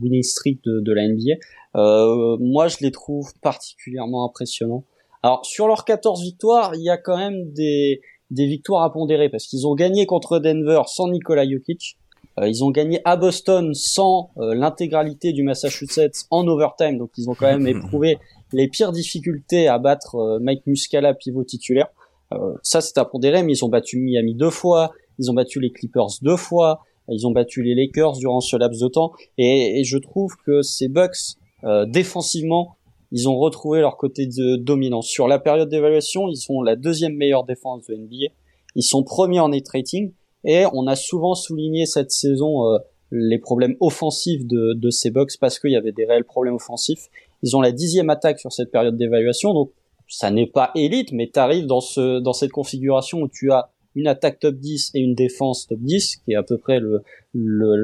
[0.00, 1.34] winning streak de, de la NBA.
[1.74, 4.84] Euh, moi, je les trouve particulièrement impressionnants.
[5.24, 9.28] Alors, sur leurs 14 victoires, il y a quand même des, des victoires à pondérer,
[9.30, 11.98] parce qu'ils ont gagné contre Denver sans Nikola Jokic.
[12.40, 17.46] ils ont gagné à Boston sans l'intégralité du Massachusetts en overtime, donc ils ont quand
[17.46, 18.18] même éprouvé
[18.52, 21.88] les pires difficultés à battre euh, Mike Muscala pivot titulaire.
[22.32, 25.60] Euh, ça c'est à pondérer, mais ils ont battu Miami deux fois, ils ont battu
[25.60, 29.84] les Clippers deux fois, ils ont battu les Lakers durant ce laps de temps, et,
[29.84, 32.76] je trouve que ces Bucks euh, défensivement,
[33.12, 35.06] ils ont retrouvé leur côté de dominance.
[35.06, 38.32] Sur la période d'évaluation, ils sont la deuxième meilleure défense de NBA.
[38.74, 40.12] Ils sont premiers en net rating
[40.44, 42.78] et on a souvent souligné cette saison
[43.12, 47.08] les problèmes offensifs de, de ces Bucks parce qu'il y avait des réels problèmes offensifs.
[47.42, 49.72] Ils ont la dixième attaque sur cette période d'évaluation, donc
[50.08, 53.70] ça n'est pas élite, mais tu arrives dans, ce, dans cette configuration où tu as
[53.94, 57.02] une attaque top 10 et une défense top 10, qui est à peu près le,
[57.32, 57.76] le,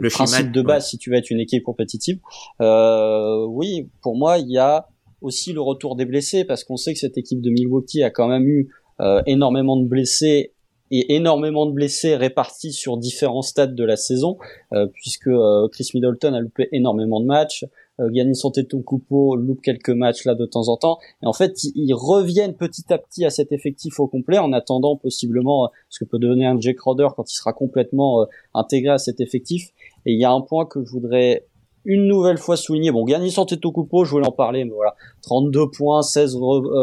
[0.00, 2.20] le, principe de base si tu veux être une équipe compétitive.
[2.60, 4.88] Euh, oui, pour moi, il y a
[5.20, 8.28] aussi le retour des blessés, parce qu'on sait que cette équipe de Milwaukee a quand
[8.28, 8.68] même eu
[9.00, 10.52] euh, énormément de blessés
[10.92, 14.36] et énormément de blessés répartis sur différents stades de la saison,
[14.74, 17.64] euh, puisque euh, Chris Middleton a loupé énormément de matchs,
[18.02, 20.98] euh, Giannis Antetokounmpo loupe quelques matchs là de temps en temps.
[21.22, 24.96] Et en fait, ils reviennent petit à petit à cet effectif au complet en attendant
[24.96, 28.92] possiblement euh, ce que peut donner un Jake Crowder quand il sera complètement euh, intégré
[28.92, 29.70] à cet effectif.
[30.06, 31.46] Et il y a un point que je voudrais
[31.84, 32.92] une nouvelle fois souligner.
[32.92, 36.36] Bon, Giannis Antetokounmpo, je voulais en parler, mais voilà, 32 points, 16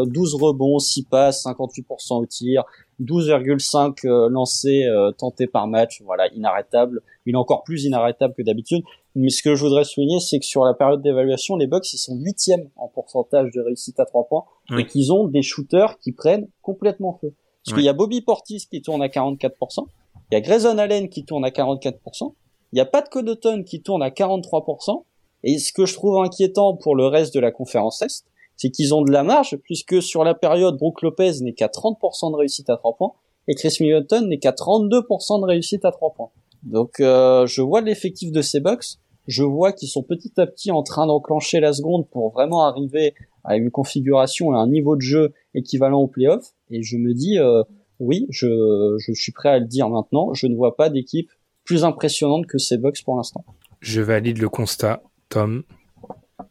[0.07, 2.63] 12 rebonds, 6 passes, 58% au tir,
[3.01, 7.01] 12,5 euh, lancés euh, tentés par match, voilà, inarrêtable.
[7.25, 8.83] Il est encore plus inarrêtable que d'habitude.
[9.19, 11.97] Mais ce que je voudrais souligner, c'est que sur la période d'évaluation, les Bucks, ils
[11.97, 14.45] sont huitièmes en pourcentage de réussite à trois points,
[14.77, 17.35] et qu'ils ont des shooters qui prennent complètement feu.
[17.65, 19.87] Parce qu'il y a Bobby Portis qui tourne à 44%,
[20.31, 22.33] il y a Grayson Allen qui tourne à 44%,
[22.71, 25.03] il y a Pat Connaughton qui tourne à 43%,
[25.43, 28.93] et ce que je trouve inquiétant pour le reste de la conférence Est, c'est qu'ils
[28.93, 32.69] ont de la marge, puisque sur la période, Brook Lopez n'est qu'à 30% de réussite
[32.69, 33.11] à 3 points,
[33.49, 36.29] et Chris Middleton n'est qu'à 32% de réussite à 3 points.
[36.63, 38.97] Donc euh, je vois l'effectif de ces Bucks,
[39.29, 43.13] je vois qu'ils sont petit à petit en train d'enclencher la seconde pour vraiment arriver
[43.43, 47.37] à une configuration et un niveau de jeu équivalent au playoff, et je me dis,
[47.37, 47.63] euh,
[47.99, 51.29] oui, je, je suis prêt à le dire maintenant, je ne vois pas d'équipe
[51.63, 53.45] plus impressionnante que ces Bucks pour l'instant.
[53.79, 55.63] Je valide le constat, Tom.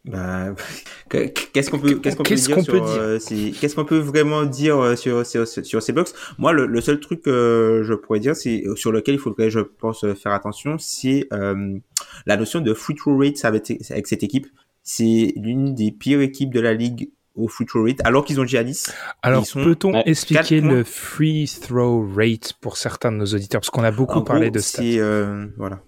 [0.04, 0.54] Bah,
[1.10, 3.18] qu'est-ce qu'on peut, qu'est-ce qu'on peut dire sur, euh,
[3.60, 6.14] qu'est-ce qu'on peut vraiment dire euh, sur, sur, sur ces box?
[6.38, 9.60] Moi, le, le, seul truc que je pourrais dire, c'est sur lequel il faudrait, je
[9.60, 11.78] pense, faire attention, c'est euh,
[12.26, 14.46] la notion de free throw rate avec, avec cette équipe.
[14.82, 18.44] C'est l'une des pires équipes de la ligue au free throw rate, alors qu'ils ont
[18.44, 18.86] Giannis.
[19.22, 23.90] Alors, peut-on expliquer le free throw rate pour certains de nos auditeurs, parce qu'on a
[23.90, 24.82] beaucoup parlé de ça.
[24.82, 25.80] Euh, voilà.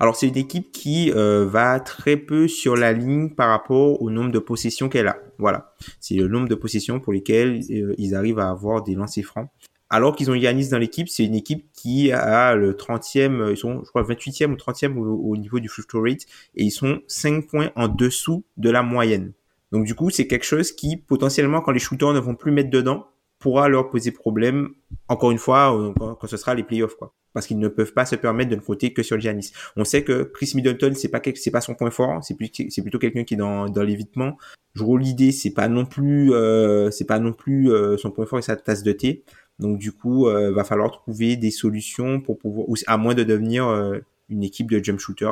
[0.00, 4.10] Alors c'est une équipe qui euh, va très peu sur la ligne par rapport au
[4.10, 5.18] nombre de possessions qu'elle a.
[5.38, 9.24] Voilà, c'est le nombre de possessions pour lesquelles euh, ils arrivent à avoir des lancers
[9.24, 9.48] francs.
[9.90, 13.82] Alors qu'ils ont Yanis dans l'équipe, c'est une équipe qui a le 30e, ils sont
[13.84, 16.22] je crois 28e ou 30e au, niveau du free rate
[16.56, 19.32] et ils sont 5 points en dessous de la moyenne.
[19.72, 22.70] Donc du coup, c'est quelque chose qui potentiellement quand les shooters ne vont plus mettre
[22.70, 23.06] dedans
[23.38, 24.70] pourra leur poser problème
[25.08, 27.12] encore une fois, quand, ce sera les playoffs, quoi.
[27.34, 29.52] Parce qu'ils ne peuvent pas se permettre de ne compter que sur Giannis.
[29.76, 33.24] On sait que Chris Middleton, c'est pas c'est pas son point fort, c'est plutôt quelqu'un
[33.24, 34.38] qui est dans dans l'évitement.
[34.74, 38.38] Joue l'idée, c'est pas non plus euh, c'est pas non plus euh, son point fort
[38.38, 39.24] et sa tasse de thé.
[39.58, 43.68] Donc du coup, euh, va falloir trouver des solutions pour pouvoir, à moins de devenir
[43.68, 43.98] euh,
[44.28, 45.30] une équipe de jump shooter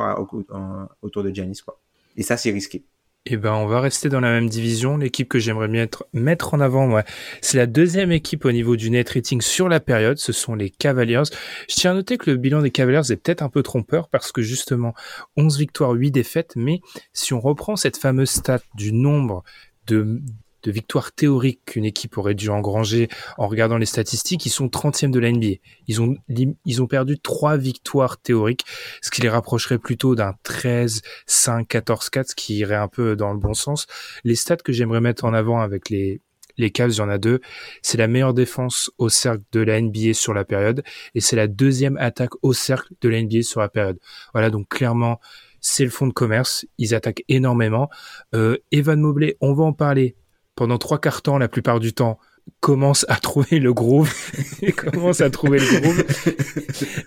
[1.03, 1.81] autour de Giannis, quoi.
[2.17, 2.85] Et ça, c'est risqué.
[3.25, 4.97] Eh ben, on va rester dans la même division.
[4.97, 7.05] L'équipe que j'aimerais bien mettre en avant, moi,
[7.41, 10.19] c'est la deuxième équipe au niveau du net rating sur la période.
[10.19, 11.23] Ce sont les Cavaliers.
[11.69, 14.33] Je tiens à noter que le bilan des Cavaliers est peut-être un peu trompeur parce
[14.33, 14.93] que justement,
[15.37, 16.55] 11 victoires, 8 défaites.
[16.57, 16.81] Mais
[17.13, 19.45] si on reprend cette fameuse stat du nombre
[19.87, 20.21] de,
[20.63, 23.09] de victoires théoriques qu'une équipe aurait dû engranger
[23.39, 25.57] en regardant les statistiques, ils sont 30e de la NBA.
[25.89, 28.65] Ils ont, ils ont perdu trois victoires théoriques,
[29.01, 33.17] ce qui les rapprocherait plutôt d'un 13, 5, 14, 4, ce qui irait un peu
[33.17, 33.87] dans le bon sens.
[34.25, 36.21] Les stats que j'aimerais mettre en avant avec les,
[36.57, 37.41] les Cavs, il y en a deux.
[37.83, 40.83] C'est la meilleure défense au cercle de la NBA sur la période
[41.15, 43.99] et c'est la deuxième attaque au cercle de la NBA sur la période.
[44.33, 45.21] Voilà, donc clairement,
[45.61, 46.67] c'est le fond de commerce.
[46.79, 47.89] Ils attaquent énormément.
[48.35, 50.17] Euh, Evan Mobley, on va en parler
[50.55, 52.19] pendant trois quarts temps, la plupart du temps,
[52.61, 54.13] commence à trouver le groove.
[54.77, 56.05] Commence à trouver le groove.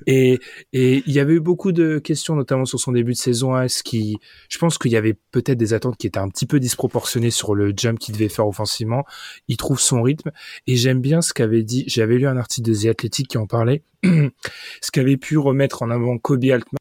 [0.07, 0.39] Et
[0.71, 3.83] il y avait eu beaucoup de questions notamment sur son début de saison hein, ce
[3.83, 4.17] qui
[4.49, 7.55] je pense qu'il y avait peut-être des attentes qui étaient un petit peu disproportionnées sur
[7.55, 9.03] le jump qu'il devait faire offensivement.
[9.47, 10.31] Il trouve son rythme.
[10.67, 13.47] Et j'aime bien ce qu'avait dit j'avais lu un article de The Athletic qui en
[13.47, 13.83] parlait.
[14.03, 16.77] Ce qu'avait pu remettre en avant Kobe Altman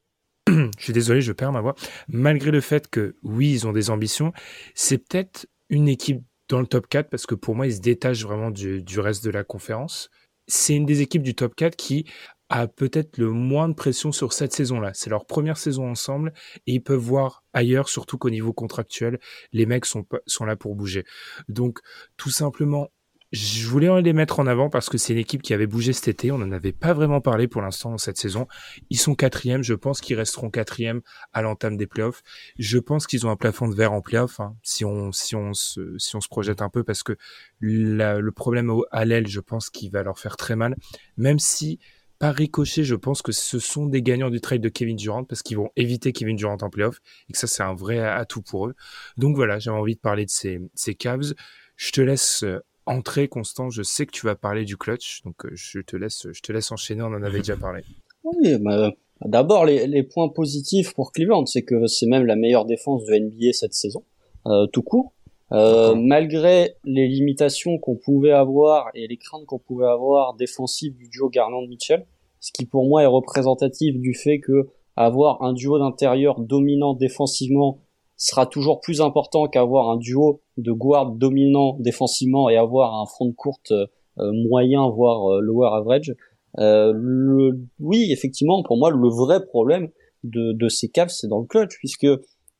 [0.77, 1.75] je suis désolé, je perds ma voix.
[2.07, 4.31] Malgré le fait que oui, ils ont des ambitions,
[4.75, 8.23] c'est peut-être une équipe dans le top 4 parce que pour moi, ils se détachent
[8.23, 10.09] vraiment du, reste de la conférence.
[10.47, 12.05] C'est une des équipes du top 4 qui
[12.49, 14.91] a peut-être le moins de pression sur cette saison-là.
[14.93, 16.31] C'est leur première saison ensemble
[16.67, 19.19] et ils peuvent voir ailleurs, surtout qu'au niveau contractuel,
[19.51, 21.05] les mecs sont, sont là pour bouger.
[21.49, 21.79] Donc,
[22.17, 22.91] tout simplement,
[23.35, 26.07] je voulais les mettre en avant parce que c'est une équipe qui avait bougé cet
[26.07, 26.31] été.
[26.31, 28.47] On n'en avait pas vraiment parlé pour l'instant dans cette saison.
[28.89, 29.61] Ils sont quatrième.
[29.61, 31.01] Je pense qu'ils resteront quatrième
[31.33, 32.23] à l'entame des playoffs.
[32.57, 34.39] Je pense qu'ils ont un plafond de verre en playoffs.
[34.39, 37.17] Hein, si on si on se si on se projette un peu parce que
[37.59, 40.75] le problème à l'aile, je pense qu'il va leur faire très mal.
[41.17, 41.79] Même si
[42.19, 45.43] par ricochet, je pense que ce sont des gagnants du trade de Kevin Durant parce
[45.43, 48.67] qu'ils vont éviter Kevin Durant en playoff et que ça c'est un vrai atout pour
[48.67, 48.75] eux.
[49.17, 51.33] Donc voilà, j'avais envie de parler de ces ces Cavs.
[51.75, 52.45] Je te laisse
[52.85, 56.27] entrée, Constant, je sais que tu vas parler du clutch, donc euh, je te laisse,
[56.31, 57.01] je te laisse enchaîner.
[57.01, 57.83] On en avait déjà parlé.
[58.23, 58.91] Oui, bah,
[59.21, 63.15] d'abord les, les, points positifs pour Cleveland, c'est que c'est même la meilleure défense de
[63.15, 64.03] NBA cette saison,
[64.47, 65.13] euh, tout court.
[65.51, 71.07] Euh, malgré les limitations qu'on pouvait avoir et les craintes qu'on pouvait avoir défensives du
[71.07, 72.05] duo Garland-Mitchell,
[72.39, 77.79] ce qui pour moi est représentatif du fait que avoir un duo d'intérieur dominant défensivement
[78.17, 83.25] sera toujours plus important qu'avoir un duo de guard dominant défensivement et avoir un front
[83.25, 86.13] de courte euh, moyen voire euh, lower average.
[86.59, 89.89] Euh, le, oui, effectivement, pour moi, le vrai problème
[90.23, 92.07] de, de ces Cavs, c'est dans le clutch, puisque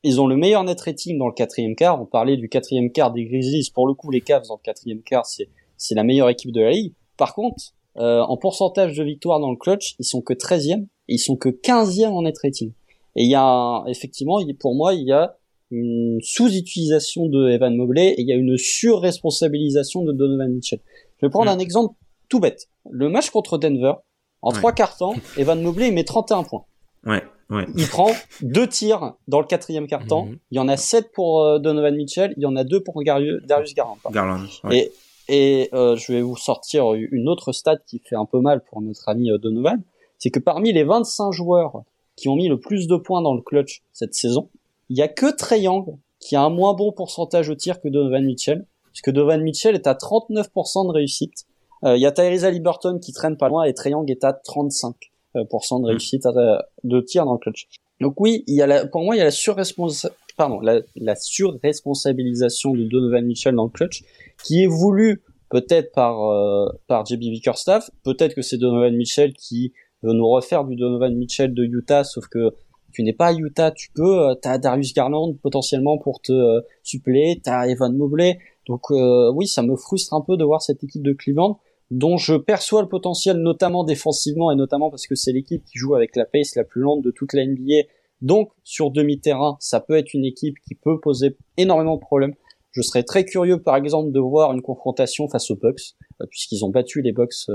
[0.02, 2.00] ils ont le meilleur net rating dans le quatrième quart.
[2.00, 3.70] On parlait du quatrième quart des Grizzlies.
[3.74, 6.60] Pour le coup, les Cavs dans le quatrième quart, c'est c'est la meilleure équipe de
[6.60, 6.94] la ligue.
[7.16, 11.14] Par contre, euh, en pourcentage de victoire dans le clutch, ils sont que 13e et
[11.14, 12.72] ils sont que 15e en net rating.
[13.16, 15.36] Et il y a effectivement, pour moi, il y a
[15.70, 20.80] une sous-utilisation de Evan Mobley et il y a une surresponsabilisation de Donovan Mitchell.
[21.20, 21.94] Je vais prendre un exemple
[22.28, 22.68] tout bête.
[22.90, 23.94] Le match contre Denver,
[24.42, 26.64] en trois quarts temps, Evan Mobley met 31 points.
[27.04, 27.66] Ouais, ouais.
[27.76, 28.10] Il prend
[28.42, 30.26] deux tirs dans le quatrième quart temps.
[30.26, 30.38] Mhm.
[30.50, 33.02] Il y en a sept pour euh, Donovan Mitchell, il y en a deux pour
[33.04, 33.98] Darius Garland.
[34.10, 34.46] Garland.
[34.70, 34.92] Et,
[35.28, 38.80] et euh, je vais vous sortir une autre stat qui fait un peu mal pour
[38.82, 39.82] notre ami euh, Donovan,
[40.18, 41.82] c'est que parmi les 25 joueurs
[42.16, 44.48] qui ont mis le plus de points dans le clutch cette saison,
[44.88, 45.26] il y a que
[45.56, 49.74] Young qui a un moins bon pourcentage au tir que Donovan Mitchell, puisque Donovan Mitchell
[49.74, 51.46] est à 39% de réussite.
[51.84, 54.92] Euh, il y a Tyrese Liberton qui traîne pas loin et Young est à 35%
[55.34, 55.84] de mm.
[55.84, 57.68] réussite euh, de tir dans le clutch.
[58.00, 60.80] Donc oui, il y a la, pour moi il y a la surresponsa pardon, la,
[60.96, 64.04] la surresponsabilisation de Donovan Mitchell dans le clutch
[64.44, 69.72] qui est voulu peut-être par euh, par JB Bickerstaff, peut-être que c'est Donovan Mitchell qui
[70.02, 72.54] veut nous refaire du Donovan Mitchell de Utah, sauf que
[72.96, 76.62] tu n'es pas à Utah, tu peux, euh, t'as Darius Garland potentiellement pour te euh,
[76.82, 78.38] suppléer, t'as Evan Mobley.
[78.66, 81.60] Donc euh, oui, ça me frustre un peu de voir cette équipe de Cleveland
[81.90, 85.94] dont je perçois le potentiel notamment défensivement et notamment parce que c'est l'équipe qui joue
[85.94, 87.86] avec la pace la plus lente de toute la NBA.
[88.22, 92.32] Donc sur demi-terrain, ça peut être une équipe qui peut poser énormément de problèmes.
[92.70, 95.96] Je serais très curieux par exemple de voir une confrontation face aux Bucks
[96.30, 97.50] puisqu'ils ont battu les Bucks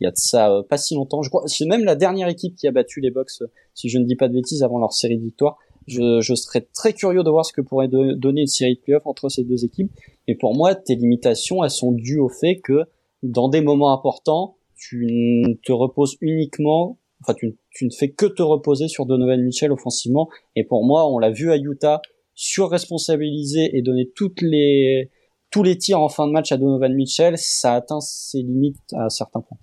[0.00, 1.22] il y a de ça euh, pas si longtemps.
[1.22, 3.98] Je crois c'est même la dernière équipe qui a battu les Bucks, euh, si je
[3.98, 5.58] ne dis pas de bêtises, avant leur série de victoires.
[5.86, 9.06] Je, je serais très curieux de voir ce que pourrait donner une série de playoffs
[9.06, 9.92] entre ces deux équipes.
[10.26, 12.84] Et pour moi, tes limitations, elles sont dues au fait que
[13.22, 18.26] dans des moments importants, tu ne te reposes uniquement, enfin tu, tu ne fais que
[18.26, 20.28] te reposer sur Donovan Mitchell offensivement.
[20.56, 22.00] Et pour moi, on l'a vu à Utah,
[22.34, 25.10] surresponsabiliser et donner toutes les
[25.50, 29.08] tous les tirs en fin de match à Donovan Mitchell, ça atteint ses limites à
[29.08, 29.58] certains points.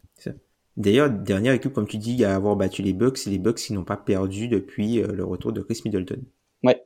[0.78, 3.74] D'ailleurs, dernière équipe, comme tu dis, à avoir battu les Bucks, c'est les Bucks qui
[3.74, 6.22] n'ont pas perdu depuis euh, le retour de Chris Middleton.
[6.64, 6.82] Ouais.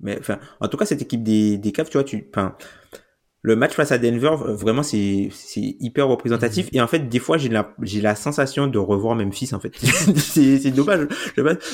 [0.00, 2.56] Mais enfin, en tout cas, cette équipe des, des Cavs, tu vois, tu, enfin,
[3.42, 6.66] le match face à Denver, vraiment, c'est, c'est hyper représentatif.
[6.66, 6.70] Mhm.
[6.74, 9.74] Et en fait, des fois, j'ai la, j'ai la sensation de revoir Memphis, en fait.
[10.16, 11.08] c'est, c'est dommage.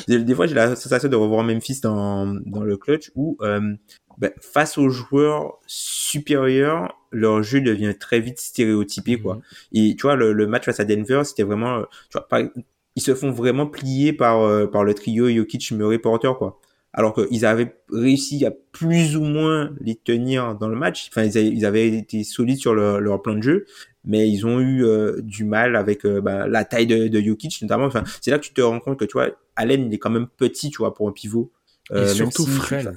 [0.08, 3.74] Des fois, j'ai la sensation de revoir Memphis dans, dans le clutch où, euh,
[4.18, 9.36] ben, face aux joueurs supérieurs, leur jeu devient très vite stéréotypé, quoi.
[9.36, 9.42] Mhm.
[9.72, 12.50] Et tu vois, le, le, match face à Denver, c'était vraiment, tu vois,
[12.96, 16.60] ils se font vraiment plier par, euh, par le trio Jokic, Murray, Porter, quoi
[16.92, 21.08] alors qu'ils avaient réussi à plus ou moins les tenir dans le match.
[21.10, 23.66] Enfin, ils avaient, été solides sur leur, plan de jeu,
[24.04, 27.60] mais ils ont eu euh, du mal avec euh, bah, la taille de, de Jokic
[27.62, 27.84] notamment.
[27.84, 30.10] Enfin, c'est là que tu te rends compte que tu vois, Allen il est quand
[30.10, 31.52] même petit, tu vois, pour un pivot.
[31.92, 32.96] Euh, Et surtout frêle.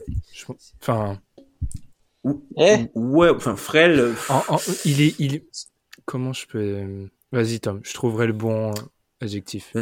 [0.82, 1.20] Enfin.
[2.58, 4.14] Eh ouais, enfin frêle.
[4.86, 5.44] il est, il.
[6.06, 7.08] Comment je peux.
[7.32, 8.74] Vas-y Tom, je trouverai le bon
[9.22, 9.74] adjectif.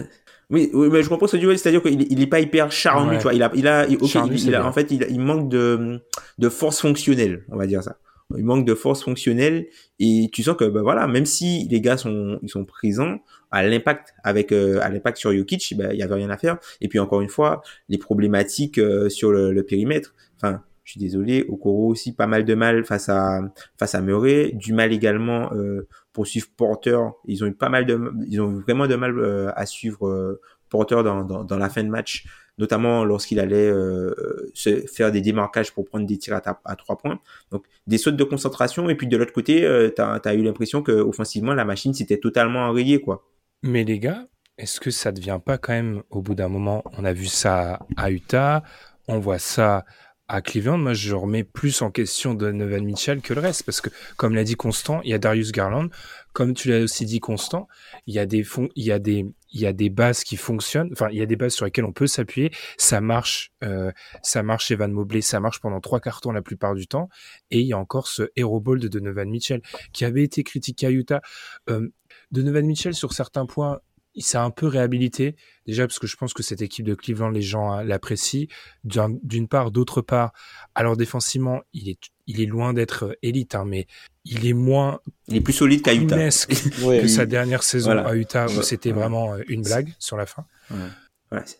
[0.50, 2.72] Oui, oui, mais je comprends ce que tu veux c'est-à-dire qu'il il est pas hyper
[2.72, 3.34] charnu, tu vois.
[3.34, 6.02] Il a, il a, il, il, a en fait, il, il manque de,
[6.38, 7.98] de force fonctionnelle, on va dire ça.
[8.38, 9.68] Il manque de force fonctionnelle
[10.00, 13.20] et tu sens que, ben voilà, même si les gars sont, ils sont présents,
[13.52, 16.58] à l'impact avec, euh, à l'impact sur Jokic, ben, il y avait rien à faire.
[16.82, 20.14] Et puis encore une fois, les problématiques euh, sur le, le périmètre.
[20.36, 23.42] Enfin, je suis désolé, Okoro aussi pas mal de mal face à
[23.78, 26.98] face à Murray, du mal également euh, pour suivre Porter.
[27.26, 30.40] Ils ont eu pas mal de, ils ont vraiment de mal euh, à suivre
[30.70, 32.26] euh, Porter dans, dans, la fin de match,
[32.58, 37.20] notamment lorsqu'il allait euh, se faire des démarquages pour prendre des tirs à, trois points.
[37.52, 39.62] Donc des sautes de concentration et puis de l'autre côté,
[39.96, 43.26] tu as, eu l'impression que offensivement la machine s'était totalement enrayée quoi.
[43.64, 44.28] Mais les gars,
[44.58, 47.80] est-ce que ça devient pas quand même au bout d'un moment, on a vu ça
[47.98, 48.64] à Utah,
[49.08, 49.86] on voit ça
[50.30, 53.90] à Cleveland, moi, je remets plus en question Donovan Mitchell que le reste, parce que,
[54.16, 55.90] comme l'a dit Constant, il y a Darius Garland.
[56.34, 57.68] Comme tu l'as aussi dit, Constant,
[58.06, 60.38] il y a des fonds, il y a des, il y a des bases qui
[60.38, 60.90] fonctionnent.
[60.92, 62.52] Enfin, il y a des bases sur lesquelles on peut s'appuyer.
[62.78, 66.88] Ça marche, euh, ça marche Evan Mobley, ça marche pendant trois cartons la plupart du
[66.88, 67.10] temps.
[67.52, 69.62] Et il y a encore ce hero ball de Donovan Mitchell
[69.94, 71.22] qui avait été critiqué à Utah.
[71.70, 71.90] Euh,
[72.32, 73.80] Donovan Mitchell, sur certains points,
[74.16, 75.36] il s'est un peu réhabilité.
[75.66, 78.48] Déjà parce que je pense que cette équipe de Cleveland, les gens hein, l'apprécient.
[78.84, 80.34] D'une part, d'autre part,
[80.76, 82.00] alors défensivement, il est,
[82.30, 83.88] il est loin d'être euh, élite, hein, mais
[84.24, 85.00] il est moins.
[85.28, 86.18] Il est plus solide qu'à Utah.
[86.30, 90.46] que sa dernière saison à Utah où c'était vraiment euh, une blague sur la fin.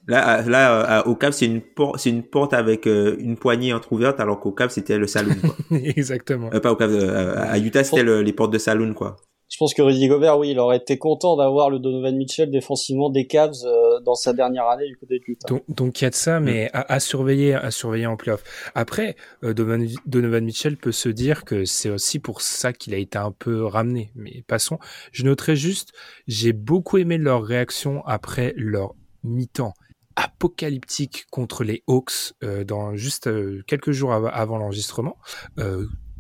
[0.08, 4.20] Là, là, au Cap, c'est une porte, c'est une porte avec euh, une poignée entrouverte,
[4.20, 5.36] alors qu'au Cap, c'était le saloon.
[5.42, 5.56] Quoi.
[5.78, 6.50] Exactement.
[6.50, 9.18] pas au Cap, à Utah, c'était les portes de saloon, quoi
[9.50, 13.10] je pense que Rudy Gobert, oui, il aurait été content d'avoir le Donovan Mitchell défensivement
[13.10, 15.48] des Cavs euh, dans sa dernière année du côté de Utah.
[15.48, 16.84] Donc, donc il y a de ça, mais mm.
[16.88, 18.44] à, surveiller, à surveiller en playoff.
[18.76, 23.18] Après, euh, Donovan, Mitchell peut se dire que c'est aussi pour ça qu'il a été
[23.18, 24.12] un peu ramené.
[24.14, 24.78] Mais passons.
[25.12, 25.94] Je noterai juste,
[26.28, 28.94] j'ai beaucoup aimé leur réaction après leur
[29.24, 29.74] mi-temps
[30.16, 33.30] apocalyptique contre les Hawks euh, dans juste
[33.66, 35.18] quelques jours avant l'enregistrement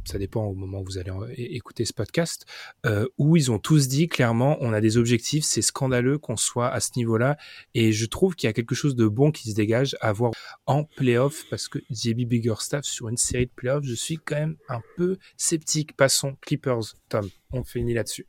[0.05, 2.45] ça dépend au moment où vous allez écouter ce podcast,
[2.85, 6.69] euh, où ils ont tous dit clairement, on a des objectifs, c'est scandaleux qu'on soit
[6.69, 7.37] à ce niveau-là,
[7.73, 10.31] et je trouve qu'il y a quelque chose de bon qui se dégage à voir
[10.65, 14.55] en playoff, parce que JB Biggerstaff sur une série de playoffs, je suis quand même
[14.67, 15.95] un peu sceptique.
[15.95, 18.25] Passons, Clippers, Tom, on finit là-dessus.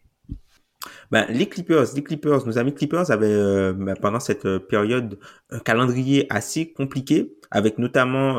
[1.10, 5.18] Ben, les Clippers, les Clippers, nos amis Clippers avaient euh, ben, pendant cette euh, période
[5.50, 8.36] un calendrier assez compliqué, avec notamment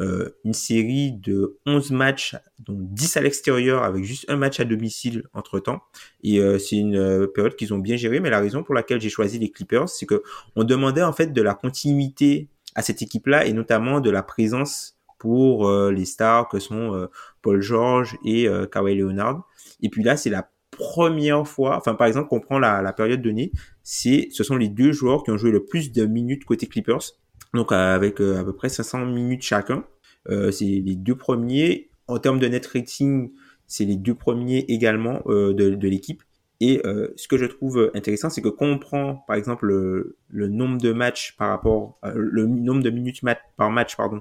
[0.00, 4.64] euh, une série de 11 matchs, dont 10 à l'extérieur, avec juste un match à
[4.64, 5.82] domicile entre-temps.
[6.22, 9.00] Et euh, c'est une euh, période qu'ils ont bien gérée, mais la raison pour laquelle
[9.00, 10.22] j'ai choisi les Clippers, c'est que
[10.56, 14.98] on demandait en fait de la continuité à cette équipe-là, et notamment de la présence
[15.18, 17.08] pour les stars que sont
[17.40, 19.46] Paul George et Kawhi Leonard.
[19.80, 23.22] Et puis là, c'est la première fois, enfin par exemple, qu'on prend la, la période
[23.22, 23.52] donnée,
[23.84, 27.12] c'est ce sont les deux joueurs qui ont joué le plus de minutes côté Clippers
[27.54, 29.84] donc avec euh, à peu près 500 minutes chacun.
[30.30, 31.90] Euh, c'est les deux premiers.
[32.08, 33.32] En termes de net rating,
[33.66, 36.22] c'est les deux premiers également euh, de, l'équipe.
[36.60, 36.80] Et
[37.16, 40.92] ce que je trouve intéressant, c'est que quand on prend, par exemple, le, nombre de
[40.92, 44.20] matchs par rapport, euh, le nombre de minutes mat par match, pardon,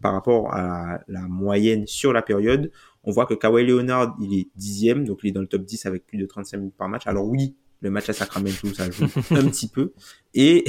[0.00, 2.70] par rapport à la moyenne sur la période,
[3.02, 5.86] on voit que Kawhi Leonard, il est dixième, donc il est dans le top 10
[5.86, 7.06] avec plus de 35 minutes par match.
[7.06, 9.92] Alors oui, le match à Sacramento, ça joue un petit peu.
[10.34, 10.64] Et,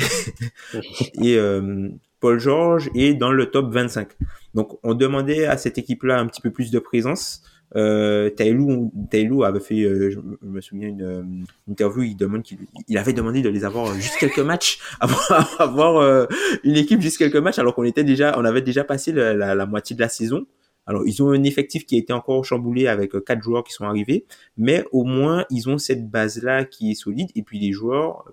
[1.23, 1.89] et euh,
[2.19, 4.09] Paul George est dans le top 25.
[4.53, 7.41] Donc on demandait à cette équipe-là un petit peu plus de présence.
[7.77, 13.13] euh, Taylou, avait fait, euh, je, me souviens une, interview, il demande qu'il il avait
[13.13, 16.27] demandé de les avoir juste quelques matchs, avoir, avoir
[16.63, 19.65] une équipe juste quelques matchs, alors qu'on était déjà, on avait déjà passé la, la,
[19.65, 20.45] moitié de la saison.
[20.85, 23.85] Alors, ils ont un effectif qui a été encore chamboulé avec quatre joueurs qui sont
[23.85, 24.25] arrivés,
[24.57, 27.29] mais au moins, ils ont cette base-là qui est solide.
[27.35, 28.25] Et puis, les joueurs,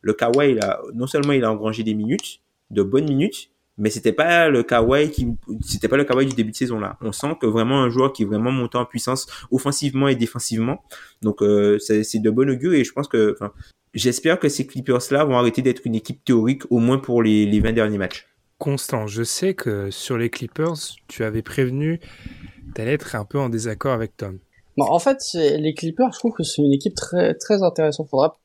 [0.00, 0.58] le Kawhi,
[0.94, 3.50] non seulement il a engrangé des minutes, de bonnes minutes,
[3.80, 5.28] mais c'était pas le Kawhi qui
[5.62, 6.98] c'était pas le Kawhi du début de saison là.
[7.00, 10.84] On sent que vraiment un joueur qui est vraiment monté en puissance offensivement et défensivement.
[11.22, 13.36] Donc euh, c'est de bon augure et je pense que
[13.94, 17.46] j'espère que ces Clippers là vont arrêter d'être une équipe théorique au moins pour les,
[17.46, 18.29] les 20 derniers matchs.
[18.60, 20.76] Constant, je sais que sur les Clippers,
[21.08, 21.98] tu avais prévenu
[22.74, 24.38] d'aller être un peu en désaccord avec Tom.
[24.78, 28.08] En fait, les Clippers, je trouve que c'est une équipe très très intéressante.
[28.10, 28.38] Faudra,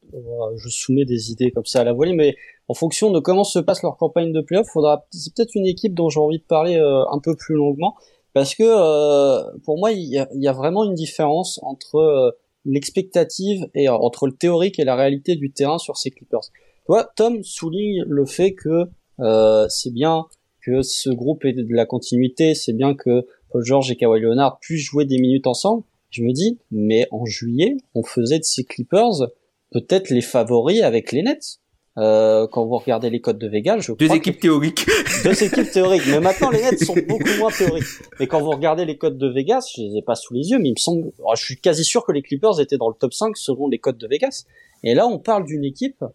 [0.55, 2.35] je soumets des idées comme ça à la volée, mais
[2.69, 5.93] en fonction de comment se passe leur campagne de playoff, faudra c'est peut-être une équipe
[5.93, 7.95] dont j'ai envie de parler euh, un peu plus longuement
[8.33, 12.31] parce que euh, pour moi il y a, y a, vraiment une différence entre euh,
[12.63, 16.49] l'expectative et entre le théorique et la réalité du terrain sur ces Clippers.
[16.87, 18.85] Toi, Tom souligne le fait que
[19.19, 20.25] c'est bien
[20.61, 24.59] que ce groupe ait de la continuité, c'est bien que Paul George et Kawhi Leonard
[24.59, 25.83] puissent jouer des minutes ensemble.
[26.09, 29.27] Je me dis, mais en juillet, on faisait de ces Clippers
[29.71, 31.59] peut-être les favoris avec les Nets.
[31.97, 34.85] Euh, quand vous regardez les codes de Vegas, je deux équipes théoriques.
[35.23, 36.03] Deux équipes théoriques.
[36.07, 37.85] Mais maintenant, les Nets sont beaucoup moins théoriques.
[38.19, 40.59] Mais quand vous regardez les codes de Vegas, je les ai pas sous les yeux,
[40.59, 43.13] mais il me semble, je suis quasi sûr que les Clippers étaient dans le top
[43.13, 44.45] 5 selon les codes de Vegas.
[44.85, 46.05] Et là, on parle d'une équipe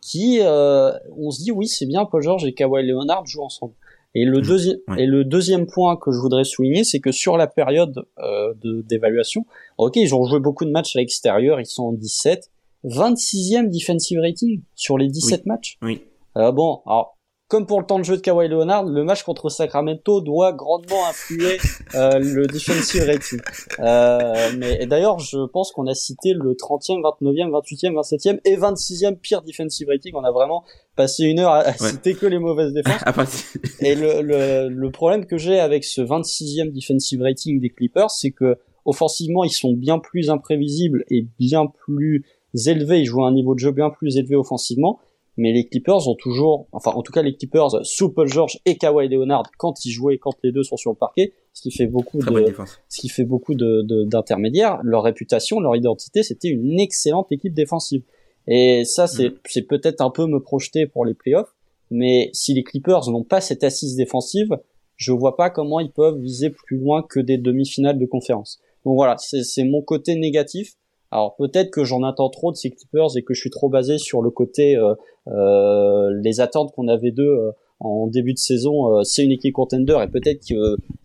[0.00, 3.74] qui, euh, on se dit, oui, c'est bien, Paul George et Kawhi Leonard jouent ensemble.
[4.14, 7.46] Et le, deuxième et le deuxième point que je voudrais souligner, c'est que sur la
[7.46, 8.54] période euh,
[8.84, 9.46] d'évaluation,
[9.78, 12.50] ok, ils ont joué beaucoup de matchs à l'extérieur, ils sont en 17,
[12.84, 15.78] 26e defensive rating sur les 17 matchs.
[15.82, 16.02] Oui.
[16.36, 17.16] Euh, bon, alors
[17.52, 21.06] comme pour le temps de jeu de Kawhi Leonard, le match contre Sacramento doit grandement
[21.06, 21.58] influer
[21.94, 23.40] euh, le defensive rating.
[23.78, 29.18] Euh, mais d'ailleurs, je pense qu'on a cité le 30e, 29e, 28e, 27e et 26e
[29.18, 30.12] pire defensive rating.
[30.14, 30.64] On a vraiment
[30.96, 33.44] passé une heure à, citer que les mauvaises défenses.
[33.80, 38.30] et le, le, le problème que j'ai avec ce 26e defensive rating des Clippers, c'est
[38.30, 38.56] que
[38.86, 42.24] offensivement, ils sont bien plus imprévisibles et bien plus
[42.66, 45.00] élevés, ils jouent à un niveau de jeu bien plus élevé offensivement,
[45.36, 48.76] mais les Clippers ont toujours, enfin en tout cas les Clippers sous Paul George et
[48.76, 51.86] Kawhi Leonard quand ils jouaient, quand les deux sont sur le parquet, ce qui fait
[51.86, 52.54] beaucoup de,
[52.88, 58.02] ce qui fait beaucoup de d'intermédiaires, leur réputation, leur identité, c'était une excellente équipe défensive.
[58.46, 59.38] Et ça, c'est mm.
[59.46, 61.54] c'est peut-être un peu me projeter pour les playoffs,
[61.90, 64.58] mais si les Clippers n'ont pas cette assise défensive,
[64.96, 68.60] je vois pas comment ils peuvent viser plus loin que des demi-finales de conférence.
[68.84, 70.74] Donc voilà, c'est mon côté négatif.
[71.12, 73.98] Alors peut-être que j'en attends trop de ces Clippers et que je suis trop basé
[73.98, 74.94] sur le côté euh,
[75.28, 78.96] euh les attentes qu'on avait d'eux euh, en début de saison.
[78.96, 80.56] Euh, c'est une équipe contender et peut-être qu'ils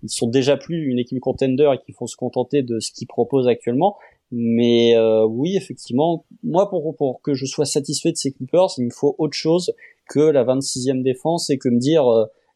[0.08, 3.50] sont déjà plus une équipe contender et qu'il faut se contenter de ce qu'ils proposent
[3.50, 3.98] actuellement.
[4.32, 8.90] Mais oui, effectivement, moi pour, pour que je sois satisfait de ces Clippers, il me
[8.90, 9.74] faut autre chose
[10.10, 12.04] que la 26e défense et que me dire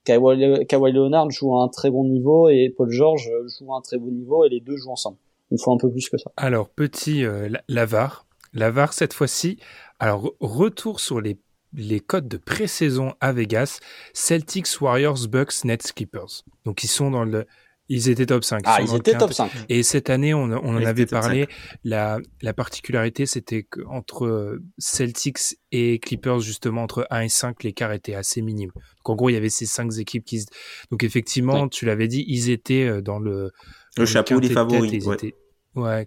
[0.04, 3.82] Kawhi, Kawhi Leonard joue à un très bon niveau et Paul George joue à un
[3.82, 5.18] très bon niveau et les deux jouent ensemble
[5.52, 6.32] il faut un peu plus que ça.
[6.38, 8.26] Alors, petit euh, Lavar.
[8.54, 9.60] Lavar, cette fois-ci.
[10.00, 11.40] Alors, retour sur les,
[11.74, 13.80] les codes de pré-saison à Vegas.
[14.14, 16.44] Celtics, Warriors, Bucks, Nets, Clippers.
[16.66, 17.46] Donc, ils sont dans le...
[17.94, 18.62] Ils étaient top 5.
[18.64, 19.52] ah, ils étaient top 5.
[19.68, 21.48] Et cette année, on, on en avait parlé.
[21.84, 27.92] La, la particularité, c'était qu'entre euh, Celtics et Clippers, justement, entre 1 et 5, l'écart
[27.92, 28.72] était assez minime.
[28.74, 30.46] Donc, en gros, il y avait ces cinq équipes qui...
[30.90, 33.52] Donc, effectivement, tu l'avais dit, ils étaient euh, dans le...
[33.98, 35.06] Le chapeau des favoris.
[35.06, 35.34] Ouais,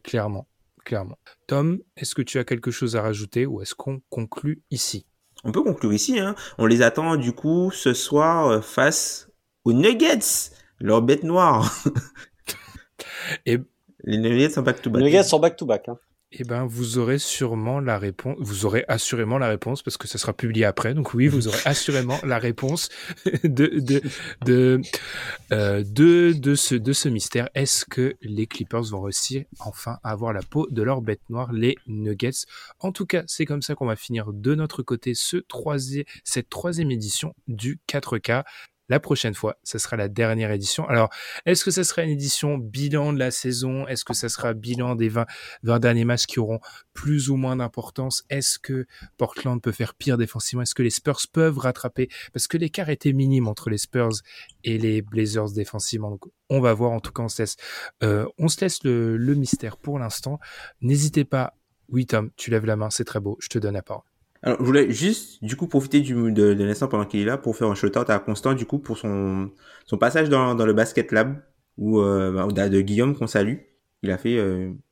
[0.03, 0.47] clairement,
[0.85, 1.19] clairement.
[1.47, 5.07] Tom, est-ce que tu as quelque chose à rajouter ou est-ce qu'on conclut ici?
[5.45, 6.19] On peut conclure ici.
[6.19, 6.35] Hein.
[6.59, 9.31] On les attend du coup ce soir euh, face
[9.65, 10.51] aux Nuggets,
[10.81, 11.71] leur bête noire.
[13.47, 13.59] Et
[14.05, 15.01] les Nuggets sont back-to-back.
[15.01, 15.89] Les Nuggets sont back-to-back.
[15.89, 15.99] Hein
[16.37, 18.37] eh ben, vous aurez sûrement la réponse.
[18.41, 20.95] Vous aurez assurément la réponse parce que ça sera publié après.
[20.95, 22.89] Donc oui, vous aurez assurément la réponse
[23.45, 24.03] de de
[24.45, 24.81] de
[25.53, 27.49] euh, de, de ce de ce mystère.
[27.55, 31.53] Est-ce que les Clippers vont réussir enfin à avoir la peau de leur bête noire,
[31.53, 32.47] les Nuggets?
[32.81, 36.49] En tout cas, c'est comme ça qu'on va finir de notre côté ce troisième cette
[36.49, 38.45] troisième édition du 4K.
[38.89, 40.87] La prochaine fois, ce sera la dernière édition.
[40.87, 41.09] Alors,
[41.47, 43.87] est-ce que ce sera une édition bilan de la saison?
[43.87, 45.25] Est-ce que ça sera bilan des 20,
[45.63, 46.61] 20 derniers matchs qui auront
[46.93, 48.25] plus ou moins d'importance?
[48.29, 48.87] Est-ce que
[49.17, 50.63] Portland peut faire pire défensivement?
[50.63, 52.09] Est-ce que les Spurs peuvent rattraper?
[52.33, 54.21] Parce que l'écart était minime entre les Spurs
[54.65, 56.11] et les Blazers défensivement.
[56.11, 56.93] Donc, on va voir.
[56.93, 57.57] En tout cas, on se laisse,
[58.03, 60.39] euh, on se laisse le, le mystère pour l'instant.
[60.83, 61.55] N'hésitez pas.
[61.89, 63.37] Oui, Tom, tu lèves la main, c'est très beau.
[63.41, 64.14] Je te donne la parole.
[64.45, 67.37] Alors, je voulais juste, du coup, profiter du, de, de l'instant pendant qu'il est là
[67.39, 69.51] pour faire un shout-out à Constant, du coup, pour son,
[69.87, 71.43] son passage dans, dans le Basket Lab,
[71.79, 73.57] ou euh, bah, de Guillaume qu'on salue.
[74.03, 74.39] il a fait,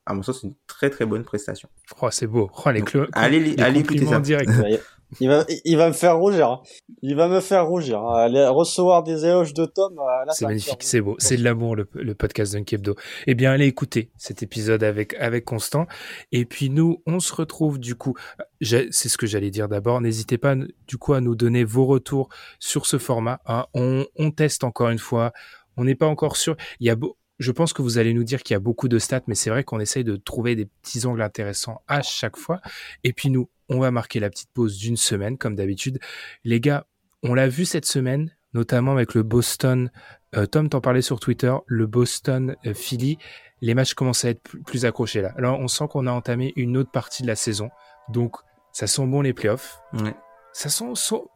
[0.06, 1.68] à mon sens, une très très bonne prestation.
[2.00, 2.50] Oh, c'est beau.
[2.64, 4.18] Oh, les Donc, allez, allez écouter ça.
[4.20, 4.50] direct.
[5.20, 6.62] Il va, il va me faire rougir.
[7.02, 8.02] Il va me faire rougir.
[8.02, 9.98] Aller recevoir des éloges de Tom.
[10.30, 11.16] C'est magnifique, c'est beau.
[11.18, 12.94] C'est de l'amour, le, le podcast d'Unkebdo.
[13.26, 15.86] Eh bien, allez écouter cet épisode avec, avec Constant.
[16.32, 18.14] Et puis, nous, on se retrouve, du coup,
[18.60, 20.00] c'est ce que j'allais dire d'abord.
[20.00, 20.54] N'hésitez pas,
[20.86, 22.28] du coup, à nous donner vos retours
[22.58, 23.40] sur ce format.
[23.46, 23.66] Hein.
[23.74, 25.32] On, on teste encore une fois.
[25.76, 26.56] On n'est pas encore sûr.
[26.80, 28.88] Il y a beau, je pense que vous allez nous dire qu'il y a beaucoup
[28.88, 32.36] de stats, mais c'est vrai qu'on essaye de trouver des petits angles intéressants à chaque
[32.36, 32.60] fois.
[33.04, 35.98] Et puis nous, on va marquer la petite pause d'une semaine, comme d'habitude.
[36.44, 36.86] Les gars,
[37.22, 39.90] on l'a vu cette semaine, notamment avec le Boston.
[40.36, 43.18] Euh, Tom t'en parlait sur Twitter, le Boston euh, Philly.
[43.60, 45.32] Les matchs commencent à être plus accrochés là.
[45.36, 47.70] Alors on sent qu'on a entamé une autre partie de la saison,
[48.08, 48.36] donc
[48.72, 49.78] ça sent bon les playoffs.
[49.92, 50.14] Ouais
[50.52, 50.84] ça sent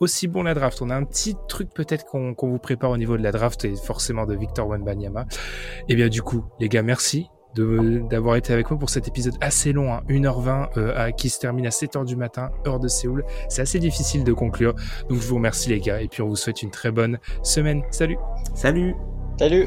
[0.01, 0.81] aussi bon la draft.
[0.83, 3.75] On a un petit truc peut-être qu'on vous prépare au niveau de la draft et
[3.75, 5.23] forcément de Victor Wenbanyama.
[5.23, 9.35] Et eh bien du coup, les gars, merci d'avoir été avec moi pour cet épisode
[9.41, 13.25] assez long, hein, 1h20, euh, qui se termine à 7h du matin, heure de Séoul.
[13.49, 14.75] C'est assez difficile de conclure.
[15.09, 17.83] Donc je vous remercie les gars et puis on vous souhaite une très bonne semaine.
[17.91, 18.19] Salut
[18.55, 18.95] Salut
[19.39, 19.67] Salut